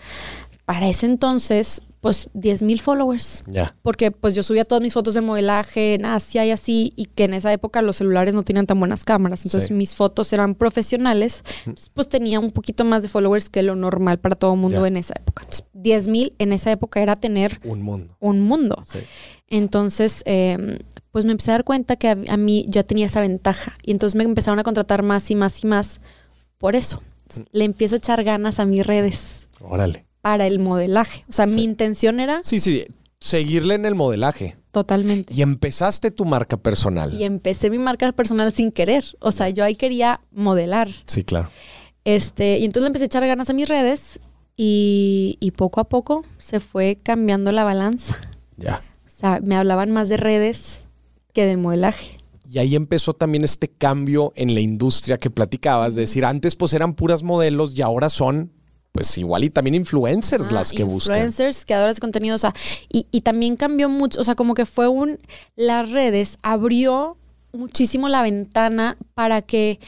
para 0.66 0.88
ese 0.88 1.08
entonces, 1.08 1.82
pues 2.08 2.30
10 2.34 2.64
mil 2.64 2.80
followers. 2.82 3.44
Ya. 3.48 3.76
Porque 3.82 4.12
pues 4.12 4.36
yo 4.36 4.44
subía 4.44 4.66
todas 4.66 4.82
mis 4.82 4.94
fotos 4.94 5.14
de 5.14 5.22
modelaje 5.22 5.94
en 5.96 6.06
Asia 6.06 6.46
y 6.46 6.52
así, 6.52 6.94
y 6.96 7.06
que 7.06 7.26
en 7.26 7.34
esa 7.34 7.52
época 7.54 7.82
los 7.82 7.98
celulares 7.98 8.34
no 8.34 8.44
tenían 8.44 8.66
tan 8.66 8.80
buenas 8.80 9.04
cámaras. 9.06 9.46
Entonces 9.46 9.68
Sí. 9.70 9.74
mis 9.74 9.96
fotos 9.96 10.32
eran 10.34 10.56
profesionales. 10.56 11.44
Entonces, 11.66 11.92
pues 11.94 12.08
tenía 12.10 12.40
un 12.40 12.52
poquito 12.52 12.84
más 12.86 13.02
de 13.02 13.08
followers 13.08 13.50
que 13.50 13.64
lo 13.64 13.76
normal 13.76 14.20
para 14.20 14.36
todo 14.36 14.54
el 14.54 14.60
mundo 14.60 14.86
en 14.86 14.98
esa 14.98 15.14
época. 15.18 15.44
Entonces, 15.44 15.66
10 15.74 16.08
mil 16.08 16.34
en 16.40 16.54
esa 16.54 16.72
época 16.72 17.02
era 17.02 17.16
tener 17.16 17.60
Un 17.64 17.82
mundo. 17.82 18.16
un 18.20 18.42
mundo. 18.42 18.84
Sí. 18.88 19.00
Entonces, 19.50 20.24
eh, 20.26 20.80
pues 21.12 21.26
me 21.26 21.32
empecé 21.32 21.52
a 21.52 21.56
dar 21.56 21.64
cuenta 21.64 21.96
que 21.96 22.10
a, 22.10 22.18
a 22.30 22.38
mí 22.38 22.66
ya 22.68 22.84
tenía 22.84 23.06
esa 23.06 23.22
ventaja. 23.22 23.78
Y 23.84 23.92
entonces 23.92 24.16
me 24.16 24.24
empezaron 24.24 24.60
a 24.60 24.64
contratar 24.64 25.04
más 25.04 25.30
y 25.32 25.36
más 25.36 25.64
y 25.64 25.68
más 25.68 26.00
por 26.58 26.76
eso. 26.76 27.02
Le 27.52 27.66
empiezo 27.66 27.96
a 27.96 27.98
echar 27.98 28.24
ganas 28.24 28.60
a 28.60 28.66
mis 28.66 28.86
redes 28.88 29.48
Órale. 29.60 30.06
Para 30.22 30.48
el 30.48 30.60
modelaje. 30.60 31.24
O 31.30 31.32
sea, 31.34 31.48
Sí. 31.48 31.56
mi 31.56 31.64
intención 31.64 32.20
era 32.20 32.42
Sí, 32.44 32.60
sí. 32.60 32.86
Seguirle 33.20 33.74
en 33.76 33.86
el 33.86 33.96
modelaje. 33.96 34.58
Totalmente. 34.72 35.34
Y 35.34 35.42
empezaste 35.42 36.12
tu 36.12 36.24
marca 36.26 36.58
personal. 36.58 37.14
Y 37.20 37.24
empecé 37.24 37.70
mi 37.72 37.80
marca 37.80 38.12
personal 38.12 38.54
sin 38.54 38.72
querer. 38.72 39.04
O 39.20 39.32
sea, 39.32 39.50
yo 39.50 39.64
ahí 39.64 39.76
quería 39.76 40.22
modelar. 40.32 40.90
Sí, 41.08 41.24
claro. 41.24 41.50
Este, 42.06 42.60
y 42.60 42.66
entonces 42.66 42.84
le 42.84 42.88
empecé 42.88 43.06
a 43.06 43.08
echar 43.08 43.26
ganas 43.26 43.50
a 43.50 43.54
mis 43.54 43.68
redes 43.68 44.20
y, 44.56 45.38
y 45.40 45.52
poco 45.52 45.80
a 45.82 45.90
poco 45.90 46.24
se 46.38 46.60
fue 46.60 47.00
cambiando 47.02 47.52
la 47.52 47.64
balanza. 47.64 48.18
Ya. 48.58 48.82
O 49.06 49.10
sea, 49.10 49.40
me 49.44 49.56
hablaban 49.56 49.92
más 49.92 50.10
de 50.10 50.18
redes 50.18 50.84
que 51.34 51.46
del 51.46 51.58
modelaje. 51.58 52.18
Y 52.50 52.60
ahí 52.60 52.76
empezó 52.76 53.14
también 53.14 53.44
este 53.44 53.68
cambio 53.68 54.32
en 54.36 54.54
la 54.54 54.62
industria 54.62 55.18
que 55.18 55.30
platicabas, 55.30 55.96
de 55.96 56.02
decir, 56.02 56.24
antes 56.24 56.56
pues 56.56 56.74
eran 56.74 56.94
puras 56.94 57.24
modelos 57.24 57.76
y 57.78 57.82
ahora 57.82 58.10
son 58.10 58.52
pues 58.98 59.16
igual 59.20 59.44
y 59.44 59.52
también 59.52 59.76
influencers 59.76 60.48
Ah, 60.50 60.54
las 60.54 60.72
que 60.72 60.84
buscan. 60.84 61.16
Influencers, 61.18 61.66
creadores 61.66 61.98
de 61.98 62.00
contenido, 62.00 62.36
o 62.36 62.40
sea, 62.40 62.56
y, 62.92 63.06
y 63.12 63.22
también 63.22 63.56
cambió 63.56 63.90
mucho, 63.90 64.20
o 64.20 64.24
sea, 64.24 64.34
como 64.34 64.56
que 64.56 64.66
fue 64.66 64.88
un, 64.88 65.20
las 65.56 65.92
redes 65.92 66.40
abrió 66.42 67.16
muchísimo 67.54 68.10
la 68.10 68.24
ventana 68.24 68.98
para 69.14 69.44
que 69.44 69.80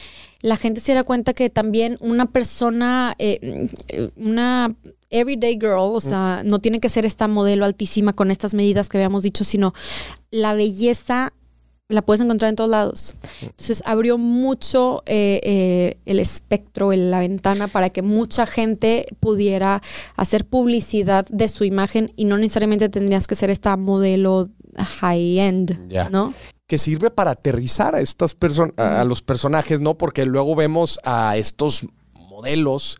la 0.42 0.56
gente 0.56 0.80
se 0.80 0.92
diera 0.92 1.02
cuenta 1.02 1.32
que 1.32 1.50
también 1.50 1.96
una 1.98 2.26
persona, 2.26 3.16
eh, 3.18 3.68
una 4.14 4.76
everyday 5.10 5.54
girl, 5.54 5.90
o 5.92 6.00
sea, 6.00 6.42
no 6.44 6.60
tiene 6.60 6.78
que 6.78 6.88
ser 6.88 7.04
esta 7.04 7.26
modelo 7.26 7.64
altísima 7.64 8.12
con 8.12 8.30
estas 8.30 8.54
medidas 8.54 8.88
que 8.88 8.98
habíamos 8.98 9.24
dicho, 9.24 9.42
sino 9.42 9.74
la 10.30 10.54
belleza 10.54 11.32
la 11.90 12.02
puedes 12.02 12.20
encontrar 12.20 12.48
en 12.48 12.56
todos 12.56 12.70
lados. 12.70 13.14
Entonces 13.42 13.82
abrió 13.86 14.16
mucho 14.18 15.02
eh, 15.06 15.40
eh, 15.42 15.98
el 16.06 16.18
espectro, 16.20 16.92
el- 16.92 17.10
la 17.10 17.20
ventana 17.20 17.68
para 17.68 17.90
que 17.90 18.02
mucha 18.02 18.46
gente 18.46 19.06
pudiera 19.20 19.82
hacer 20.16 20.44
publicidad 20.46 21.26
de 21.26 21.48
su 21.48 21.64
imagen 21.64 22.12
y 22.16 22.24
no 22.24 22.38
necesariamente 22.38 22.88
tendrías 22.88 23.26
que 23.26 23.34
ser 23.34 23.50
esta 23.50 23.76
modelo 23.76 24.48
high-end. 24.76 25.88
¿no? 26.10 26.34
que 26.66 26.78
sirve 26.78 27.10
para 27.10 27.32
aterrizar 27.32 27.96
a 27.96 28.00
estas 28.00 28.36
personas, 28.36 28.74
a, 28.76 29.00
a 29.00 29.04
los 29.04 29.22
personajes, 29.22 29.80
¿no? 29.80 29.98
Porque 29.98 30.24
luego 30.24 30.54
vemos 30.54 31.00
a 31.02 31.36
estos 31.36 31.84
modelos, 32.14 32.96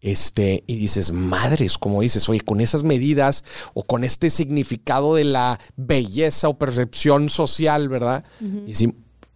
este, 0.00 0.62
y 0.66 0.76
dices, 0.76 1.10
madres, 1.12 1.76
como 1.78 2.02
dices, 2.02 2.28
oye, 2.28 2.40
con 2.40 2.60
esas 2.60 2.84
medidas 2.84 3.44
o 3.74 3.82
con 3.82 4.04
este 4.04 4.30
significado 4.30 5.14
de 5.14 5.24
la 5.24 5.58
belleza 5.76 6.48
o 6.48 6.58
percepción 6.58 7.28
social, 7.28 7.88
¿verdad? 7.88 8.24
y, 8.66 8.74
sí- 8.74 8.94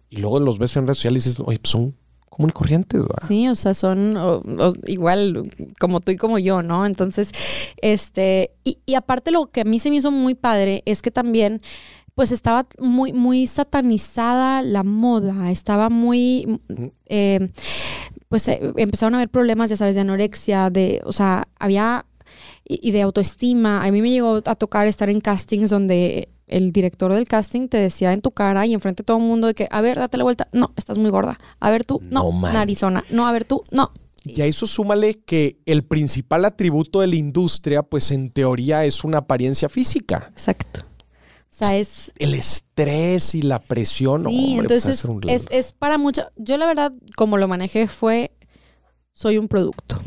y 0.09 0.17
luego 0.17 0.39
los 0.39 0.59
ves 0.59 0.75
en 0.77 0.85
redes 0.87 0.97
sociales 0.99 1.25
y 1.25 1.29
dices, 1.29 1.43
oye, 1.45 1.59
pues 1.59 1.71
son 1.71 1.95
común 2.29 2.49
y 2.49 2.53
corrientes, 2.53 3.01
¿verdad? 3.01 3.27
Sí, 3.27 3.47
o 3.47 3.55
sea, 3.55 3.73
son 3.73 4.17
o- 4.17 4.37
o- 4.37 4.73
igual 4.87 5.51
como 5.79 5.99
tú 5.99 6.11
y 6.11 6.17
como 6.17 6.39
yo, 6.39 6.63
¿no? 6.63 6.85
Entonces, 6.85 7.29
este, 7.81 8.51
y, 8.63 8.79
y 8.85 8.95
aparte 8.95 9.31
lo 9.31 9.47
que 9.51 9.61
a 9.61 9.65
mí 9.65 9.79
se 9.79 9.89
me 9.89 9.97
hizo 9.97 10.09
muy 10.11 10.33
padre 10.33 10.81
es 10.85 11.01
que 11.01 11.11
también, 11.11 11.61
pues 12.15 12.31
estaba 12.31 12.65
muy, 12.79 13.11
muy 13.13 13.47
satanizada 13.47 14.61
la 14.61 14.83
moda, 14.83 15.51
estaba 15.51 15.89
muy, 15.89 16.59
eh, 17.07 17.49
pues 18.33 18.47
eh, 18.47 18.59
empezaron 18.77 19.13
a 19.13 19.17
haber 19.17 19.29
problemas, 19.29 19.69
ya 19.69 19.77
sabes, 19.77 19.93
de 19.93 20.01
anorexia, 20.01 20.71
de, 20.71 21.03
o 21.05 21.11
sea, 21.13 21.47
había, 21.59 22.07
y, 22.67 22.79
y 22.81 22.91
de 22.91 23.03
autoestima. 23.03 23.85
A 23.85 23.91
mí 23.91 24.01
me 24.01 24.09
llegó 24.09 24.41
a 24.43 24.55
tocar 24.55 24.87
estar 24.87 25.07
en 25.11 25.21
castings 25.21 25.69
donde 25.69 26.29
el 26.47 26.71
director 26.71 27.13
del 27.13 27.27
casting 27.27 27.67
te 27.67 27.77
decía 27.77 28.11
en 28.11 28.21
tu 28.21 28.31
cara 28.31 28.65
y 28.65 28.73
enfrente 28.73 29.03
de 29.03 29.05
todo 29.05 29.17
el 29.17 29.23
mundo 29.23 29.45
de 29.45 29.53
que, 29.53 29.67
a 29.69 29.81
ver, 29.81 29.99
date 29.99 30.17
la 30.17 30.23
vuelta, 30.23 30.47
no, 30.51 30.73
estás 30.77 30.97
muy 30.97 31.11
gorda, 31.11 31.39
a 31.59 31.69
ver 31.69 31.85
tú, 31.85 32.01
No 32.09 32.31
no, 32.31 32.51
narizona, 32.51 33.03
no, 33.11 33.27
a 33.27 33.31
ver 33.31 33.45
tú, 33.45 33.65
no. 33.69 33.91
Y 34.25 34.41
a 34.41 34.47
eso 34.47 34.65
súmale 34.65 35.19
que 35.19 35.59
el 35.67 35.83
principal 35.83 36.45
atributo 36.45 37.01
de 37.01 37.07
la 37.07 37.15
industria, 37.15 37.83
pues 37.83 38.09
en 38.09 38.31
teoría 38.31 38.83
es 38.83 39.03
una 39.03 39.19
apariencia 39.19 39.69
física. 39.69 40.25
Exacto. 40.31 40.87
O 41.53 41.55
sea, 41.55 41.77
es, 41.77 42.11
El 42.17 42.33
estrés 42.33 43.35
y 43.35 43.43
la 43.43 43.59
presión, 43.59 44.23
Sí, 44.23 44.27
hombre, 44.27 44.67
pues, 44.67 44.85
entonces 44.85 44.99
hacer 44.99 45.11
un- 45.11 45.29
es, 45.29 45.45
es 45.51 45.71
para 45.71 45.99
mucho. 45.99 46.23
Yo 46.35 46.57
la 46.57 46.65
verdad, 46.65 46.91
como 47.15 47.37
lo 47.37 47.47
manejé, 47.47 47.87
fue 47.87 48.31
soy 49.13 49.37
un 49.37 49.47
producto. 49.47 49.97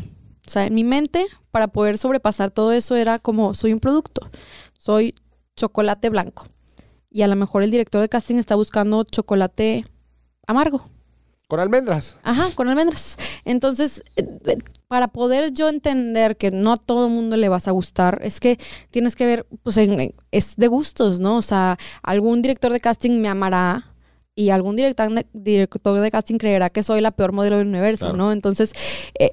O 0.45 0.49
sea, 0.49 0.65
en 0.65 0.75
mi 0.75 0.83
mente, 0.83 1.25
para 1.51 1.67
poder 1.69 1.97
sobrepasar 1.97 2.51
todo 2.51 2.73
eso, 2.73 2.97
era 2.97 3.17
como 3.19 3.53
soy 3.53 3.71
un 3.71 3.79
producto. 3.79 4.29
Soy 4.77 5.15
chocolate 5.55 6.09
blanco. 6.09 6.47
Y 7.09 7.21
a 7.21 7.27
lo 7.27 7.37
mejor 7.37 7.63
el 7.63 7.71
director 7.71 8.01
de 8.01 8.09
casting 8.09 8.35
está 8.35 8.55
buscando 8.55 9.05
chocolate 9.05 9.85
amargo. 10.45 10.85
Con 11.47 11.61
almendras. 11.61 12.17
Ajá, 12.23 12.49
con 12.55 12.67
almendras. 12.67 13.17
Entonces, 13.45 14.03
eh, 14.17 14.25
eh, 14.47 14.57
para 14.89 15.07
poder 15.07 15.53
yo 15.53 15.69
entender 15.69 16.35
que 16.35 16.51
no 16.51 16.73
a 16.73 16.75
todo 16.77 17.07
el 17.07 17.13
mundo 17.13 17.37
le 17.37 17.47
vas 17.47 17.69
a 17.69 17.71
gustar, 17.71 18.19
es 18.21 18.41
que 18.41 18.57
tienes 18.91 19.15
que 19.15 19.25
ver, 19.25 19.45
pues 19.63 19.77
en- 19.77 19.97
en- 19.99 20.15
es 20.31 20.57
de 20.57 20.67
gustos, 20.67 21.21
¿no? 21.21 21.37
O 21.37 21.41
sea, 21.41 21.77
algún 22.03 22.41
director 22.41 22.73
de 22.73 22.81
casting 22.81 23.21
me 23.21 23.29
amará 23.29 23.93
y 24.35 24.49
algún 24.49 24.75
director 24.75 25.09
de, 25.13 25.25
director 25.31 25.97
de 26.01 26.11
casting 26.11 26.37
creerá 26.37 26.69
que 26.69 26.83
soy 26.83 26.99
la 26.99 27.11
peor 27.11 27.31
modelo 27.31 27.57
del 27.59 27.67
universo, 27.67 28.07
Claro. 28.07 28.17
¿no? 28.17 28.31
Entonces, 28.33 28.73
eh, 29.17 29.31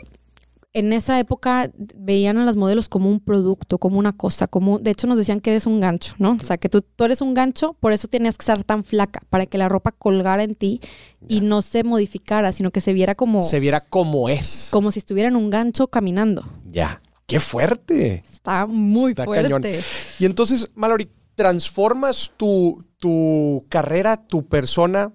en 0.75 0.93
esa 0.93 1.19
época 1.21 1.71
veían 1.97 2.37
a 2.37 2.45
las 2.45 2.57
modelos 2.57 2.89
como 2.89 3.09
un 3.09 3.21
producto, 3.21 3.79
como 3.79 3.99
una 3.99 4.13
cosa, 4.13 4.49
como, 4.49 4.81
de 4.81 4.91
hecho 4.91 5.07
nos 5.07 5.17
decían 5.17 5.41
que 5.41 5.51
eres 5.51 5.67
un 5.67 5.79
gancho, 5.81 6.15
¿no? 6.19 6.33
O 6.33 6.45
sea, 6.45 6.57
que 6.59 6.69
tú, 6.69 6.83
tú 6.83 7.05
eres 7.05 7.21
un 7.21 7.33
gancho, 7.33 7.77
por 7.81 7.93
eso 7.93 8.09
tenías 8.09 8.37
que 8.37 8.43
estar 8.43 8.63
tan 8.65 8.83
flaca, 8.85 9.23
para 9.31 9.47
que 9.47 9.57
la 9.57 9.69
ropa 9.69 9.93
colgara 9.93 10.43
en 10.43 10.55
ti 10.57 10.81
y 11.29 11.41
no 11.41 11.63
se 11.63 11.85
modificara, 11.85 12.53
sino 12.53 12.73
que 12.73 12.81
se 12.81 12.93
viera 12.93 13.15
como, 13.15 13.43
Se 13.43 13.61
viera 13.61 13.81
como 13.87 14.29
es. 14.29 14.69
como 14.73 14.91
si 14.91 14.99
estuviera 14.99 15.29
en 15.29 15.37
un 15.37 15.49
gancho 15.49 15.87
caminando. 15.89 16.45
Ya. 16.71 17.01
¡Qué 17.27 17.41
fuerte! 17.41 18.23
Está 18.31 18.67
muy 18.67 19.13
Está 19.13 19.25
fuerte. 19.25 19.45
cañón. 19.51 19.63
Y 20.19 20.27
entonces, 20.27 20.69
Mallory, 20.75 21.09
transformas 21.37 22.33
tu, 22.37 22.85
tu 22.99 23.65
carrera, 23.69 24.17
tu 24.27 24.47
persona, 24.47 25.13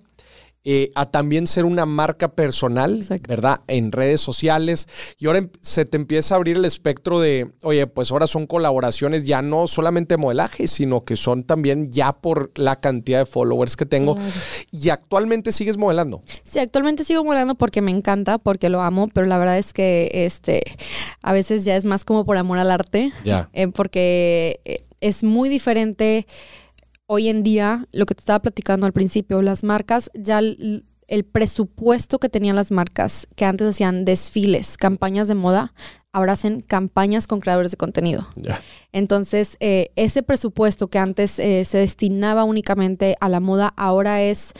eh, 0.65 0.91
a 0.95 1.09
también 1.09 1.47
ser 1.47 1.63
una 1.65 1.85
marca 1.85 2.33
personal, 2.33 2.97
Exacto. 2.97 3.27
¿verdad? 3.29 3.61
En 3.67 3.91
redes 3.93 4.19
sociales. 4.21 4.87
Y 5.17 5.27
ahora 5.27 5.39
em- 5.39 5.49
se 5.61 5.85
te 5.85 5.95
empieza 5.97 6.35
a 6.35 6.37
abrir 6.37 6.57
el 6.57 6.65
espectro 6.65 7.19
de, 7.19 7.51
oye, 7.63 7.87
pues 7.87 8.11
ahora 8.11 8.27
son 8.27 8.45
colaboraciones 8.45 9.25
ya 9.25 9.41
no 9.41 9.67
solamente 9.67 10.17
modelaje, 10.17 10.67
sino 10.67 11.05
que 11.05 11.15
son 11.15 11.43
también 11.43 11.91
ya 11.91 12.13
por 12.13 12.51
la 12.55 12.79
cantidad 12.81 13.19
de 13.19 13.25
followers 13.25 13.77
que 13.77 13.85
tengo. 13.85 14.15
Claro. 14.15 14.31
Y 14.71 14.89
actualmente 14.89 15.51
sigues 15.53 15.77
modelando. 15.77 16.21
Sí, 16.43 16.59
actualmente 16.59 17.05
sigo 17.05 17.23
modelando 17.23 17.55
porque 17.55 17.81
me 17.81 17.91
encanta, 17.91 18.37
porque 18.37 18.69
lo 18.69 18.81
amo, 18.81 19.07
pero 19.13 19.27
la 19.27 19.37
verdad 19.37 19.57
es 19.57 19.71
que 19.73 20.09
este 20.13 20.61
a 21.23 21.31
veces 21.33 21.63
ya 21.63 21.75
es 21.77 21.85
más 21.85 22.03
como 22.05 22.25
por 22.25 22.37
amor 22.37 22.57
al 22.57 22.71
arte, 22.71 23.11
Ya. 23.23 23.49
eh, 23.53 23.67
porque 23.69 24.59
eh, 24.65 24.77
es 25.01 25.23
muy 25.23 25.47
diferente 25.47 26.27
hoy 27.11 27.27
en 27.27 27.41
día, 27.41 27.87
lo 27.91 28.05
que 28.05 28.13
te 28.13 28.21
estaba 28.21 28.39
platicando 28.39 28.85
al 28.85 28.93
principio, 28.93 29.41
las 29.41 29.63
marcas 29.63 30.11
ya 30.13 30.41
el 31.09 31.25
presupuesto 31.25 32.19
que 32.19 32.29
tenían 32.29 32.55
las 32.55 32.71
marcas, 32.71 33.27
que 33.35 33.45
antes 33.45 33.67
hacían 33.67 34.05
desfiles, 34.05 34.77
campañas 34.77 35.27
de 35.27 35.35
moda, 35.35 35.73
ahora 36.11 36.33
hacen 36.33 36.61
campañas 36.61 37.27
con 37.27 37.39
creadores 37.39 37.71
de 37.71 37.77
contenido. 37.77 38.27
Entonces, 38.91 39.57
eh, 39.59 39.91
ese 39.95 40.23
presupuesto 40.23 40.87
que 40.87 40.97
antes 40.97 41.37
eh, 41.37 41.65
se 41.65 41.77
destinaba 41.77 42.43
únicamente 42.45 43.15
a 43.19 43.29
la 43.29 43.39
moda, 43.39 43.73
ahora 43.77 44.23
es 44.23 44.53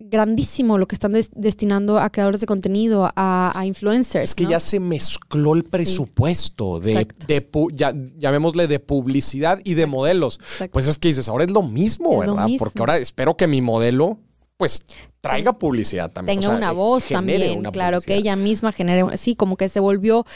grandísimo 0.00 0.78
lo 0.78 0.88
que 0.88 0.94
están 0.96 1.12
des- 1.12 1.30
destinando 1.34 1.98
a 1.98 2.10
creadores 2.10 2.40
de 2.40 2.46
contenido, 2.46 3.10
a, 3.14 3.52
a 3.54 3.66
influencers. 3.66 4.30
Es 4.30 4.34
que 4.34 4.44
¿no? 4.44 4.50
ya 4.50 4.60
se 4.60 4.80
mezcló 4.80 5.54
el 5.54 5.64
presupuesto 5.64 6.80
de, 6.80 6.92
Exacto. 6.92 7.26
de 7.26 7.52
pu- 7.52 7.70
ya, 7.74 7.92
llamémosle 8.16 8.66
de 8.66 8.80
publicidad 8.80 9.60
y 9.64 9.74
de 9.74 9.86
modelos. 9.86 10.38
Exacto. 10.42 10.72
Pues 10.72 10.88
es 10.88 10.98
que 10.98 11.08
dices, 11.08 11.28
ahora 11.28 11.44
es 11.44 11.50
lo 11.50 11.62
mismo, 11.62 12.22
Es 12.22 12.26
lo 12.28 12.34
¿verdad? 12.34 12.46
mismo. 12.48 12.58
Porque 12.58 12.80
ahora 12.80 12.96
espero 12.98 13.36
que 13.36 13.46
mi 13.46 13.60
modelo, 13.62 14.18
pues, 14.58 14.82
traiga 15.20 15.54
publicidad 15.54 16.10
también. 16.10 16.40
tenga 16.40 16.48
o 16.48 16.58
sea, 16.58 16.58
una 16.58 16.72
eh, 16.72 16.74
voz 16.74 17.06
también, 17.06 17.60
una 17.60 17.72
claro, 17.72 18.00
que 18.02 18.14
ella 18.16 18.36
misma 18.36 18.72
genere, 18.72 19.16
sí, 19.16 19.34
como 19.34 19.56
que 19.56 19.68
se 19.68 19.80
volvió, 19.80 20.26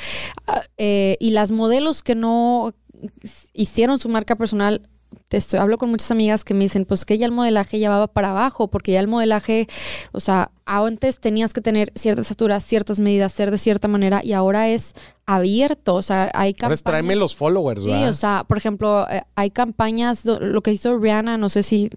ah, 0.47 0.63
eh, 0.79 1.17
y 1.21 1.33
las 1.33 1.51
modelos 1.51 2.03
que 2.03 2.15
no 2.15 2.73
hicieron 3.53 3.99
su 3.99 4.09
marca 4.09 4.37
personal, 4.37 4.89
te 5.33 5.39
estoy, 5.39 5.61
hablo 5.61 5.79
con 5.79 5.89
muchas 5.89 6.11
amigas 6.11 6.45
que 6.45 6.53
me 6.53 6.65
dicen, 6.65 6.85
pues 6.85 7.07
que 7.07 7.17
ya 7.17 7.25
el 7.25 7.33
modelaje 7.33 7.79
ya 7.79 7.89
va 7.89 8.07
para 8.07 8.33
abajo, 8.33 8.69
porque 8.69 8.93
ya 8.93 9.01
el 9.01 9.09
modelaje, 9.09 9.67
o 10.13 10.21
sea, 10.21 10.51
antes 10.67 11.21
tenías 11.21 11.55
que 11.55 11.63
tener 11.63 11.91
ciertas 11.95 12.27
estatura, 12.27 12.61
ciertas 12.61 13.01
medidas, 13.01 13.33
ser 13.33 13.51
de 13.51 13.57
cierta 13.57 13.89
manera, 13.89 14.21
y 14.23 14.35
ahora 14.35 14.69
es 14.69 14.93
abierto, 15.25 15.95
o 15.95 16.03
sea, 16.03 16.25
hay 16.35 16.49
Ahora 16.51 16.59
campañas. 16.59 16.83
tráeme 16.83 17.17
los 17.17 17.35
followers, 17.35 17.81
Sí, 17.83 17.89
¿verdad? 17.89 18.11
o 18.11 18.15
sea, 18.15 18.45
por 18.47 18.59
ejemplo, 18.59 19.09
eh, 19.09 19.23
hay 19.35 19.49
campañas, 19.51 20.27
lo 20.27 20.61
que 20.61 20.73
hizo 20.73 20.99
Rihanna, 20.99 21.39
no 21.39 21.49
sé 21.49 21.63
si 21.63 21.89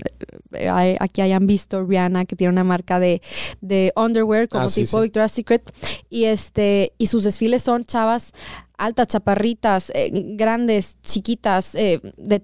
eh, 0.54 0.70
hay- 0.70 0.96
aquí 1.02 1.20
hayan 1.20 1.46
visto 1.46 1.84
Rihanna, 1.84 2.24
que 2.24 2.38
tiene 2.38 2.54
una 2.54 2.64
marca 2.64 3.02
de, 3.02 3.22
de 3.60 3.92
underwear 3.98 4.48
como 4.48 4.64
Ah, 4.64 4.70
sí, 4.70 4.86
tipo 4.86 5.00
sí. 5.00 5.04
Victoria's 5.04 5.34
Secret, 5.34 5.70
y 6.10 6.24
este, 6.24 6.94
y 6.98 7.08
sus 7.08 7.26
desfiles 7.26 7.64
son 7.64 7.84
chavas 7.84 8.32
altas, 8.78 9.08
chaparritas, 9.08 9.90
eh, 9.96 10.10
grandes, 10.36 10.98
chiquitas, 11.02 11.76
eh, 11.76 12.02
de 12.18 12.40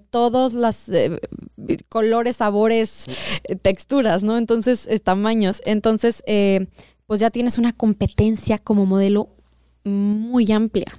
los 0.88 1.20
colores, 1.88 2.36
sabores, 2.36 3.06
eh, 3.44 3.56
texturas, 3.56 4.22
¿no? 4.22 4.38
Entonces, 4.38 4.86
eh, 4.86 4.98
tamaños. 4.98 5.62
Entonces, 5.64 6.22
eh, 6.26 6.66
pues 7.06 7.20
ya 7.20 7.30
tienes 7.30 7.58
una 7.58 7.72
competencia 7.72 8.58
como 8.58 8.86
modelo 8.86 9.28
muy 9.84 10.50
amplia. 10.52 10.92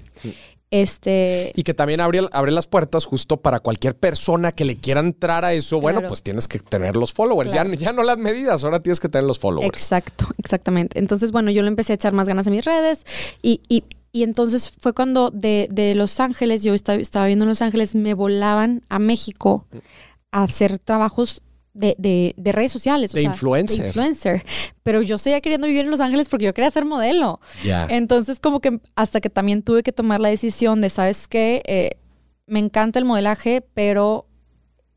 Este. 0.73 1.51
Y 1.55 1.61
que 1.61 1.75
también 1.75 2.01
abre, 2.01 2.21
abre 2.31 2.51
las 2.51 2.65
puertas 2.65 3.05
justo 3.05 3.37
para 3.37 3.59
cualquier 3.59 3.95
persona 3.95 4.51
que 4.51 4.65
le 4.65 4.77
quiera 4.77 5.01
entrar 5.01 5.45
a 5.45 5.53
eso. 5.53 5.79
Bueno, 5.79 6.01
pues 6.07 6.23
tienes 6.23 6.47
que 6.47 6.57
tener 6.57 6.95
los 6.95 7.13
followers. 7.13 7.51
Claro. 7.51 7.71
Ya, 7.73 7.75
ya 7.77 7.93
no 7.93 8.01
las 8.01 8.17
medidas, 8.17 8.63
ahora 8.63 8.79
tienes 8.79 8.99
que 8.99 9.07
tener 9.07 9.27
los 9.27 9.37
followers. 9.37 9.67
Exacto, 9.67 10.25
exactamente. 10.39 10.97
Entonces, 10.97 11.31
bueno, 11.31 11.51
yo 11.51 11.61
le 11.61 11.67
empecé 11.67 11.93
a 11.93 11.95
echar 11.95 12.13
más 12.13 12.27
ganas 12.27 12.47
en 12.47 12.53
mis 12.53 12.65
redes 12.65 13.05
y, 13.43 13.61
y, 13.69 13.83
y 14.13 14.23
entonces 14.23 14.71
fue 14.79 14.93
cuando 14.93 15.31
de, 15.31 15.67
de 15.71 15.95
Los 15.95 16.19
Ángeles, 16.19 16.63
yo 16.63 16.73
estaba, 16.73 16.99
estaba 16.99 17.25
viendo 17.25 17.43
en 17.43 17.49
Los 17.49 17.61
Ángeles, 17.63 17.95
me 17.95 18.13
volaban 18.13 18.83
a 18.87 18.99
México 18.99 19.65
a 20.31 20.43
hacer 20.43 20.77
trabajos 20.79 21.41
de, 21.73 21.95
de, 21.97 22.35
de 22.37 22.51
redes 22.51 22.71
sociales. 22.71 23.11
o 23.13 23.15
De 23.17 23.23
sea, 23.23 23.31
influencer. 23.31 23.79
De 23.81 23.87
influencer. 23.87 24.45
Pero 24.83 25.01
yo 25.01 25.17
seguía 25.17 25.41
queriendo 25.41 25.65
vivir 25.65 25.85
en 25.85 25.91
Los 25.91 25.99
Ángeles 25.99 26.29
porque 26.29 26.45
yo 26.45 26.53
quería 26.53 26.69
ser 26.69 26.85
modelo. 26.85 27.39
Ya. 27.63 27.87
Entonces, 27.89 28.39
como 28.39 28.59
que 28.59 28.79
hasta 28.95 29.19
que 29.19 29.31
también 29.31 29.63
tuve 29.63 29.81
que 29.81 29.91
tomar 29.91 30.21
la 30.21 30.29
decisión 30.29 30.79
de, 30.81 30.89
¿sabes 30.89 31.27
qué? 31.27 31.63
Eh, 31.65 31.97
me 32.45 32.59
encanta 32.59 32.99
el 32.99 33.05
modelaje, 33.05 33.65
pero 33.73 34.27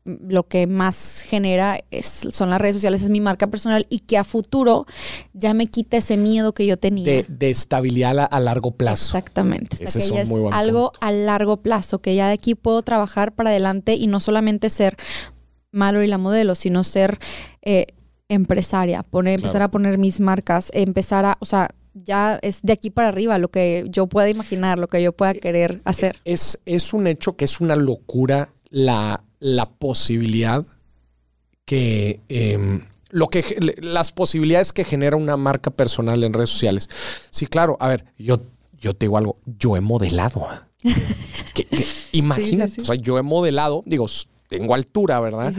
lo 0.07 0.47
que 0.47 0.67
más 0.67 1.21
genera 1.21 1.79
es, 1.91 2.05
son 2.31 2.49
las 2.49 2.61
redes 2.61 2.77
sociales, 2.77 3.01
es 3.01 3.09
mi 3.09 3.19
marca 3.19 3.47
personal 3.47 3.85
y 3.89 3.99
que 3.99 4.17
a 4.17 4.23
futuro 4.23 4.85
ya 5.33 5.53
me 5.53 5.67
quita 5.67 5.97
ese 5.97 6.17
miedo 6.17 6.53
que 6.53 6.65
yo 6.65 6.77
tenía. 6.77 7.05
De, 7.05 7.25
de 7.27 7.49
estabilidad 7.51 8.17
a, 8.19 8.25
a 8.25 8.39
largo 8.39 8.71
plazo. 8.71 9.17
Exactamente. 9.17 9.75
O 9.75 9.77
sea, 9.77 9.87
Ese 9.87 9.99
que 9.99 10.05
es 10.05 10.09
ya 10.09 10.15
un 10.15 10.21
es 10.21 10.29
muy 10.29 10.39
buen 10.39 10.53
algo 10.53 10.91
a 11.01 11.11
largo 11.11 11.57
plazo, 11.57 11.99
que 11.99 12.15
ya 12.15 12.27
de 12.27 12.33
aquí 12.33 12.55
puedo 12.55 12.81
trabajar 12.81 13.33
para 13.35 13.49
adelante 13.49 13.95
y 13.95 14.07
no 14.07 14.19
solamente 14.19 14.69
ser 14.69 14.95
malo 15.71 16.01
y 16.01 16.07
la 16.07 16.17
modelo, 16.17 16.55
sino 16.55 16.83
ser 16.83 17.19
eh, 17.61 17.87
empresaria, 18.29 19.03
poner, 19.03 19.35
empezar 19.35 19.53
Claro. 19.59 19.65
a 19.65 19.71
poner 19.71 19.97
mis 19.97 20.19
marcas, 20.19 20.69
empezar 20.73 21.25
a, 21.25 21.37
o 21.39 21.45
sea, 21.45 21.69
ya 21.93 22.39
es 22.41 22.59
de 22.61 22.73
aquí 22.73 22.89
para 22.89 23.09
arriba 23.09 23.37
lo 23.37 23.49
que 23.49 23.85
yo 23.89 24.07
pueda 24.07 24.29
imaginar, 24.29 24.77
lo 24.77 24.87
que 24.87 25.01
yo 25.01 25.13
pueda 25.13 25.33
querer 25.33 25.81
hacer. 25.83 26.17
Es, 26.25 26.59
es 26.65 26.93
un 26.93 27.07
hecho 27.07 27.35
que 27.35 27.45
es 27.45 27.59
una 27.59 27.75
locura 27.75 28.49
la, 28.69 29.23
la 29.39 29.69
posibilidad 29.69 30.65
que. 31.65 32.21
em, 32.29 32.81
lo 33.09 33.27
que 33.27 33.75
las 33.81 34.11
posibilidades 34.11 34.73
que 34.73 34.83
genera 34.83 35.15
una 35.15 35.37
marca 35.37 35.71
personal 35.71 36.23
en 36.23 36.33
redes 36.33 36.49
sociales. 36.49 36.89
Sí, 37.29 37.45
claro. 37.47 37.77
A 37.79 37.87
ver, 37.87 38.05
yo, 38.17 38.37
yo 38.79 38.93
te 38.93 39.05
digo 39.05 39.17
algo. 39.17 39.37
Yo 39.45 39.77
he 39.77 39.81
modelado. 39.81 40.47
Que- 41.53 41.63
que- 41.65 41.85
imagínate, 42.11 42.69
Sí, 42.69 42.75
sí, 42.75 42.81
sí. 42.81 42.81
o 42.81 42.85
sea, 42.85 42.95
yo 42.95 43.17
he 43.17 43.23
modelado, 43.23 43.81
digo, 43.87 44.05
tengo 44.47 44.75
altura, 44.75 45.19
¿verdad? 45.19 45.51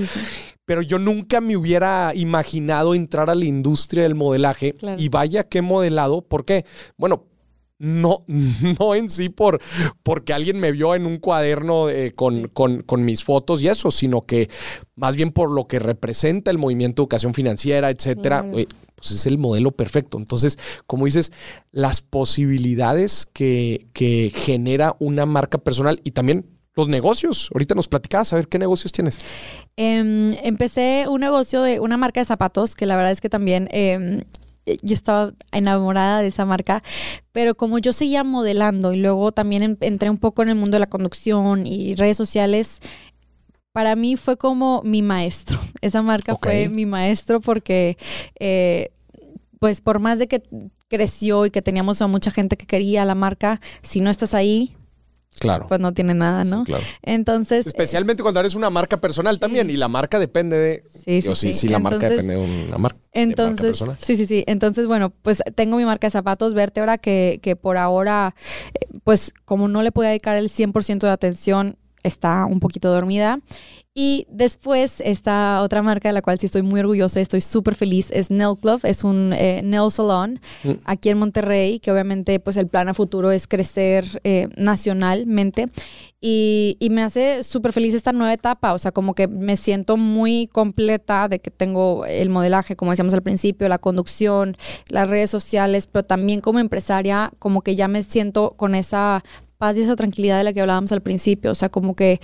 Pero 0.65 0.81
yo 0.83 0.99
nunca 1.01 1.41
me 1.41 1.57
hubiera 1.57 2.13
imaginado 2.15 2.95
entrar 2.95 3.29
a 3.31 3.35
la 3.35 3.45
industria 3.45 4.05
del 4.05 4.15
modelaje. 4.15 4.75
Claro. 4.75 5.01
Y 5.01 5.09
vaya 5.09 5.43
que 5.45 5.59
he 5.59 5.63
modelado. 5.63 6.21
¿Por 6.23 6.45
qué? 6.45 6.65
Bueno, 6.97 7.25
no, 7.79 8.25
no 8.79 8.95
en 8.95 9.09
sí 9.09 9.29
por 9.29 9.61
porque 10.03 10.33
alguien 10.33 10.59
me 10.59 10.73
vio 10.73 10.95
en 10.95 11.07
un 11.07 11.19
cuaderno 11.19 11.89
eh, 11.89 12.13
con, 12.15 12.49
con- 12.49 12.83
con 12.83 13.05
mis 13.05 13.23
fotos 13.25 13.63
y 13.63 13.69
eso, 13.69 13.91
sino 13.91 14.27
que 14.27 14.49
más 14.97 15.17
bien 15.17 15.31
por 15.33 15.51
lo 15.51 15.67
que 15.67 15.79
representa 15.79 16.51
el 16.51 16.59
movimiento 16.59 17.03
de 17.03 17.05
educación 17.05 17.35
financiera, 17.35 17.91
etcétera. 17.91 18.45
Eh, 18.55 18.67
pues 18.97 19.13
es 19.13 19.27
el 19.27 19.39
modelo 19.39 19.71
perfecto. 19.71 20.19
Entonces, 20.19 20.59
como 20.89 21.05
dices, 21.05 21.31
las 21.71 22.01
posibilidades 22.03 23.27
que, 23.33 23.87
que 23.93 24.33
genera 24.35 24.97
una 24.99 25.25
marca 25.25 25.59
personal 25.59 26.01
y 26.03 26.11
también 26.11 26.47
los 26.75 26.89
negocios. 26.89 27.49
Ahorita 27.55 27.75
nos 27.77 27.87
platicabas, 27.87 28.33
a 28.33 28.37
ver 28.37 28.49
qué 28.49 28.59
negocios 28.59 28.91
tienes. 28.93 29.19
Em, 29.77 30.33
empecé 30.43 31.07
un 31.09 31.21
negocio 31.21 31.63
de 31.63 31.79
una 31.81 31.97
marca 31.97 32.21
de 32.21 32.25
zapatos 32.27 32.75
que 32.75 32.87
la 32.87 32.97
verdad 32.97 33.13
es 33.13 33.21
que 33.21 33.29
también 33.29 33.69
em, 33.71 34.23
yo 34.83 34.95
estaba 34.95 35.33
enamorada 35.53 36.21
de 36.21 36.29
esa 36.29 36.45
marca, 36.45 36.83
pero 37.33 37.55
como 37.57 37.79
yo 37.79 37.93
seguía 37.93 38.25
modelando 38.25 38.93
y 38.93 38.99
luego 38.99 39.33
también 39.33 39.63
em- 39.63 39.77
entré 39.81 40.11
un 40.11 40.19
poco 40.19 40.43
en 40.43 40.51
el 40.51 40.55
mundo 40.55 40.77
de 40.77 40.81
la 40.81 40.89
conducción 40.89 41.67
y 41.67 41.95
redes 41.95 42.17
sociales, 42.17 42.81
para 43.73 43.97
mí 43.97 44.17
fue 44.17 44.37
como 44.37 44.83
mi 44.85 45.03
maestro. 45.03 45.59
Esa 45.81 46.03
marca 46.03 46.37
fue 46.37 46.69
mi 46.69 46.87
maestro 46.87 47.41
porque, 47.41 47.97
eh, 48.41 48.91
pues 49.61 49.81
por 49.81 49.99
más 49.99 50.19
de 50.19 50.29
que 50.29 50.43
creció 50.89 51.47
y 51.47 51.51
que 51.51 51.63
teníamos 51.63 52.01
a 52.03 52.07
mucha 52.07 52.31
gente 52.31 52.57
que 52.57 52.67
quería 52.67 53.05
la 53.05 53.15
marca, 53.15 53.61
si 53.83 54.01
no 54.01 54.11
estás 54.11 54.35
ahí, 54.35 54.75
Claro. 55.39 55.67
pues 55.69 55.81
no 55.81 55.93
tiene 55.93 56.15
nada, 56.15 56.45
¿no? 56.45 56.65
claro. 56.65 56.85
Entonces, 57.03 57.67
Especialmente 57.67 58.23
cuando 58.23 58.41
eres 58.41 58.55
una 58.55 58.71
marca 58.71 59.01
personal 59.01 59.39
también 59.39 59.71
y 59.71 59.77
la 59.77 59.89
marca 59.89 60.19
depende 60.19 60.57
de... 60.57 60.85
Sí, 60.89 61.23
sí, 61.23 61.35
sí, 61.35 61.35
sí. 61.35 61.55
sí, 61.55 61.69
la 61.69 61.79
marca 61.79 62.09
depende 62.09 62.35
de 62.35 62.67
una 62.69 62.79
marca. 62.79 62.99
Entonces, 63.13 63.85
sí, 64.01 64.17
sí, 64.17 64.27
sí. 64.27 64.45
Entonces, 64.47 64.87
bueno, 64.87 65.11
pues 65.23 65.43
tengo 65.55 65.77
mi 65.77 65.85
marca 65.85 66.07
de 66.07 66.11
zapatos 66.11 66.55
Vértebra 66.55 66.99
que, 66.99 67.41
que 67.43 67.57
por 67.57 67.77
ahora, 67.77 68.35
eh, 68.75 68.87
pues 69.05 69.33
como 69.45 69.69
no 69.69 69.83
le 69.83 69.93
puedo 69.93 70.09
dedicar 70.09 70.37
el 70.37 70.51
100% 70.51 71.01
de 71.01 71.11
atención, 71.11 71.77
está 72.03 72.47
un 72.47 72.61
poquito 72.61 72.91
dormida. 72.91 73.41
Y 74.01 74.29
después 74.31 75.01
esta 75.01 75.61
otra 75.61 75.83
marca 75.83 76.09
de 76.09 76.13
la 76.13 76.23
cual 76.23 76.39
sí 76.39 76.47
estoy 76.47 76.63
muy 76.63 76.79
orgullosa, 76.79 77.21
estoy 77.21 77.41
súper 77.41 77.75
feliz, 77.75 78.13
es 78.13 78.31
Nail 78.31 78.57
Club, 78.57 78.79
es 78.85 79.03
un 79.03 79.33
eh, 79.33 79.61
nail 79.65 79.91
salon 79.91 80.39
Mm. 80.63 80.71
aquí 80.85 81.09
en 81.09 81.19
Monterrey, 81.19 81.81
que 81.81 81.91
obviamente 81.91 82.39
pues 82.39 82.57
el 82.57 82.69
plan 82.69 82.89
a 82.89 82.95
futuro 82.95 83.33
es 83.33 83.49
crecer 83.49 84.21
eh, 84.23 84.47
nacionalmente. 84.57 85.67
Y, 86.21 86.77
y 86.79 86.91
me 86.91 87.03
hace 87.03 87.43
súper 87.43 87.73
feliz 87.73 87.93
esta 87.93 88.13
nueva 88.13 88.33
etapa, 88.33 88.73
o 88.73 88.79
sea, 88.79 88.93
como 88.93 89.15
que 89.15 89.27
me 89.27 89.57
siento 89.57 89.97
muy 89.97 90.47
completa 90.47 91.27
de 91.29 91.41
que 91.41 91.51
tengo 91.51 92.07
el 92.07 92.29
modelaje, 92.29 92.77
como 92.77 92.93
decíamos 92.93 93.15
al 93.15 93.23
principio, 93.23 93.69
la 93.69 93.79
conducción, 93.79 94.57
las 94.91 95.11
redes 95.11 95.31
sociales, 95.31 95.89
pero 95.91 96.05
también 96.05 96.41
como 96.41 96.61
empresaria, 96.61 97.33
como 97.41 97.63
que 97.63 97.75
ya 97.75 97.89
me 97.89 98.05
siento 98.05 98.53
con 98.57 98.77
esa 98.77 99.25
paz 99.59 99.77
y 99.77 99.83
esa 99.83 99.97
tranquilidad 99.97 100.39
de 100.39 100.45
la 100.45 100.53
que 100.53 100.61
hablábamos 100.61 100.93
al 100.93 101.03
principio, 101.03 101.51
o 101.51 101.57
sea, 101.57 101.69
como 101.69 101.97
que... 101.97 102.21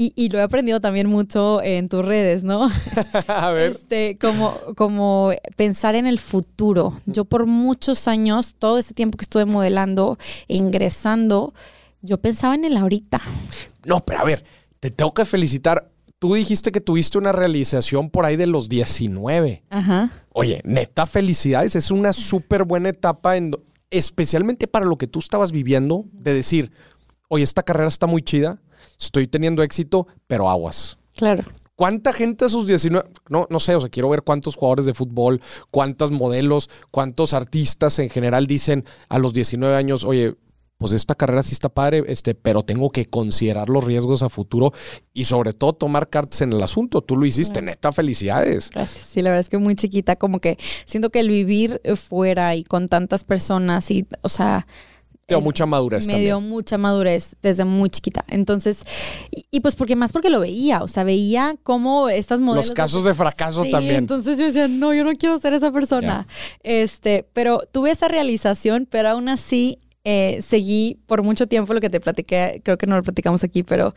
Y, 0.00 0.12
y 0.14 0.28
lo 0.28 0.38
he 0.38 0.42
aprendido 0.42 0.80
también 0.80 1.08
mucho 1.08 1.60
en 1.60 1.88
tus 1.88 2.04
redes, 2.04 2.44
¿no? 2.44 2.68
a 3.26 3.50
ver. 3.50 3.72
Este, 3.72 4.16
como, 4.16 4.56
como 4.76 5.32
pensar 5.56 5.96
en 5.96 6.06
el 6.06 6.20
futuro. 6.20 7.00
Yo 7.06 7.24
por 7.24 7.46
muchos 7.46 8.06
años, 8.06 8.54
todo 8.60 8.78
este 8.78 8.94
tiempo 8.94 9.18
que 9.18 9.24
estuve 9.24 9.44
modelando 9.44 10.16
e 10.46 10.54
ingresando, 10.54 11.52
yo 12.00 12.18
pensaba 12.18 12.54
en 12.54 12.64
el 12.64 12.76
ahorita. 12.76 13.20
No, 13.86 13.98
pero 14.04 14.20
a 14.20 14.24
ver, 14.24 14.44
te 14.78 14.92
tengo 14.92 15.12
que 15.12 15.24
felicitar. 15.24 15.90
Tú 16.20 16.34
dijiste 16.34 16.70
que 16.70 16.80
tuviste 16.80 17.18
una 17.18 17.32
realización 17.32 18.08
por 18.08 18.24
ahí 18.24 18.36
de 18.36 18.46
los 18.46 18.68
19. 18.68 19.64
Ajá. 19.68 20.12
Oye, 20.32 20.60
neta, 20.62 21.06
felicidades. 21.06 21.74
Es 21.74 21.90
una 21.90 22.12
súper 22.12 22.62
buena 22.62 22.90
etapa, 22.90 23.36
en, 23.36 23.50
especialmente 23.90 24.68
para 24.68 24.86
lo 24.86 24.96
que 24.96 25.08
tú 25.08 25.18
estabas 25.18 25.50
viviendo, 25.50 26.04
de 26.12 26.34
decir, 26.34 26.70
oye, 27.26 27.42
esta 27.42 27.64
carrera 27.64 27.88
está 27.88 28.06
muy 28.06 28.22
chida, 28.22 28.60
estoy 28.98 29.26
teniendo 29.26 29.62
éxito, 29.62 30.06
pero 30.26 30.48
aguas. 30.48 30.98
Claro. 31.14 31.44
¿Cuánta 31.78 32.12
gente 32.12 32.44
a 32.44 32.48
sus 32.48 32.66
19? 32.66 33.08
No, 33.28 33.46
no 33.50 33.60
sé, 33.60 33.76
o 33.76 33.80
sea, 33.80 33.88
quiero 33.88 34.08
ver 34.08 34.22
cuántos 34.22 34.56
jugadores 34.56 34.84
de 34.84 34.94
fútbol, 34.94 35.40
cuántos 35.70 36.10
modelos, 36.10 36.70
cuántos 36.90 37.34
artistas 37.34 38.00
en 38.00 38.10
general 38.10 38.48
dicen 38.48 38.84
a 39.08 39.20
los 39.20 39.32
19 39.32 39.76
años, 39.76 40.02
oye, 40.02 40.34
pues 40.78 40.92
esta 40.92 41.14
carrera 41.16 41.42
sí 41.42 41.52
está 41.52 41.68
padre, 41.68 42.04
este, 42.06 42.34
pero 42.34 42.64
tengo 42.64 42.90
que 42.90 43.06
considerar 43.06 43.68
los 43.68 43.84
riesgos 43.84 44.22
a 44.22 44.28
futuro 44.28 44.72
y 45.12 45.24
sobre 45.24 45.52
todo 45.52 45.72
tomar 45.72 46.08
cartas 46.08 46.40
en 46.40 46.52
el 46.52 46.62
asunto. 46.62 47.00
Tú 47.00 47.16
lo 47.16 47.26
hiciste, 47.26 47.62
neta, 47.62 47.92
felicidades. 47.92 48.70
Gracias. 48.70 49.06
Sí, 49.06 49.20
la 49.20 49.30
verdad 49.30 49.40
es 49.40 49.48
que 49.48 49.58
muy 49.58 49.74
chiquita, 49.74 50.16
como 50.16 50.40
que 50.40 50.56
siento 50.86 51.10
que 51.10 51.20
el 51.20 51.28
vivir 51.28 51.80
fuera 51.96 52.54
y 52.54 52.62
con 52.62 52.86
tantas 52.86 53.24
personas 53.24 53.90
y, 53.90 54.06
o 54.22 54.28
sea, 54.28 54.66
dio 55.28 55.40
mucha 55.42 55.66
madurez 55.66 56.06
me 56.06 56.14
también. 56.14 56.24
dio 56.28 56.40
mucha 56.40 56.78
madurez 56.78 57.36
desde 57.42 57.64
muy 57.64 57.90
chiquita. 57.90 58.24
Entonces, 58.28 58.82
y, 59.30 59.44
y 59.50 59.60
pues 59.60 59.76
porque 59.76 59.94
más 59.94 60.10
porque 60.12 60.30
lo 60.30 60.40
veía, 60.40 60.82
o 60.82 60.88
sea, 60.88 61.04
veía 61.04 61.56
cómo 61.62 62.08
estas 62.08 62.40
modelos... 62.40 62.68
Los 62.68 62.74
casos 62.74 63.04
de 63.04 63.14
fracaso 63.14 63.64
Sí, 63.64 63.70
también. 63.70 63.96
Entonces 63.96 64.38
yo 64.38 64.46
decía, 64.46 64.68
no, 64.68 64.94
yo 64.94 65.04
no 65.04 65.12
quiero 65.16 65.38
ser 65.38 65.52
esa 65.52 65.70
persona. 65.70 66.26
Este, 66.62 67.26
pero 67.34 67.60
tuve 67.70 67.90
esa 67.90 68.08
realización, 68.08 68.88
pero 68.90 69.10
aún 69.10 69.28
así 69.28 69.78
eh, 70.04 70.40
seguí 70.40 70.98
por 71.06 71.22
mucho 71.22 71.46
tiempo 71.46 71.74
lo 71.74 71.80
que 71.80 71.90
te 71.90 72.00
platiqué, 72.00 72.62
creo 72.64 72.78
que 72.78 72.86
no 72.86 72.96
lo 72.96 73.02
platicamos 73.02 73.44
aquí, 73.44 73.62
pero 73.62 73.94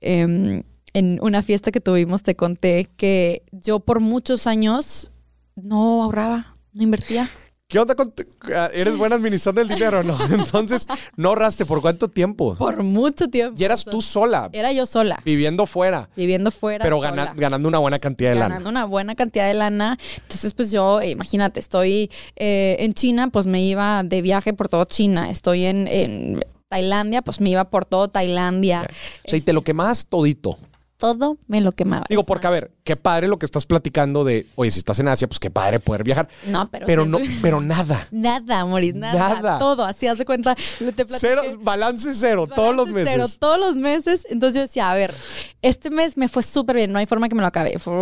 em, 0.00 0.62
en 0.94 1.18
una 1.20 1.42
fiesta 1.42 1.70
que 1.70 1.80
tuvimos 1.80 2.22
te 2.22 2.34
conté 2.34 2.88
que 2.96 3.42
yo 3.52 3.80
por 3.80 4.00
muchos 4.00 4.46
años 4.46 5.10
no 5.54 6.02
ahorraba, 6.02 6.54
no 6.72 6.82
invertía. 6.82 7.30
¿Qué 7.72 7.78
onda 7.78 7.94
con 7.94 8.12
tu- 8.12 8.22
ah, 8.54 8.68
¿Eres 8.72 8.98
buena 8.98 9.16
administrando 9.16 9.62
el 9.62 9.68
dinero 9.68 10.02
no? 10.02 10.16
Entonces, 10.30 10.86
no 11.16 11.30
ahorraste. 11.30 11.64
¿Por 11.64 11.80
cuánto 11.80 12.06
tiempo? 12.08 12.54
Por 12.54 12.82
mucho 12.82 13.28
tiempo. 13.28 13.58
Y 13.58 13.64
eras 13.64 13.82
tú 13.86 14.02
sola, 14.02 14.50
Era 14.52 14.72
yo 14.72 14.84
sola, 14.84 15.18
viviendo 15.24 15.64
fuera, 15.66 16.10
viviendo 16.14 16.50
fuera. 16.50 16.82
pero 16.84 16.98
sola. 16.98 17.10
gana- 17.10 17.32
ganando 17.34 17.68
una 17.68 17.78
buena 17.78 17.98
cantidad 17.98 18.28
de 18.30 18.34
lana. 18.36 18.48
ganando 18.50 18.68
una 18.68 18.84
buena 18.84 19.14
cantidad 19.14 19.46
de 19.48 19.54
lana. 19.54 19.98
Entonces, 20.20 20.52
pues 20.52 20.70
yo, 20.70 21.00
eh, 21.00 21.10
imagínate, 21.10 21.60
estoy 21.60 22.10
eh, 22.36 22.76
en 22.80 22.92
China, 22.92 23.30
pues 23.32 23.46
me 23.46 23.62
iba 23.62 24.02
de 24.04 24.20
viaje 24.20 24.52
por 24.52 24.68
todo 24.68 24.84
China. 24.84 25.30
Estoy 25.30 25.64
en, 25.64 25.88
en 25.88 26.40
Tailandia, 26.68 27.22
pues 27.22 27.40
me 27.40 27.48
iba 27.48 27.64
por 27.70 27.86
todo 27.86 28.08
Tailandia. 28.08 28.86
O 29.26 29.30
sea, 29.30 29.38
y 29.38 29.42
te 29.42 29.54
lo 29.54 29.62
quemabas 29.62 30.04
todito. 30.06 30.58
Todo 31.02 31.36
me 31.48 31.60
lo 31.60 31.72
quemaba. 31.72 32.06
Digo, 32.08 32.22
porque 32.22 32.46
a 32.46 32.50
ver, 32.50 32.70
qué 32.84 32.94
padre 32.94 33.26
lo 33.26 33.36
que 33.36 33.44
estás 33.44 33.66
platicando 33.66 34.22
de, 34.22 34.46
oye, 34.54 34.70
si 34.70 34.78
estás 34.78 35.00
en 35.00 35.08
Asia, 35.08 35.26
pues 35.26 35.40
qué 35.40 35.50
padre 35.50 35.80
poder 35.80 36.04
viajar. 36.04 36.28
No, 36.46 36.70
pero. 36.70 36.86
Pero 36.86 37.04
no, 37.04 37.18
pero 37.42 37.60
nada. 37.60 38.06
Nada, 38.12 38.64
Moris, 38.64 38.94
nada. 38.94 39.18
Nada. 39.34 39.58
Todo, 39.58 39.84
así 39.84 40.06
hace 40.06 40.24
cuenta. 40.24 40.54
Te. 40.54 41.04
Cero, 41.08 41.42
balance 41.58 42.14
cero, 42.14 42.46
todos 42.46 42.76
los 42.76 42.88
meses. 42.88 43.10
cero, 43.10 43.26
todos 43.40 43.58
los 43.58 43.74
meses. 43.74 44.24
Entonces 44.30 44.54
yo 44.54 44.60
decía, 44.60 44.92
a 44.92 44.94
ver, 44.94 45.12
este 45.60 45.90
mes 45.90 46.16
me 46.16 46.28
fue 46.28 46.44
súper 46.44 46.76
bien, 46.76 46.92
no 46.92 47.00
hay 47.00 47.06
forma 47.06 47.28
que 47.28 47.34
me 47.34 47.40
lo 47.40 47.48
acabe. 47.48 47.76
Fue 47.80 47.92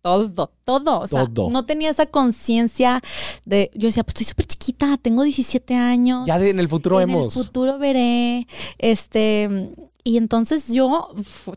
todo, 0.00 0.52
todo. 0.62 1.00
O 1.00 1.06
sea, 1.08 1.26
Todo. 1.26 1.50
no 1.50 1.64
tenía 1.66 1.90
esa 1.90 2.06
conciencia 2.06 3.02
de. 3.46 3.72
Yo 3.74 3.88
decía, 3.88 4.04
pues 4.04 4.12
estoy 4.12 4.26
súper 4.26 4.46
chiquita, 4.46 4.96
tengo 5.02 5.24
17 5.24 5.74
años. 5.74 6.24
Ya 6.24 6.38
de, 6.38 6.50
en 6.50 6.60
el 6.60 6.68
futuro 6.68 7.00
en 7.00 7.08
vemos. 7.08 7.36
el 7.36 7.42
futuro 7.44 7.78
veré. 7.78 8.46
Este. 8.78 9.72
Y 10.08 10.16
entonces 10.16 10.72
yo, 10.72 11.10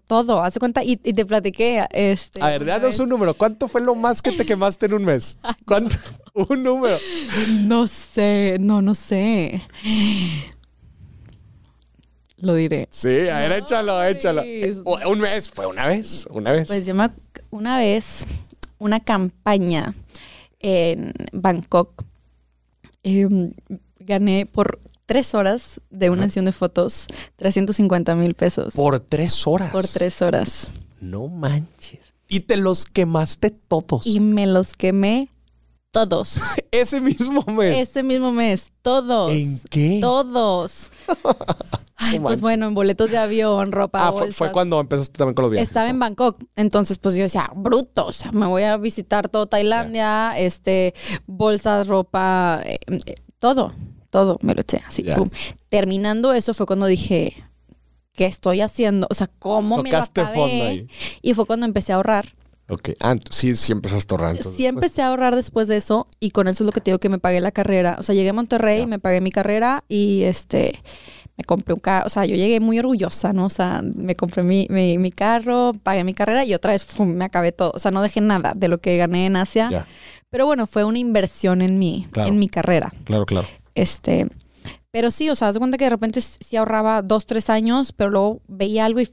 todo, 0.07 0.43
hace 0.43 0.59
cuenta, 0.59 0.83
y, 0.83 0.99
y 1.05 1.13
te 1.13 1.25
platiqué. 1.25 1.85
Este, 1.89 2.41
A 2.43 2.47
ver, 2.47 2.65
danos 2.65 2.99
un 2.99 3.07
número. 3.07 3.33
¿Cuánto 3.33 3.69
fue 3.69 3.79
lo 3.79 3.95
más 3.95 4.21
que 4.21 4.33
te 4.33 4.45
quemaste 4.45 4.87
en 4.87 4.93
un 4.95 5.05
mes? 5.05 5.37
¿Cuánto? 5.65 5.95
Un 6.33 6.61
número. 6.61 6.97
No 7.61 7.87
sé, 7.87 8.57
no, 8.59 8.81
no 8.81 8.93
sé. 8.93 9.61
Lo 12.39 12.55
diré. 12.55 12.89
Sí, 12.91 13.29
a 13.29 13.39
ver, 13.39 13.53
échalo, 13.53 14.03
échalo. 14.03 14.43
O- 14.83 14.99
Un 15.09 15.19
mes, 15.19 15.49
fue 15.49 15.65
una 15.65 15.87
vez, 15.87 16.27
una 16.29 16.51
vez. 16.51 16.67
Pues 16.67 16.85
yo 16.85 16.93
me 16.93 17.09
una 17.51 17.77
vez, 17.77 18.25
una 18.79 18.99
campaña 18.99 19.93
en 20.59 21.13
Bangkok, 21.31 22.03
em, 23.03 23.53
gané 23.99 24.45
por 24.45 24.77
tres 25.11 25.35
horas 25.35 25.81
de 25.89 26.09
una 26.09 26.23
sesión 26.23 26.45
de 26.45 26.53
fotos 26.53 27.05
350 27.35 28.15
mil 28.15 28.33
pesos. 28.33 28.73
por 28.73 28.97
tres 29.01 29.45
horas. 29.45 29.69
por 29.69 29.85
tres 29.85 30.21
horas. 30.21 30.71
No 31.01 31.27
manches. 31.27 32.13
Y 32.29 32.39
te 32.41 32.55
los 32.55 32.85
quemaste 32.85 33.49
todos. 33.49 34.07
Y 34.07 34.21
me 34.21 34.47
los 34.47 34.73
quemé 34.77 35.27
todos. 35.91 36.39
Ese 36.71 37.01
mismo 37.01 37.43
mes. 37.51 37.89
Ese 37.89 38.03
mismo 38.03 38.31
mes, 38.31 38.71
todos. 38.81 39.33
¿En 39.33 39.59
qué? 39.69 39.97
Todos. 39.99 40.91
Ay, 41.97 42.17
No 42.17 42.23
pues 42.27 42.39
bueno, 42.39 42.67
en 42.67 42.73
boletos 42.73 43.11
de 43.11 43.17
avión, 43.17 43.73
ropa, 43.73 44.07
Ah, 44.07 44.11
bolsas. 44.11 44.35
fue 44.37 44.51
cuando 44.53 44.79
empezaste 44.79 45.17
también 45.17 45.35
con 45.35 45.43
los 45.43 45.51
viajes. 45.51 45.67
Estaba 45.67 45.89
en 45.89 45.99
Bangkok, 45.99 46.37
entonces 46.55 46.97
pues 46.99 47.15
yo 47.15 47.23
decía, 47.23 47.51
bruto, 47.53 48.07
o 48.07 48.13
sea, 48.13 48.31
me 48.31 48.45
voy 48.47 48.63
a 48.63 48.77
visitar 48.77 49.27
todo 49.27 49.47
Tailandia, 49.47 50.33
este, 50.37 50.93
bolsas, 51.27 51.87
ropa, 51.87 52.61
eh, 52.63 52.79
eh, 53.05 53.15
todo, 53.39 53.73
todo 54.11 54.37
me 54.43 54.53
lo 54.53 54.61
eché, 54.61 54.81
así. 54.87 55.03
Terminando 55.69 56.33
eso 56.33 56.53
fue 56.53 56.65
cuando 56.65 56.85
dije, 56.85 57.33
¿qué 58.13 58.25
estoy 58.25 58.61
haciendo? 58.61 59.07
O 59.09 59.15
sea, 59.15 59.27
¿cómo 59.39 59.77
Tocaste 59.83 60.21
me 60.21 60.25
lo 60.27 60.31
acabé? 60.33 60.49
fondo 60.49 60.65
ahí. 60.65 60.87
Y 61.21 61.33
fue 61.33 61.45
cuando 61.45 61.65
empecé 61.65 61.93
a 61.93 61.95
ahorrar. 61.95 62.33
Ok. 62.69 62.91
Ah, 63.01 63.15
sí, 63.29 63.55
sí 63.55 63.71
empezaste 63.71 64.13
a 64.13 64.17
ahorrar. 64.17 64.35
entonces. 64.37 64.57
Sí 64.57 64.65
empecé 64.65 65.01
a 65.01 65.07
ahorrar 65.07 65.35
después 65.35 65.67
de 65.67 65.77
eso 65.77 66.07
y 66.19 66.31
con 66.31 66.47
eso 66.47 66.63
es 66.63 66.65
lo 66.65 66.71
que 66.71 66.79
te 66.81 66.91
digo 66.91 66.99
que 66.99 67.09
me 67.09 67.19
pagué 67.19 67.41
la 67.41 67.51
carrera. 67.51 67.97
O 67.99 68.03
sea, 68.03 68.15
llegué 68.15 68.29
a 68.29 68.33
Monterrey, 68.33 68.79
Ya. 68.81 68.87
me 68.87 68.99
pagué 68.99 69.19
mi 69.21 69.31
carrera 69.31 69.83
y 69.89 70.23
este 70.23 70.79
me 71.37 71.43
compré 71.43 71.73
un 71.73 71.79
carro. 71.81 72.05
O 72.05 72.09
sea, 72.09 72.25
yo 72.25 72.35
llegué 72.35 72.59
muy 72.61 72.79
orgullosa, 72.79 73.33
¿no? 73.33 73.45
O 73.45 73.49
sea, 73.49 73.81
me 73.81 74.15
compré 74.15 74.43
mi, 74.43 74.67
mi, 74.69 74.97
mi 74.97 75.11
carro, 75.11 75.73
pagué 75.83 76.03
mi 76.05 76.13
carrera 76.13 76.45
y 76.45 76.53
otra 76.53 76.71
vez 76.73 76.85
¡fum! 76.85 77.09
me 77.09 77.25
acabé 77.25 77.51
todo. 77.51 77.71
O 77.75 77.79
sea, 77.79 77.91
no 77.91 78.01
dejé 78.01 78.21
nada 78.21 78.53
de 78.55 78.67
lo 78.69 78.77
que 78.79 78.95
gané 78.97 79.25
en 79.25 79.35
Asia. 79.37 79.85
Pero 80.29 80.45
bueno, 80.45 80.65
fue 80.65 80.85
una 80.85 80.99
inversión 80.99 81.61
en 81.61 81.77
mí, 81.77 82.07
Claro. 82.11 82.29
en 82.29 82.39
mi 82.39 82.47
carrera. 82.47 82.93
claro, 83.03 83.25
claro. 83.25 83.47
Este, 83.75 84.27
pero 84.91 85.11
sí, 85.11 85.29
o 85.29 85.35
sea, 85.35 85.51
de 85.51 85.59
cuenta 85.59 85.77
que 85.77 85.85
de 85.85 85.89
repente 85.89 86.21
sí 86.21 86.55
ahorraba 86.57 87.01
dos, 87.01 87.25
tres 87.25 87.49
años, 87.49 87.91
pero 87.91 88.09
luego 88.09 88.41
veía 88.47 88.85
algo 88.85 88.99
y 89.01 89.09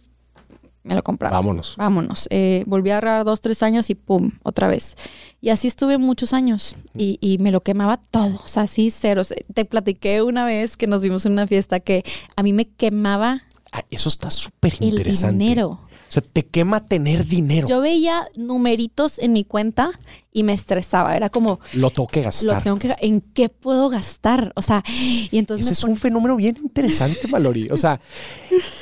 me 0.82 0.94
lo 0.94 1.02
compraba. 1.02 1.36
Vámonos. 1.36 1.74
Vámonos. 1.76 2.26
Eh, 2.30 2.64
volví 2.66 2.90
a 2.90 2.94
ahorrar 2.96 3.24
dos, 3.24 3.40
tres 3.40 3.62
años 3.62 3.90
y 3.90 3.94
pum, 3.94 4.32
otra 4.42 4.68
vez. 4.68 4.94
Y 5.40 5.50
así 5.50 5.68
estuve 5.68 5.98
muchos 5.98 6.32
años 6.32 6.76
y, 6.96 7.18
y 7.20 7.38
me 7.38 7.50
lo 7.50 7.62
quemaba 7.62 7.98
todo. 8.10 8.40
O 8.44 8.48
sea, 8.48 8.62
así 8.64 8.90
ceros. 8.90 9.34
Te 9.52 9.64
platiqué 9.64 10.22
una 10.22 10.46
vez 10.46 10.76
que 10.76 10.86
nos 10.86 11.02
vimos 11.02 11.26
en 11.26 11.32
una 11.32 11.46
fiesta 11.46 11.80
que 11.80 12.04
a 12.36 12.42
mí 12.42 12.52
me 12.52 12.66
quemaba 12.68 13.42
Ah, 13.70 13.84
eso 13.90 14.08
está 14.08 14.30
súper 14.30 14.74
el 14.80 14.88
interesante. 14.88 15.36
dinero. 15.44 15.80
O 16.08 16.12
sea, 16.12 16.22
te 16.22 16.46
quema 16.46 16.86
tener 16.86 17.26
dinero. 17.26 17.68
Yo 17.68 17.80
veía 17.80 18.28
numeritos 18.34 19.18
en 19.18 19.32
mi 19.34 19.44
cuenta 19.44 19.90
y 20.32 20.42
me 20.42 20.52
estresaba. 20.54 21.16
Era 21.16 21.28
como, 21.28 21.60
lo 21.74 21.90
tengo 21.90 22.06
que 22.08 22.20
lo 22.20 22.26
gastar. 22.26 22.62
tengo 22.62 22.78
que, 22.78 22.96
¿en 23.00 23.20
qué 23.20 23.48
puedo 23.48 23.88
gastar? 23.90 24.52
O 24.56 24.62
sea, 24.62 24.82
y 24.88 25.36
entonces 25.38 25.66
Ese 25.66 25.74
es 25.74 25.84
un 25.84 25.96
fenómeno 25.96 26.36
bien 26.36 26.56
interesante, 26.62 27.28
Malori. 27.28 27.68
O 27.70 27.76
sea, 27.76 28.00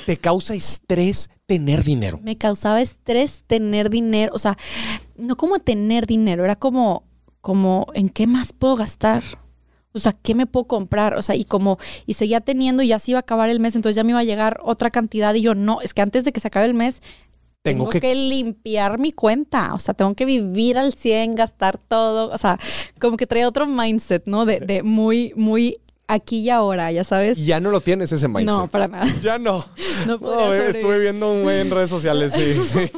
te 0.06 0.16
causa 0.18 0.54
estrés 0.54 1.30
tener 1.46 1.84
dinero. 1.84 2.18
me 2.22 2.36
causaba 2.36 2.80
estrés 2.80 3.44
tener 3.46 3.88
dinero, 3.88 4.32
o 4.34 4.38
sea, 4.38 4.58
no 5.16 5.36
como 5.36 5.60
tener 5.60 6.06
dinero, 6.06 6.44
era 6.44 6.56
como, 6.56 7.04
como, 7.40 7.86
¿en 7.94 8.08
qué 8.08 8.26
más 8.26 8.52
puedo 8.52 8.76
gastar? 8.76 9.22
O 9.96 9.98
sea, 9.98 10.12
¿qué 10.12 10.34
me 10.34 10.46
puedo 10.46 10.66
comprar? 10.66 11.14
O 11.14 11.22
sea, 11.22 11.34
y 11.34 11.44
como, 11.44 11.78
y 12.06 12.14
seguía 12.14 12.40
teniendo 12.40 12.82
y 12.82 12.88
ya 12.88 12.98
se 12.98 13.10
iba 13.12 13.18
a 13.18 13.20
acabar 13.20 13.48
el 13.48 13.58
mes, 13.60 13.74
entonces 13.74 13.96
ya 13.96 14.04
me 14.04 14.10
iba 14.10 14.20
a 14.20 14.24
llegar 14.24 14.60
otra 14.62 14.90
cantidad 14.90 15.34
y 15.34 15.40
yo, 15.40 15.54
no, 15.54 15.80
es 15.80 15.94
que 15.94 16.02
antes 16.02 16.22
de 16.24 16.32
que 16.32 16.40
se 16.40 16.48
acabe 16.48 16.66
el 16.66 16.74
mes, 16.74 17.00
Tengo 17.62 17.84
tengo, 17.84 17.90
que- 17.90 18.00
que... 18.00 18.14
limpiar 18.14 18.98
mi 19.00 19.10
cuenta, 19.10 19.74
o 19.74 19.78
sea, 19.80 19.94
tengo 19.94 20.14
que 20.14 20.24
vivir 20.24 20.78
al 20.78 20.92
100, 20.92 21.32
gastar 21.32 21.78
todo, 21.78 22.30
o 22.32 22.38
sea, 22.38 22.60
como 23.00 23.16
que 23.16 23.26
traía 23.26 23.48
otro 23.48 23.66
mindset, 23.66 24.24
¿no? 24.26 24.44
De, 24.44 24.60
de 24.60 24.82
muy, 24.84 25.32
muy 25.34 25.78
aquí 26.08 26.38
y 26.40 26.50
ahora, 26.50 26.90
ya 26.92 27.04
sabes. 27.04 27.36
Ya 27.44 27.60
no 27.60 27.70
lo 27.70 27.80
tienes 27.80 28.12
ese 28.12 28.28
mindset. 28.28 28.46
no, 28.46 28.66
para 28.68 28.88
nada. 28.88 29.06
Ya 29.22 29.38
no. 29.38 29.64
No 30.06 30.18
No, 30.18 30.18
sobrevivir. 30.18 30.76
estuve 30.76 30.98
viendo 31.00 31.32
un 31.32 31.42
güey 31.42 31.60
en 31.60 31.70
redes 31.70 31.90
sociales, 31.90 32.32
sí, 32.32 32.54
sí. 32.62 32.90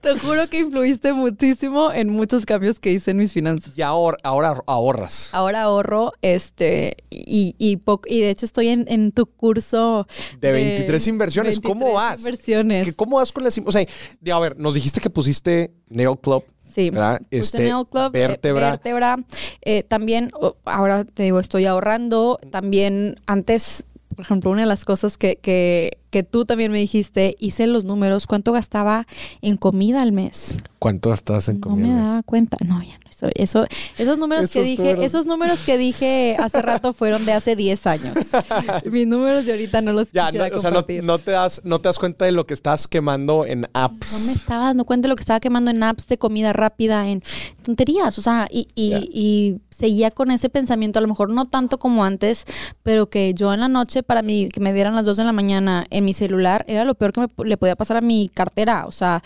Te 0.00 0.18
juro 0.20 0.48
que 0.48 0.60
influiste 0.60 1.12
muchísimo 1.12 1.92
en 1.92 2.08
muchos 2.10 2.46
cambios 2.46 2.78
que 2.78 2.90
hice 2.92 3.10
en 3.12 3.16
mis 3.18 3.32
finanzas. 3.32 3.76
y 3.76 3.82
ahora, 3.82 4.18
ahora 4.22 4.62
ahorras. 4.66 5.30
Ahora 5.32 5.62
ahorro, 5.62 6.12
este, 6.22 6.96
y, 7.10 7.54
y, 7.58 7.76
poco- 7.78 8.08
y 8.08 8.20
de 8.20 8.30
hecho 8.30 8.46
estoy 8.46 8.68
en, 8.68 8.84
en 8.88 9.12
tu 9.12 9.26
curso 9.26 10.06
De 10.40 10.52
23 10.52 11.06
inversiones. 11.08 11.60
¿Cómo 11.60 11.86
23 11.86 11.94
vas? 11.94 12.18
Inversiones. 12.20 12.84
¿Qué- 12.86 12.92
¿Cómo 12.94 13.16
vas 13.16 13.32
con 13.32 13.44
las... 13.44 13.58
O 13.64 13.72
sea, 13.72 13.86
de- 14.20 14.32
a 14.32 14.38
ver, 14.38 14.58
nos 14.58 14.74
dijiste 14.74 15.00
que 15.00 15.10
pusiste 15.10 15.72
Nail 15.88 16.18
Club, 16.20 16.44
Sí. 16.72 16.90
Este, 17.30 17.68
eh, 17.68 17.74
vértebra. 18.12 19.16
Eh, 19.62 19.82
también, 19.82 20.30
oh, 20.40 20.56
ahora 20.64 21.04
te 21.04 21.22
digo, 21.24 21.38
estoy 21.40 21.66
ahorrando. 21.66 22.38
También 22.50 23.16
antes, 23.26 23.84
por 24.14 24.24
ejemplo, 24.24 24.50
una 24.50 24.62
de 24.62 24.66
las 24.66 24.84
cosas 24.84 25.16
que, 25.18 25.36
que, 25.36 25.98
que 26.10 26.22
tú 26.22 26.44
también 26.44 26.72
me 26.72 26.78
dijiste, 26.78 27.34
hice 27.38 27.66
los 27.66 27.84
números, 27.84 28.26
cuánto 28.26 28.52
gastaba 28.52 29.06
en 29.40 29.56
comida 29.56 30.02
al 30.02 30.12
mes. 30.12 30.56
¿Cuánto 30.78 31.12
estás 31.12 31.48
en 31.48 31.56
No 31.60 31.68
comida? 31.68 31.86
me 31.86 31.92
al 31.92 31.98
mes? 32.00 32.08
daba 32.08 32.22
cuenta. 32.22 32.56
No, 32.64 32.82
ya 32.82 32.98
no. 33.22 33.28
Eso, 33.34 33.64
eso, 33.64 33.66
esos 33.98 34.18
números 34.18 34.50
que 34.50 34.62
dije, 34.62 34.82
números. 34.82 35.04
esos 35.04 35.26
números 35.26 35.58
que 35.60 35.78
dije 35.78 36.36
hace 36.38 36.60
rato 36.62 36.92
fueron 36.92 37.24
de 37.24 37.32
hace 37.32 37.56
10 37.56 37.86
años. 37.86 38.14
Mis 38.90 39.06
números 39.06 39.46
de 39.46 39.52
ahorita 39.52 39.80
no 39.80 39.92
los 39.92 40.10
Ya, 40.12 40.26
quisiera 40.26 40.48
no, 40.48 40.56
o 40.56 40.58
sea, 40.58 40.70
no, 40.70 40.84
no 41.02 41.18
te 41.18 41.30
das, 41.30 41.60
no 41.64 41.80
te 41.80 41.88
das 41.88 41.98
cuenta 41.98 42.24
de 42.24 42.32
lo 42.32 42.46
que 42.46 42.54
estás 42.54 42.88
quemando 42.88 43.44
en 43.46 43.62
No 43.62 43.68
apps. 43.74 44.26
me 44.26 44.32
estaba 44.32 44.64
dando 44.66 44.84
cuenta 44.84 45.06
de 45.06 45.10
lo 45.10 45.16
que 45.16 45.22
estaba 45.22 45.40
quemando 45.40 45.70
en 45.70 45.82
apps 45.82 46.06
de 46.06 46.18
comida 46.18 46.52
rápida, 46.52 47.08
en 47.08 47.22
tonterías, 47.62 48.18
o 48.18 48.22
sea, 48.22 48.46
y, 48.50 48.68
y- 48.74 49.08
y 49.12 49.60
seguía 49.70 50.10
con 50.10 50.30
ese 50.30 50.48
pensamiento, 50.48 50.98
a 50.98 51.02
lo 51.02 51.08
mejor 51.08 51.30
no 51.30 51.46
tanto 51.48 51.78
como 51.78 52.04
antes, 52.04 52.44
pero 52.82 53.08
que 53.08 53.34
yo 53.34 53.52
en 53.54 53.60
la 53.60 53.68
noche, 53.68 54.02
para 54.02 54.22
mí, 54.22 54.48
que 54.52 54.60
me 54.60 54.72
dieran 54.72 54.94
las 54.94 55.06
2 55.06 55.16
de 55.16 55.24
la 55.24 55.32
mañana 55.32 55.86
en 55.90 56.04
mi 56.04 56.14
celular, 56.14 56.64
era 56.68 56.84
lo 56.84 56.94
peor 56.94 57.12
que 57.12 57.20
me, 57.22 57.28
le 57.44 57.56
podía 57.56 57.74
pasar 57.76 57.96
a 57.96 58.00
mi 58.00 58.28
cartera, 58.32 58.84
o 58.86 58.92
sea, 58.92 59.22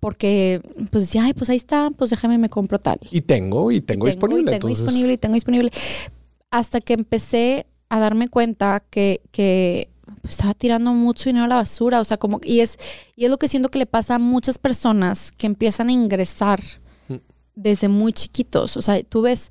porque, 0.00 0.60
pues 0.90 1.04
decía, 1.04 1.24
ay, 1.24 1.34
pues 1.34 1.50
ahí 1.50 1.56
está, 1.56 1.90
pues 1.96 2.10
déjame 2.10 2.38
me 2.38 2.48
compro 2.48 2.78
tal. 2.78 2.98
Y 3.10 3.22
tengo, 3.28 3.70
y 3.70 3.80
tengo, 3.80 4.06
disponible. 4.06 4.42
Y 4.42 4.44
tengo 4.46 4.56
entonces, 4.56 4.84
disponible, 4.84 5.12
y 5.12 5.18
tengo 5.18 5.34
disponible. 5.34 5.70
Hasta 6.50 6.80
que 6.80 6.94
empecé 6.94 7.66
a 7.88 8.00
darme 8.00 8.28
cuenta 8.28 8.82
que, 8.90 9.20
que 9.30 9.88
pues, 10.22 10.34
estaba 10.34 10.54
tirando 10.54 10.92
mucho 10.92 11.28
dinero 11.28 11.44
a 11.44 11.48
la 11.48 11.54
basura. 11.56 12.00
O 12.00 12.04
sea, 12.04 12.16
como, 12.16 12.40
y 12.42 12.60
es, 12.60 12.78
y 13.14 13.24
es 13.26 13.30
lo 13.30 13.36
que 13.36 13.48
siento 13.48 13.68
que 13.68 13.78
le 13.78 13.86
pasa 13.86 14.16
a 14.16 14.18
muchas 14.18 14.58
personas 14.58 15.30
que 15.32 15.46
empiezan 15.46 15.88
a 15.88 15.92
ingresar 15.92 16.60
Mm. 17.08 17.16
desde 17.54 17.88
muy 17.88 18.12
chiquitos. 18.12 18.76
O 18.76 18.82
sea, 18.82 19.02
tú 19.02 19.22
ves, 19.22 19.50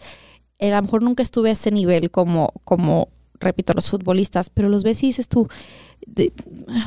eh, 0.60 0.72
a 0.72 0.78
lo 0.78 0.84
mejor 0.84 1.04
nunca 1.04 1.24
estuve 1.24 1.50
a 1.50 1.54
ese 1.54 1.72
nivel 1.72 2.12
como, 2.12 2.54
como, 2.64 3.10
repito, 3.40 3.74
los 3.74 3.90
futbolistas, 3.90 4.50
pero 4.50 4.70
los 4.70 4.84
ves 4.84 5.04
y 5.04 5.08
dices 5.08 5.28
tú, 5.28 5.48
de- 6.06 6.32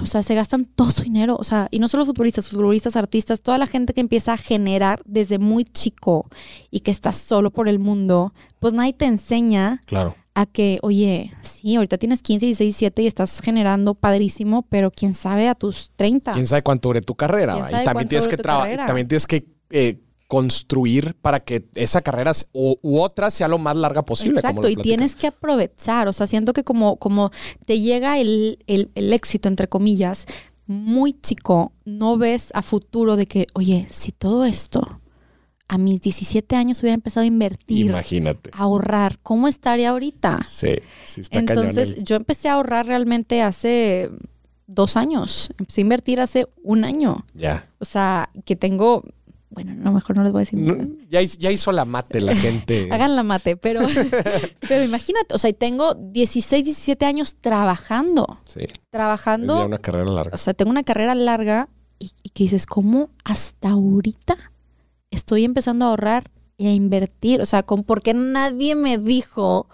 o 0.03 0.07
sea, 0.07 0.23
se 0.23 0.35
gastan 0.35 0.65
todo 0.67 0.91
su 0.91 1.03
dinero, 1.03 1.37
o 1.39 1.45
sea, 1.45 1.69
y 1.71 1.79
no 1.79 1.89
solo 1.89 2.07
futbolistas, 2.07 2.49
futbolistas, 2.49 2.97
artistas, 2.97 3.41
toda 3.43 3.59
la 3.59 3.67
gente 3.67 3.93
que 3.93 4.01
empieza 4.01 4.33
a 4.35 4.37
generar 4.37 5.03
desde 5.05 5.39
muy 5.39 5.65
chico 5.65 6.29
y 6.71 6.81
que 6.81 6.91
está 6.91 7.13
solo 7.13 7.51
por 7.51 7.69
el 7.69 7.79
mundo, 7.79 8.33
pues 8.61 8.73
nadie 8.73 8.93
te 8.93 9.07
enseña 9.07 9.81
Claro. 9.87 10.15
a 10.35 10.47
que, 10.47 10.79
oye, 10.83 11.33
sí, 11.43 11.75
ahorita 11.77 11.99
tienes 11.99 12.23
15, 12.23 12.47
16, 12.47 12.67
17 12.79 13.03
y 13.03 13.07
estás 13.09 13.41
generando 13.41 13.95
padrísimo, 13.95 14.63
pero 14.69 14.91
quién 14.93 15.15
sabe 15.15 15.49
a 15.49 15.55
tus 15.57 15.91
30. 15.97 16.33
¿Quién 16.33 16.47
sabe 16.47 16.63
cuánto 16.63 16.89
dure 16.91 17.01
tu 17.03 17.15
carrera? 17.17 17.69
Y 17.83 17.85
también 17.85 18.09
tienes 18.09 18.29
que 18.29 18.37
carrera? 18.37 18.87
también 18.87 19.09
tienes 19.09 19.27
que 19.27 19.45
construir 20.31 21.17
para 21.21 21.41
que 21.41 21.67
esa 21.75 22.03
carrera 22.03 22.31
o, 22.53 22.79
u 22.83 23.01
otra 23.01 23.33
sea 23.33 23.49
lo 23.49 23.59
más 23.59 23.75
larga 23.75 24.05
posible. 24.05 24.39
Exacto, 24.39 24.69
y 24.69 24.77
tienes 24.77 25.17
que 25.17 25.27
aprovechar, 25.27 26.07
o 26.07 26.13
sea, 26.13 26.29
siento 26.29 26.53
que 26.53 26.63
como, 26.63 26.97
como 26.99 27.33
te 27.67 27.81
llega 27.81 28.17
el, 28.21 28.61
el- 28.69 28.91
el 28.95 29.13
éxito, 29.13 29.49
entre 29.49 29.67
comillas, 29.69 30.27
muy 30.69 31.15
chico 31.21 31.73
no 31.85 32.17
ves 32.17 32.51
a 32.55 32.63
futuro 32.63 33.17
de 33.17 33.27
que, 33.27 33.49
oye, 33.55 33.89
si 33.91 34.13
todo 34.13 34.45
esto 34.45 35.01
a 35.67 35.79
mis 35.79 36.01
17 36.01 36.55
años 36.55 36.81
hubiera 36.81 36.95
empezado 36.95 37.25
a 37.25 37.27
invertir, 37.27 37.87
Imagínate. 37.87 38.51
a 38.53 38.63
ahorrar, 38.63 39.19
¿cómo 39.25 39.49
estaría 39.49 39.91
ahorita? 39.91 40.45
Sí, 40.47 40.77
sí 41.05 41.23
está 41.23 41.41
Entonces, 41.41 41.75
cañón. 41.89 41.99
el- 41.99 42.05
yo 42.05 42.15
empecé 42.15 42.49
a 42.49 42.53
ahorrar 42.55 42.87
realmente 42.87 43.43
hace 43.43 44.11
dos 44.69 44.97
años. 44.97 45.51
Empecé 45.59 45.81
a 45.81 45.83
invertir 45.83 46.21
hace 46.21 46.47
un 46.63 46.85
año. 46.85 47.25
Ya. 47.35 47.69
O 47.81 47.85
sea, 47.85 48.31
que 48.45 48.55
tengo, 48.55 49.03
bueno, 49.51 49.73
a 49.73 49.85
lo 49.85 49.93
mejor 49.93 50.17
no 50.17 50.23
les 50.23 50.33
voy 50.33 50.41
a 50.41 50.43
decir. 50.45 50.59
No, 50.59 50.77
ya, 51.11 51.21
hiz- 51.23 51.37
ya 51.39 51.51
hizo 51.51 51.73
la 51.73 51.85
mate 51.85 52.21
la 52.21 52.35
gente. 52.37 52.89
Hagan 52.93 53.17
la 53.17 53.23
mate, 53.23 53.57
pero, 53.57 53.81
pero 54.69 54.85
imagínate, 54.85 55.35
o 55.35 55.39
sea, 55.39 55.53
tengo 55.53 55.95
16, 55.95 56.65
17 56.65 57.05
años 57.05 57.37
trabajando, 57.41 58.39
Sí, 58.45 58.61
trabajando, 58.91 59.59
ya 59.59 59.67
una 59.67 59.79
carrera 59.79 60.11
larga. 60.11 60.35
o 60.35 60.39
sea, 60.39 60.55
tengo 60.55 60.71
una 60.71 60.83
carrera 60.85 61.15
larga 61.15 61.69
y, 61.99 62.13
y 62.23 62.31
que 62.31 62.45
dices, 62.45 62.65
¿cómo 62.67 63.11
hasta 63.25 63.71
ahorita 63.71 64.37
estoy 65.11 65.45
empezando 65.45 65.85
a 65.85 65.89
ahorrar 65.89 66.31
y 66.57 66.69
a 66.69 66.73
invertir? 66.73 67.41
O 67.43 67.47
sea, 67.47 67.63
¿con, 67.65 67.83
¿por 67.85 68.03
qué 68.03 68.15
nadie 68.15 68.75
me 68.75 68.99
dijo 68.99 69.69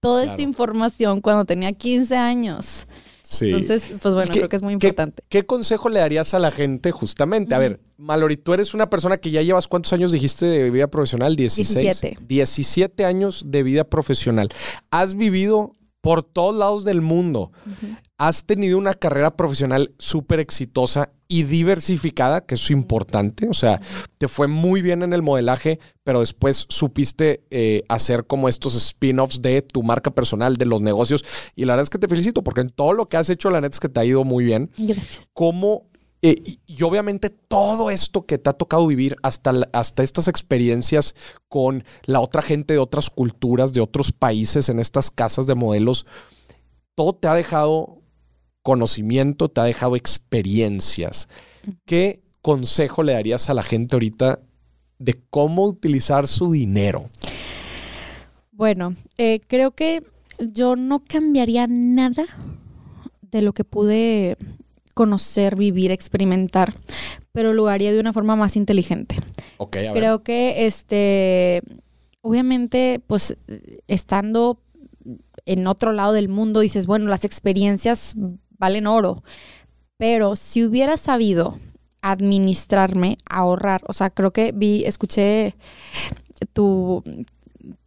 toda 0.00 0.24
esta 0.24 0.42
información 0.42 1.20
cuando 1.20 1.44
tenía 1.44 1.72
15 1.72 2.16
años? 2.16 2.86
Sí. 3.30 3.46
Entonces, 3.52 3.92
pues 4.02 4.12
bueno, 4.14 4.32
¿Qué- 4.32 4.40
creo 4.40 4.48
que 4.48 4.56
es 4.56 4.62
muy 4.62 4.72
importante. 4.72 5.22
¿Qué 5.28 5.46
consejo 5.46 5.88
le 5.88 6.00
darías 6.00 6.34
a 6.34 6.40
la 6.40 6.50
gente 6.50 6.90
justamente? 6.90 7.54
A 7.54 7.58
ver, 7.58 7.78
Malori, 7.96 8.36
tú 8.36 8.52
eres 8.54 8.74
una 8.74 8.90
persona 8.90 9.18
que 9.18 9.30
ya 9.30 9.40
llevas 9.40 9.68
cuántos 9.68 9.92
años 9.92 10.10
dijiste 10.10 10.46
de 10.46 10.68
vida 10.70 10.88
profesional? 10.88 11.36
16. 11.36 11.78
17. 11.80 12.18
17 12.26 13.04
años 13.04 13.44
de 13.46 13.62
vida 13.62 13.84
profesional. 13.84 14.48
Has 14.90 15.14
vivido 15.14 15.72
por 16.00 16.24
todos 16.24 16.56
lados 16.56 16.84
del 16.84 17.02
mundo. 17.02 17.52
Has 18.20 18.44
tenido 18.44 18.76
una 18.76 18.92
carrera 18.92 19.34
profesional 19.34 19.94
súper 19.98 20.40
exitosa 20.40 21.10
y 21.26 21.44
diversificada, 21.44 22.44
que 22.44 22.56
es 22.56 22.70
importante. 22.70 23.48
O 23.48 23.54
sea, 23.54 23.80
te 24.18 24.28
fue 24.28 24.46
muy 24.46 24.82
bien 24.82 25.02
en 25.02 25.14
el 25.14 25.22
modelaje, 25.22 25.80
pero 26.04 26.20
después 26.20 26.66
supiste 26.68 27.46
eh, 27.50 27.82
hacer 27.88 28.26
como 28.26 28.50
estos 28.50 28.76
spin-offs 28.76 29.40
de 29.40 29.62
tu 29.62 29.82
marca 29.82 30.10
personal, 30.10 30.58
de 30.58 30.66
los 30.66 30.82
negocios. 30.82 31.24
Y 31.56 31.64
la 31.64 31.72
verdad 31.72 31.84
es 31.84 31.88
que 31.88 31.98
te 31.98 32.08
felicito, 32.08 32.44
porque 32.44 32.60
en 32.60 32.68
todo 32.68 32.92
lo 32.92 33.06
que 33.06 33.16
has 33.16 33.30
hecho, 33.30 33.48
la 33.48 33.62
neta 33.62 33.72
es 33.72 33.80
que 33.80 33.88
te 33.88 34.00
ha 34.00 34.04
ido 34.04 34.22
muy 34.22 34.44
bien 34.44 34.70
Gracias. 34.76 35.30
cómo, 35.32 35.86
eh, 36.20 36.34
y, 36.66 36.82
obviamente 36.82 37.30
todo 37.30 37.90
esto 37.90 38.26
que 38.26 38.36
te 38.36 38.50
ha 38.50 38.52
tocado 38.52 38.86
vivir, 38.86 39.16
hasta, 39.22 39.54
hasta 39.72 40.02
estas 40.02 40.28
experiencias 40.28 41.14
con 41.48 41.84
la 42.04 42.20
otra 42.20 42.42
gente 42.42 42.74
de 42.74 42.80
otras 42.80 43.08
culturas, 43.08 43.72
de 43.72 43.80
otros 43.80 44.12
países, 44.12 44.68
en 44.68 44.78
estas 44.78 45.10
casas 45.10 45.46
de 45.46 45.54
modelos, 45.54 46.04
todo 46.94 47.14
te 47.14 47.28
ha 47.28 47.34
dejado 47.34 47.99
conocimiento, 48.62 49.48
te 49.48 49.60
ha 49.60 49.64
dejado 49.64 49.96
experiencias. 49.96 51.28
¿Qué 51.86 52.22
consejo 52.42 53.02
le 53.02 53.12
darías 53.12 53.50
a 53.50 53.54
la 53.54 53.62
gente 53.62 53.94
ahorita 53.94 54.40
de 54.98 55.20
cómo 55.30 55.64
utilizar 55.64 56.26
su 56.26 56.52
dinero? 56.52 57.10
Bueno, 58.52 58.94
eh, 59.16 59.40
creo 59.46 59.70
que 59.72 60.02
yo 60.38 60.76
no 60.76 61.02
cambiaría 61.04 61.66
nada 61.68 62.26
de 63.22 63.42
lo 63.42 63.52
que 63.52 63.64
pude 63.64 64.36
conocer, 64.94 65.56
vivir, 65.56 65.90
experimentar, 65.90 66.74
pero 67.32 67.52
lo 67.52 67.68
haría 67.68 67.92
de 67.92 68.00
una 68.00 68.12
forma 68.12 68.36
más 68.36 68.56
inteligente. 68.56 69.16
Ok, 69.56 69.76
a 69.76 69.80
ver. 69.80 69.92
Creo 69.92 70.22
que 70.22 70.66
este, 70.66 71.62
obviamente, 72.20 73.00
pues 73.06 73.36
estando 73.88 74.60
en 75.46 75.66
otro 75.66 75.92
lado 75.92 76.12
del 76.12 76.28
mundo, 76.28 76.60
dices, 76.60 76.86
bueno, 76.86 77.08
las 77.08 77.24
experiencias 77.24 78.14
valen 78.60 78.86
oro, 78.86 79.24
pero 79.96 80.36
si 80.36 80.62
hubiera 80.62 80.96
sabido 80.96 81.58
administrarme, 82.02 83.18
ahorrar, 83.28 83.82
o 83.88 83.92
sea, 83.92 84.10
creo 84.10 84.32
que 84.32 84.52
vi, 84.52 84.84
escuché 84.84 85.54
tu, 86.52 87.02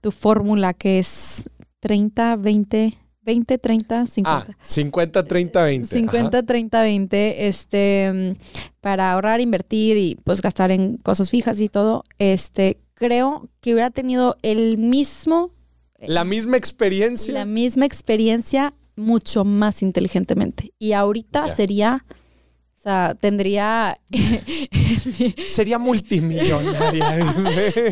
tu 0.01 0.11
fórmula 0.11 0.74
que 0.74 0.99
es 0.99 1.49
30, 1.80 2.36
20, 2.36 2.97
20, 3.21 3.57
30, 3.57 4.07
50. 4.07 4.47
Ah, 4.51 4.55
50, 4.61 5.24
30, 5.24 5.63
20. 5.63 5.86
Ajá. 5.86 5.95
50, 5.95 6.43
30, 6.43 6.82
20, 6.82 7.47
este, 7.47 8.36
para 8.82 9.13
ahorrar, 9.13 9.39
invertir 9.39 9.97
y 9.97 10.15
pues 10.24 10.41
gastar 10.41 10.71
en 10.71 10.97
cosas 10.97 11.30
fijas 11.30 11.59
y 11.61 11.69
todo, 11.69 12.03
este, 12.19 12.80
creo 12.93 13.49
que 13.61 13.74
hubiera 13.74 13.89
tenido 13.91 14.36
el 14.41 14.78
mismo, 14.78 15.51
La 15.99 16.26
misma 16.26 16.57
experiencia. 16.57 17.34
la 17.34 17.45
misma 17.45 17.86
experiencia 17.86 18.74
mucho 18.95 19.43
más 19.45 19.81
inteligentemente. 19.81 20.73
Y 20.79 20.93
ahorita 20.93 21.47
Ya. 21.47 21.55
sería, 21.55 22.05
o 22.09 22.81
sea, 22.81 23.15
tendría, 23.19 23.97
Sería 25.47 25.79
multimillonaria. 25.79 27.33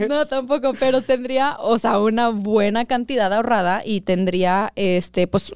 no 0.10 0.26
tampoco, 0.26 0.74
pero 0.80 1.02
tendría, 1.02 1.56
o 1.60 1.78
sea, 1.78 2.00
una 2.00 2.30
buena 2.30 2.86
cantidad 2.86 3.32
ahorrada 3.34 3.82
y 3.86 4.02
tendría, 4.02 4.72
este, 4.76 5.28
pues, 5.28 5.52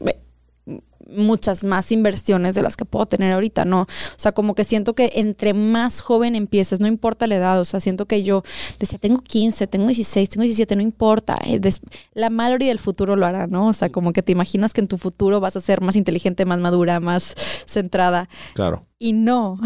muchas 1.07 1.63
más 1.63 1.91
inversiones 1.91 2.55
de 2.55 2.61
las 2.61 2.75
que 2.77 2.85
puedo 2.85 3.05
tener 3.05 3.31
ahorita, 3.33 3.65
¿no? 3.65 3.81
O 3.81 3.87
sea, 4.17 4.31
como 4.31 4.55
que 4.55 4.63
siento 4.63 4.95
que 4.95 5.11
entre 5.15 5.53
más 5.53 6.01
joven 6.01 6.35
empieces, 6.35 6.79
no 6.79 6.87
importa 6.87 7.27
la 7.27 7.35
edad, 7.35 7.59
o 7.59 7.65
sea, 7.65 7.79
siento 7.79 8.05
que 8.05 8.23
yo 8.23 8.43
decía, 8.79 8.97
tengo 8.99 9.21
15, 9.21 9.67
tengo 9.67 9.85
16, 9.87 10.29
tengo 10.29 10.43
17, 10.43 10.75
no 10.75 10.81
importa, 10.81 11.39
eh, 11.45 11.59
des- 11.59 11.81
la 12.13 12.29
mayoría 12.29 12.69
del 12.69 12.79
futuro 12.79 13.15
lo 13.15 13.25
hará, 13.25 13.47
¿no? 13.47 13.67
O 13.67 13.73
sea, 13.73 13.89
como 13.89 14.13
que 14.13 14.23
te 14.23 14.31
imaginas 14.31 14.73
que 14.73 14.81
en 14.81 14.87
tu 14.87 14.97
futuro 14.97 15.39
vas 15.39 15.55
a 15.55 15.61
ser 15.61 15.81
más 15.81 15.95
inteligente, 15.95 16.45
más 16.45 16.59
madura, 16.59 16.99
más 16.99 17.35
centrada 17.65 18.29
claro. 18.53 18.85
Y 18.99 19.13
no. 19.13 19.59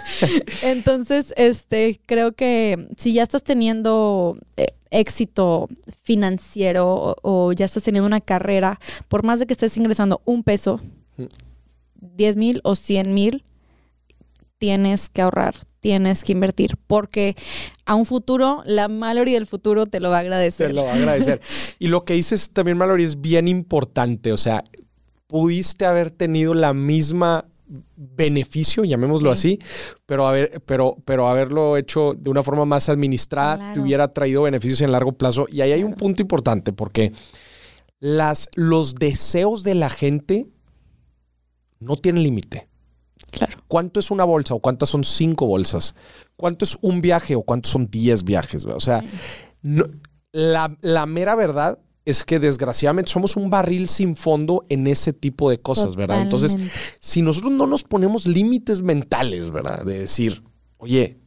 Entonces, 0.62 1.34
este, 1.36 2.00
creo 2.06 2.32
que 2.32 2.88
si 2.96 3.12
ya 3.12 3.22
estás 3.22 3.42
teniendo 3.42 4.38
eh, 4.56 4.74
éxito 4.90 5.68
financiero 6.02 6.88
o, 6.94 7.16
o 7.22 7.52
ya 7.52 7.64
estás 7.64 7.82
teniendo 7.82 8.06
una 8.06 8.20
carrera, 8.20 8.78
por 9.08 9.24
más 9.24 9.40
de 9.40 9.46
que 9.46 9.52
estés 9.52 9.76
ingresando 9.76 10.22
un 10.24 10.42
peso, 10.42 10.80
Mm. 11.16 11.24
10 12.00 12.36
mil 12.36 12.60
o 12.64 12.74
100 12.74 13.14
mil, 13.14 13.44
tienes 14.58 15.08
que 15.08 15.22
ahorrar, 15.22 15.54
tienes 15.80 16.24
que 16.24 16.32
invertir, 16.32 16.76
porque 16.86 17.36
a 17.84 17.94
un 17.94 18.06
futuro, 18.06 18.62
la 18.64 18.88
mayoría 18.88 19.34
del 19.34 19.46
futuro 19.46 19.86
te 19.86 20.00
lo 20.00 20.10
va 20.10 20.18
a 20.18 20.20
agradecer. 20.20 20.68
Te 20.68 20.72
lo 20.72 20.84
va 20.84 20.92
a 20.92 20.96
agradecer. 20.96 21.40
y 21.78 21.88
lo 21.88 22.04
que 22.04 22.14
dices 22.14 22.50
también, 22.50 22.76
Mallory, 22.76 23.04
es 23.04 23.20
bien 23.20 23.48
importante. 23.48 24.32
O 24.32 24.36
sea, 24.36 24.64
pudiste 25.26 25.84
haber 25.84 26.10
tenido 26.10 26.54
la 26.54 26.74
misma 26.74 27.46
beneficio, 27.96 28.84
llamémoslo 28.84 29.34
Sí. 29.34 29.58
así, 29.60 29.66
pero, 30.06 30.26
haber, 30.26 30.60
pero, 30.66 30.96
pero 31.04 31.28
haberlo 31.28 31.76
hecho 31.76 32.14
de 32.14 32.30
una 32.30 32.42
forma 32.42 32.64
más 32.64 32.88
administrada 32.88 33.72
te 33.72 33.80
hubiera 33.80 34.12
traído 34.12 34.42
beneficios 34.42 34.80
en 34.82 34.92
largo 34.92 35.12
plazo. 35.12 35.46
Y 35.50 35.60
ahí 35.60 35.72
hay 35.72 35.82
un 35.84 35.94
punto 35.94 36.22
importante 36.22 36.72
porque 36.72 37.12
las, 38.00 38.48
los 38.54 38.94
deseos 38.94 39.62
de 39.62 39.74
la 39.74 39.88
gente 39.90 40.48
no 41.80 41.96
tienen 41.96 42.22
límite. 42.22 42.68
Claro. 43.30 43.58
¿Cuánto 43.66 43.98
es 44.00 44.10
una 44.10 44.24
bolsa 44.24 44.54
o 44.54 44.60
cuántas 44.60 44.90
son 44.90 45.04
cinco 45.04 45.46
bolsas? 45.46 45.94
¿Cuánto 46.36 46.64
es 46.64 46.76
un 46.82 47.00
viaje 47.00 47.34
o 47.34 47.42
cuántos 47.42 47.72
son 47.72 47.88
diez 47.90 48.24
viajes? 48.24 48.64
O 48.66 48.80
sea, 48.80 49.02
no- 49.62 49.86
la, 50.32 50.76
la 50.82 51.06
mera 51.06 51.34
verdad 51.34 51.78
es 52.04 52.24
que 52.24 52.38
desgraciadamente 52.38 53.10
somos 53.10 53.36
un 53.36 53.50
barril 53.50 53.88
sin 53.88 54.16
fondo 54.16 54.64
en 54.68 54.86
ese 54.86 55.12
tipo 55.12 55.50
de 55.50 55.60
cosas, 55.60 55.94
¿verdad? 55.96 56.22
Entonces, 56.22 56.56
si 57.00 57.22
nosotros 57.22 57.52
no 57.52 57.66
nos 57.66 57.84
ponemos 57.84 58.26
límites 58.26 58.82
mentales, 58.82 59.50
¿verdad? 59.50 59.84
De 59.84 59.98
decir, 60.00 60.42
oye, 60.78 61.18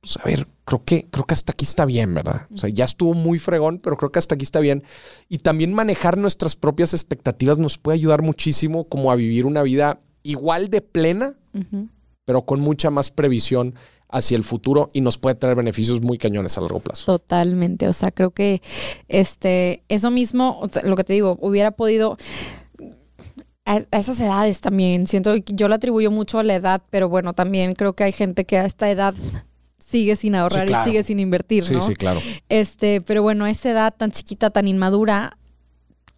pues 0.00 0.16
a 0.16 0.24
ver, 0.24 0.48
creo 0.64 0.84
que, 0.84 1.08
creo 1.10 1.24
que 1.24 1.34
hasta 1.34 1.52
aquí 1.52 1.64
está 1.64 1.84
bien, 1.84 2.14
¿verdad? 2.14 2.48
O 2.54 2.58
sea, 2.58 2.68
ya 2.68 2.84
estuvo 2.84 3.14
muy 3.14 3.38
fregón, 3.38 3.78
pero 3.78 3.96
creo 3.96 4.10
que 4.10 4.18
hasta 4.18 4.34
aquí 4.34 4.44
está 4.44 4.60
bien. 4.60 4.84
Y 5.28 5.38
también 5.38 5.72
manejar 5.72 6.18
nuestras 6.18 6.56
propias 6.56 6.92
expectativas 6.92 7.58
nos 7.58 7.78
puede 7.78 7.98
ayudar 7.98 8.22
muchísimo 8.22 8.88
como 8.88 9.12
a 9.12 9.16
vivir 9.16 9.46
una 9.46 9.62
vida 9.62 10.00
igual 10.24 10.70
de 10.70 10.80
plena, 10.80 11.36
pero 12.24 12.42
con 12.42 12.60
mucha 12.60 12.90
más 12.90 13.10
previsión 13.10 13.74
hacia 14.12 14.36
el 14.36 14.44
futuro 14.44 14.90
y 14.92 15.00
nos 15.00 15.18
puede 15.18 15.34
traer 15.34 15.56
beneficios 15.56 16.00
muy 16.00 16.18
cañones 16.18 16.56
a 16.56 16.60
largo 16.60 16.80
plazo. 16.80 17.06
Totalmente, 17.06 17.88
o 17.88 17.92
sea, 17.92 18.10
creo 18.10 18.30
que 18.30 18.62
este 19.08 19.82
eso 19.88 20.10
mismo, 20.10 20.58
o 20.60 20.68
sea, 20.68 20.82
lo 20.82 20.96
que 20.96 21.04
te 21.04 21.14
digo, 21.14 21.38
hubiera 21.40 21.72
podido 21.72 22.16
a, 23.64 23.82
esas 23.92 24.20
edades 24.20 24.60
también. 24.60 25.06
Siento 25.06 25.34
que 25.34 25.54
yo 25.54 25.68
lo 25.68 25.74
atribuyo 25.74 26.10
mucho 26.10 26.38
a 26.38 26.44
la 26.44 26.54
edad, 26.54 26.82
pero 26.90 27.08
bueno, 27.08 27.32
también 27.32 27.74
creo 27.74 27.94
que 27.94 28.04
hay 28.04 28.12
gente 28.12 28.44
que 28.44 28.58
a 28.58 28.64
esta 28.64 28.90
edad 28.90 29.14
sigue 29.78 30.16
sin 30.16 30.34
ahorrar 30.34 30.66
claro. 30.66 30.88
y 30.88 30.92
sigue 30.92 31.02
sin 31.02 31.20
invertir, 31.20 31.64
Sí, 31.64 31.74
¿no? 31.74 31.80
sí, 31.82 31.94
claro. 31.94 32.20
Este, 32.48 33.00
pero 33.00 33.22
bueno, 33.22 33.44
a 33.44 33.50
esa 33.50 33.70
edad 33.70 33.94
tan 33.96 34.10
chiquita, 34.10 34.50
tan 34.50 34.68
inmadura, 34.68 35.38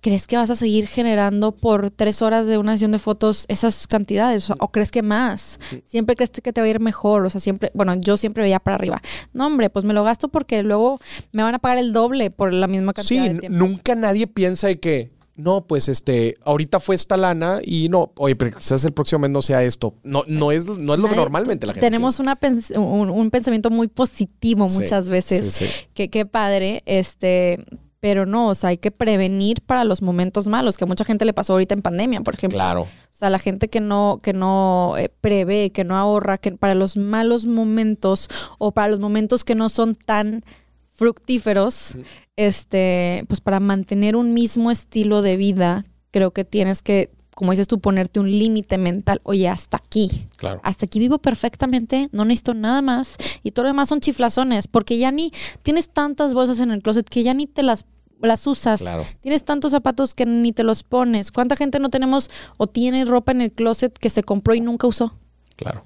¿crees 0.05 0.27
que 0.27 0.37
vas 0.37 0.51
a 0.51 0.55
seguir 0.55 0.87
generando 0.87 1.53
por 1.53 1.91
tres 1.91 2.21
horas 2.21 2.47
de 2.47 2.59
una 2.59 2.73
sesión 2.73 2.93
de 2.93 2.99
fotos 2.99 3.47
esas 3.49 3.87
cantidades? 3.87 4.45
O, 4.45 4.47
sea, 4.49 4.57
¿o 4.61 4.71
crees 4.71 4.91
que 4.91 5.01
más? 5.03 5.59
Siempre 5.87 6.15
crees 6.15 6.29
que 6.31 6.53
te 6.53 6.61
va 6.61 6.67
a 6.67 6.71
ir 6.71 6.79
mejor. 6.79 7.25
O 7.25 7.31
sea, 7.31 7.41
siempre, 7.41 7.71
bueno, 7.73 7.95
yo 7.95 8.19
siempre 8.19 8.43
veía 8.43 8.61
para 8.61 8.75
arriba. 8.75 9.01
No, 9.33 9.47
hombre, 9.47 9.71
pues 9.71 9.87
me 9.87 9.95
lo 9.95 10.05
gasto 10.05 10.29
porque 10.29 10.63
luego 10.63 11.01
me 11.33 11.43
van 11.43 11.55
a 11.55 11.59
pagar 11.59 11.79
el 11.79 11.95
doble 11.95 12.31
por 12.31 12.53
la 12.53 12.67
misma 12.69 12.93
Sí, 12.93 12.95
cantidad 13.17 13.23
de 13.25 13.31
n- 13.31 13.41
tiempo. 13.41 13.59
nunca 13.59 13.95
nadie 13.95 14.27
piensa 14.27 14.67
de 14.67 14.79
que, 14.79 15.11
no, 15.37 15.67
pues 15.67 15.89
este, 15.89 16.35
ahorita 16.45 16.81
fue 16.81 16.95
esta 16.97 17.17
lana 17.17 17.61
y 17.65 17.89
no, 17.89 18.13
oye, 18.19 18.37
pero 18.37 18.59
quizás 18.59 18.85
el 18.85 18.93
próximo 18.93 19.21
mes 19.21 19.31
no 19.31 19.41
sea 19.41 19.63
esto. 19.65 19.95
No, 20.03 20.23
no 20.27 20.53
es, 20.53 20.67
no 20.67 20.93
es 20.93 21.01
lo 21.01 21.09
que 21.09 21.17
normalmente 21.17 21.67
la 21.67 21.73
gente. 21.73 21.87
Tenemos 21.87 22.21
una 22.21 22.39
un, 22.77 23.09
un, 23.11 23.31
pensamiento 23.31 23.71
muy 23.71 23.89
positivo 23.89 24.69
muchas 24.69 25.09
veces. 25.09 25.55
Sí, 25.55 25.65
Que 25.95 26.11
qué 26.11 26.27
padre. 26.27 26.83
Este, 26.85 27.65
pero 28.05 28.27
no, 28.27 28.49
o 28.49 28.55
sea, 28.55 28.69
hay 28.69 28.77
que 28.77 28.91
prevenir 28.91 29.63
para 29.63 29.83
los 29.83 30.03
momentos 30.03 30.47
malos, 30.47 30.77
que 30.77 30.85
a 30.85 30.87
mucha 30.87 31.07
gente 31.07 31.25
le 31.25 31.33
pasó 31.33 31.55
ahorita 31.55 31.73
en 31.73 31.81
pandemia, 31.81 32.21
por 32.21 32.35
ejemplo. 32.35 32.59
Claro. 32.59 32.83
O 32.83 32.87
sea, 33.11 33.31
la 33.31 33.39
gente 33.39 33.69
que 33.71 33.81
no, 33.81 34.21
que 34.23 34.35
no 34.35 34.93
eh, 34.99 35.09
prevé, 35.23 35.73
que 35.73 35.85
no 35.85 35.97
ahorra, 35.97 36.37
que 36.37 36.53
para 36.53 36.75
los 36.75 36.99
malos 36.99 37.47
momentos 37.47 38.29
o 38.59 38.73
para 38.73 38.89
los 38.89 39.01
momentos 39.01 39.43
que 39.43 39.55
no 39.55 39.71
son 39.71 39.95
tan 39.95 40.43
fructíferos, 40.91 41.97
este, 42.37 43.25
pues 43.27 43.41
para 43.41 43.59
mantener 43.59 44.17
un 44.17 44.35
mismo 44.35 44.71
estilo 44.71 45.23
de 45.23 45.39
vida, 45.39 45.87
creo 46.11 46.31
que 46.33 46.45
tienes 46.45 46.83
que, 46.83 47.11
como 47.35 47.53
dices 47.53 47.69
tú, 47.69 47.81
ponerte 47.81 48.21
un 48.21 48.31
límite 48.31 48.77
mental. 48.77 49.23
Oye, 49.23 49.49
hasta 49.49 49.79
aquí. 49.79 50.27
Claro. 50.37 50.61
Hasta 50.63 50.85
aquí 50.85 50.99
vivo 50.99 51.21
perfectamente, 51.21 52.11
no 52.13 52.27
necesito 52.27 52.53
nada 52.53 52.83
más. 52.83 53.17
Y 53.43 53.53
todo 53.53 53.63
lo 53.63 53.71
demás 53.71 53.89
son 53.89 54.01
chiflazones, 54.01 54.69
porque 54.69 54.99
ya 54.99 55.11
ni 55.11 55.33
tienes 55.63 55.89
tantas 55.89 56.35
bolsas 56.35 56.61
en 56.61 56.71
el 56.71 56.83
closet 56.83 57.09
que 57.09 57.23
ya 57.23 57.33
ni 57.33 57.47
te 57.47 57.63
las 57.63 57.87
las 58.25 58.47
usas. 58.47 58.81
Claro. 58.81 59.07
Tienes 59.21 59.45
tantos 59.45 59.73
zapatos 59.73 60.15
que 60.15 60.27
ni 60.27 60.53
te 60.53 60.65
los 60.65 60.83
pones. 60.83 61.31
¿Cuánta 61.31 61.57
gente 61.57 61.79
no 61.79 61.91
tenemos 61.91 62.31
o 62.57 62.67
tiene 62.67 63.05
ropa 63.05 63.33
en 63.33 63.43
el 63.43 63.53
closet 63.53 63.97
que 63.99 64.11
se 64.11 64.23
compró 64.23 64.55
y 64.55 64.61
nunca 64.61 64.87
usó? 64.87 65.15
Claro. 65.57 65.85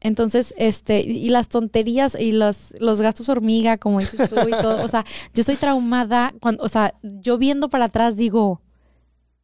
Entonces, 0.00 0.54
este, 0.58 1.00
y 1.00 1.30
las 1.30 1.48
tonterías 1.48 2.14
y 2.14 2.32
los, 2.32 2.74
los 2.78 3.00
gastos 3.00 3.30
hormiga, 3.30 3.78
como 3.78 4.00
dices 4.00 4.28
tú 4.28 4.36
y 4.46 4.50
todo. 4.50 4.84
O 4.84 4.88
sea, 4.88 5.04
yo 5.32 5.40
estoy 5.40 5.56
traumada 5.56 6.34
cuando, 6.40 6.62
o 6.62 6.68
sea, 6.68 6.94
yo 7.02 7.38
viendo 7.38 7.70
para 7.70 7.86
atrás 7.86 8.14
digo, 8.14 8.60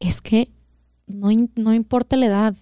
es 0.01 0.21
que 0.21 0.51
no, 1.07 1.31
no 1.57 1.73
importa 1.73 2.17
la 2.17 2.27
edad. 2.27 2.55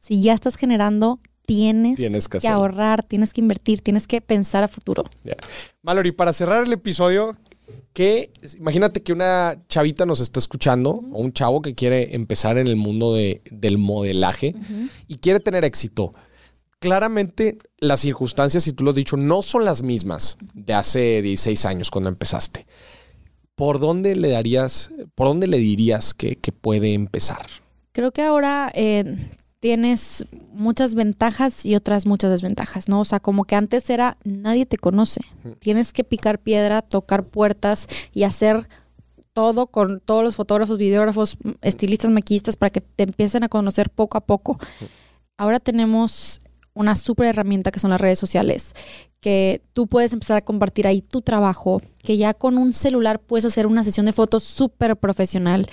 Si 0.00 0.22
ya 0.22 0.32
estás 0.32 0.54
generando, 0.54 1.18
tienes, 1.46 2.28
que, 2.28 2.46
ahorrar, 2.48 3.02
tienes 3.02 3.32
que 3.32 3.40
invertir, 3.40 3.80
tienes 3.80 4.06
que 4.06 4.20
pensar 4.20 4.64
a 4.64 4.68
futuro. 4.68 5.04
Yeah. 5.24 5.36
Mallory, 5.82 6.12
para 6.12 6.32
cerrar 6.32 6.64
el 6.64 6.72
episodio, 6.72 7.36
que 7.92 8.30
imagínate 8.58 9.02
que 9.02 9.12
una 9.12 9.62
chavita 9.68 10.04
nos 10.06 10.20
está 10.20 10.40
escuchando, 10.40 10.90
o 11.12 11.20
un 11.20 11.32
chavo 11.32 11.62
que 11.62 11.74
quiere 11.74 12.14
empezar 12.14 12.58
en 12.58 12.66
el 12.66 12.76
mundo 12.76 13.14
de, 13.14 13.42
del 13.50 13.78
modelaje 13.78 14.54
y 15.08 15.18
quiere 15.18 15.40
tener 15.40 15.64
éxito 15.64 16.12
claramente 16.84 17.56
las 17.78 18.00
circunstancias, 18.00 18.66
y 18.66 18.72
tú 18.72 18.84
lo 18.84 18.90
has 18.90 18.96
dicho, 18.96 19.16
no 19.16 19.42
son 19.42 19.64
las 19.64 19.82
mismas 19.82 20.36
de 20.52 20.74
hace 20.74 21.22
16 21.22 21.64
años 21.64 21.90
cuando 21.90 22.10
empezaste. 22.10 22.66
¿Por 23.54 23.80
dónde 23.80 24.14
le 24.14 24.28
darías, 24.28 24.90
por 25.14 25.28
dónde 25.28 25.46
le 25.46 25.56
dirías 25.56 26.12
que, 26.12 26.36
puede 26.60 26.92
empezar? 26.92 27.46
Creo 27.92 28.12
que 28.12 28.20
ahora 28.20 28.70
eh, 28.74 29.16
tienes 29.64 30.26
muchas 30.52 30.94
ventajas 30.94 31.64
y 31.64 31.74
otras 31.74 32.04
muchas 32.04 32.30
desventajas, 32.30 32.86
¿no? 32.86 33.00
O 33.00 33.04
sea, 33.06 33.18
como 33.18 33.46
que 33.46 33.54
antes 33.54 33.88
era 33.88 34.18
nadie 34.22 34.66
te 34.66 34.76
conoce. 34.76 35.22
Tienes 35.58 35.94
que 35.94 36.04
picar 36.04 36.38
piedra, 36.38 36.82
tocar 36.82 37.24
puertas 37.24 37.86
y 38.12 38.24
hacer 38.24 38.68
todo 39.32 39.68
con 39.68 40.00
todos 40.00 40.22
los 40.22 40.36
fotógrafos, 40.36 40.76
videógrafos, 40.76 41.38
estilistas, 41.62 42.10
maquillistas 42.10 42.56
para 42.56 42.68
que 42.68 42.82
te 42.82 43.04
empiecen 43.04 43.42
a 43.42 43.48
conocer 43.48 43.88
poco 43.88 44.18
a 44.18 44.26
poco. 44.26 44.58
Ahora 45.38 45.60
tenemos 45.60 46.42
una 46.74 46.96
súper 46.96 47.26
herramienta 47.28 47.70
que 47.70 47.80
son 47.80 47.90
las 47.90 48.00
redes 48.00 48.18
sociales, 48.18 48.74
que 49.20 49.62
tú 49.72 49.86
puedes 49.86 50.12
empezar 50.12 50.36
a 50.36 50.44
compartir 50.44 50.86
ahí 50.86 51.00
tu 51.00 51.22
trabajo, 51.22 51.80
que 52.02 52.18
ya 52.18 52.34
con 52.34 52.58
un 52.58 52.74
celular 52.74 53.20
puedes 53.20 53.46
hacer 53.46 53.66
una 53.66 53.82
sesión 53.82 54.04
de 54.04 54.12
fotos 54.12 54.44
súper 54.44 54.96
profesional, 54.96 55.66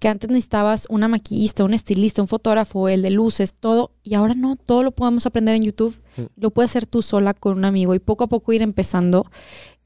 que 0.00 0.08
antes 0.08 0.28
necesitabas 0.28 0.86
una 0.88 1.06
maquillista, 1.06 1.62
un 1.62 1.74
estilista, 1.74 2.20
un 2.20 2.26
fotógrafo, 2.26 2.88
el 2.88 3.02
de 3.02 3.10
luces, 3.10 3.54
todo, 3.54 3.92
y 4.02 4.14
ahora 4.14 4.34
no, 4.34 4.56
todo 4.56 4.82
lo 4.82 4.90
podemos 4.90 5.24
aprender 5.26 5.54
en 5.54 5.62
YouTube, 5.62 5.96
mm. 6.16 6.22
lo 6.36 6.50
puedes 6.50 6.72
hacer 6.72 6.86
tú 6.86 7.00
sola 7.02 7.32
con 7.32 7.56
un 7.56 7.64
amigo 7.64 7.94
y 7.94 8.00
poco 8.00 8.24
a 8.24 8.28
poco 8.28 8.52
ir 8.52 8.62
empezando, 8.62 9.30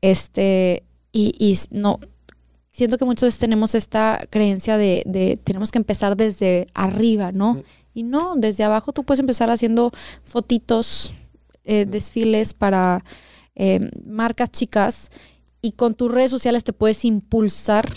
este, 0.00 0.84
y, 1.12 1.34
y 1.38 1.58
no, 1.70 2.00
siento 2.72 2.96
que 2.96 3.04
muchas 3.04 3.26
veces 3.26 3.40
tenemos 3.40 3.74
esta 3.74 4.20
creencia 4.30 4.78
de, 4.78 5.02
de 5.04 5.36
tenemos 5.36 5.72
que 5.72 5.78
empezar 5.78 6.16
desde 6.16 6.68
arriba, 6.72 7.32
¿no? 7.32 7.62
Y 7.95 8.03
no, 8.03 8.34
desde 8.36 8.64
abajo 8.64 8.93
tú 8.93 9.05
puedes 9.05 9.20
empezar 9.20 9.51
haciendo 9.51 9.91
fotitos, 10.22 11.12
eh, 11.64 11.86
desfiles 11.86 12.55
para 12.55 13.05
eh, 13.55 13.91
marcas 14.05 14.51
chicas 14.51 15.11
y 15.62 15.72
con 15.72 15.95
tus 15.95 16.11
redes 16.11 16.30
sociales 16.30 16.64
te 16.64 16.72
puedes 16.72 17.05
impulsar 17.05 17.88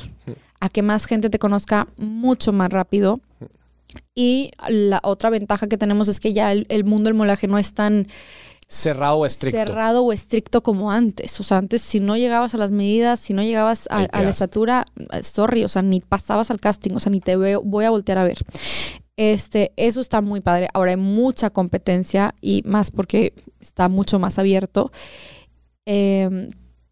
a 0.60 0.70
que 0.70 0.82
más 0.82 1.06
gente 1.06 1.30
te 1.30 1.40
conozca 1.40 1.88
mucho 1.98 2.52
más 2.54 2.72
rápido. 2.72 3.20
Y 4.16 4.52
la 4.68 5.00
otra 5.04 5.30
ventaja 5.30 5.68
que 5.68 5.78
tenemos 5.78 6.08
es 6.08 6.20
que 6.20 6.34
ya 6.34 6.52
el, 6.52 6.84
mundo 6.84 7.10
del 7.10 7.14
molaje 7.16 7.48
no 7.48 7.58
es 7.58 7.74
tan 7.74 8.08
cerrado 8.68 9.18
o 9.18 9.26
estricto. 9.26 9.58
Cerrado 9.58 10.04
o 10.04 10.14
estricto 10.14 10.64
como 10.64 10.92
antes. 10.92 11.40
O 11.40 11.44
sea, 11.44 11.58
antes 11.58 11.82
si 11.82 12.00
no 12.00 12.18
llegabas 12.18 12.56
a 12.56 12.58
las 12.58 12.72
medidas, 12.72 13.20
si 13.20 13.34
no 13.34 13.44
llegabas 13.44 13.88
a, 13.92 14.08
la 14.12 14.30
estatura, 14.30 14.86
sorry, 15.22 15.64
o 15.64 15.70
sea, 15.70 15.82
ni 15.82 16.00
pasabas 16.02 16.50
al 16.50 16.60
casting, 16.60 16.92
o 16.96 17.00
sea, 17.00 17.12
ni 17.12 17.20
te 17.20 17.36
veo, 17.36 17.62
voy 17.62 17.86
a 17.86 17.90
voltear 17.90 18.18
a 18.18 18.24
ver. 18.24 18.40
Este, 19.32 19.72
eso 19.78 20.02
está 20.02 20.20
muy 20.20 20.42
padre. 20.42 20.68
Ahora 20.74 20.92
hay 20.92 20.98
mucha 20.98 21.50
competencia 21.50 22.36
y 22.42 22.62
más 22.66 22.92
porque 22.92 23.34
está 23.62 23.88
mucho 23.88 24.20
más 24.20 24.38
abierto. 24.38 24.92
Em, 25.86 26.50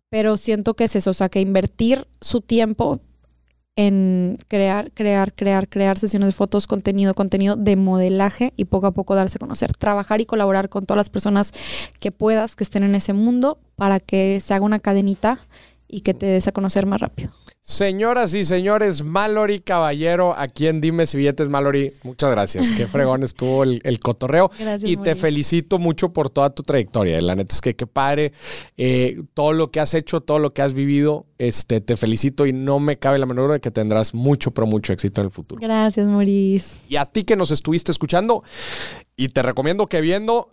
pero 0.10 0.38
siento 0.38 0.76
que 0.76 0.86
es 0.86 0.96
eso, 0.96 1.10
o 1.12 1.14
sea, 1.14 1.28
que 1.30 1.42
invertir 1.42 2.08
su 2.22 2.40
tiempo 2.42 3.02
en 3.76 4.38
crear, 4.48 4.92
crear, 4.92 5.34
crear, 5.34 5.68
crear 5.68 5.98
sesiones 5.98 6.28
de 6.28 6.34
fotos, 6.34 6.68
contenido, 6.68 7.14
contenido 7.16 7.56
de 7.58 7.76
modelaje 7.76 8.54
y 8.56 8.66
poco 8.66 8.88
a 8.88 8.92
poco 8.92 9.16
darse 9.16 9.38
a 9.38 9.40
conocer. 9.40 9.74
Trabajar 9.74 10.22
y 10.22 10.26
colaborar 10.26 10.70
con 10.70 10.86
todas 10.86 10.98
las 10.98 11.10
personas 11.10 11.52
que 12.00 12.12
puedas, 12.12 12.56
que 12.56 12.64
estén 12.64 12.84
en 12.84 12.96
ese 12.96 13.14
mundo, 13.14 13.60
para 13.76 14.00
que 14.00 14.40
se 14.40 14.54
haga 14.54 14.66
una 14.66 14.80
cadenita 14.80 15.40
y 15.88 16.02
que 16.02 16.14
te 16.14 16.28
des 16.28 16.48
a 16.48 16.54
conocer 16.54 16.86
más 16.86 17.02
rápido. 17.02 17.32
Señoras 17.64 18.34
y 18.34 18.44
señores, 18.44 19.04
Mallory 19.04 19.60
Caballero, 19.60 20.34
aquí 20.36 20.66
en 20.66 20.82
Dime 20.82 21.06
si 21.06 21.18
billetes, 21.18 21.48
Mallory, 21.48 21.94
muchas 22.02 22.32
gracias. 22.32 22.68
Qué 22.76 22.88
fregón 22.88 23.22
estuvo 23.22 23.64
el, 23.64 24.00
cotorreo. 24.00 24.50
Gracias, 24.58 24.90
y 24.90 24.98
te 24.98 25.16
felicito 25.16 25.78
mucho 25.78 26.12
por 26.12 26.32
toda 26.32 26.50
tu 26.50 26.64
trayectoria. 26.64 27.22
La 27.22 27.36
neta 27.36 27.54
es 27.54 27.62
que 27.62 27.76
qué 27.76 27.86
padre 27.86 28.34
eh, 28.78 29.22
todo 29.36 29.54
lo 29.54 29.70
que 29.70 29.80
has 29.80 29.94
hecho, 29.94 30.22
todo 30.22 30.40
lo 30.40 30.54
que 30.54 30.64
has 30.64 30.74
vivido. 30.74 31.28
Este, 31.38 31.82
te 31.82 31.98
felicito 31.98 32.48
y 32.48 32.54
no 32.54 32.80
me 32.80 32.98
cabe 32.98 33.20
la 33.20 33.28
menor 33.28 33.46
duda 33.46 33.54
de 33.56 33.62
que 33.62 33.72
tendrás 33.72 34.16
mucho, 34.16 34.50
pero 34.52 34.66
mucho 34.66 34.92
éxito 34.92 35.22
en 35.22 35.26
el 35.26 35.32
futuro. 35.32 35.62
Gracias, 35.62 36.08
Maurice. 36.08 36.78
Y 36.90 36.96
a 36.96 37.06
ti 37.06 37.24
que 37.26 37.36
nos 37.36 37.52
estuviste 37.52 37.92
escuchando, 37.92 38.44
y 39.16 39.30
te 39.30 39.44
recomiendo 39.44 39.86
que 39.86 40.02
viendo, 40.02 40.50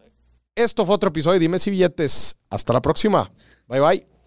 esto 0.55 0.85
fue 0.85 0.95
otro 0.95 1.09
episodio 1.09 1.35
de 1.35 1.41
Dime 1.41 1.59
si 1.59 1.71
billetes. 1.71 2.37
Hasta 2.51 2.75
la 2.75 2.83
próxima. 2.83 3.33
Bye 3.67 3.81
bye. 3.81 4.18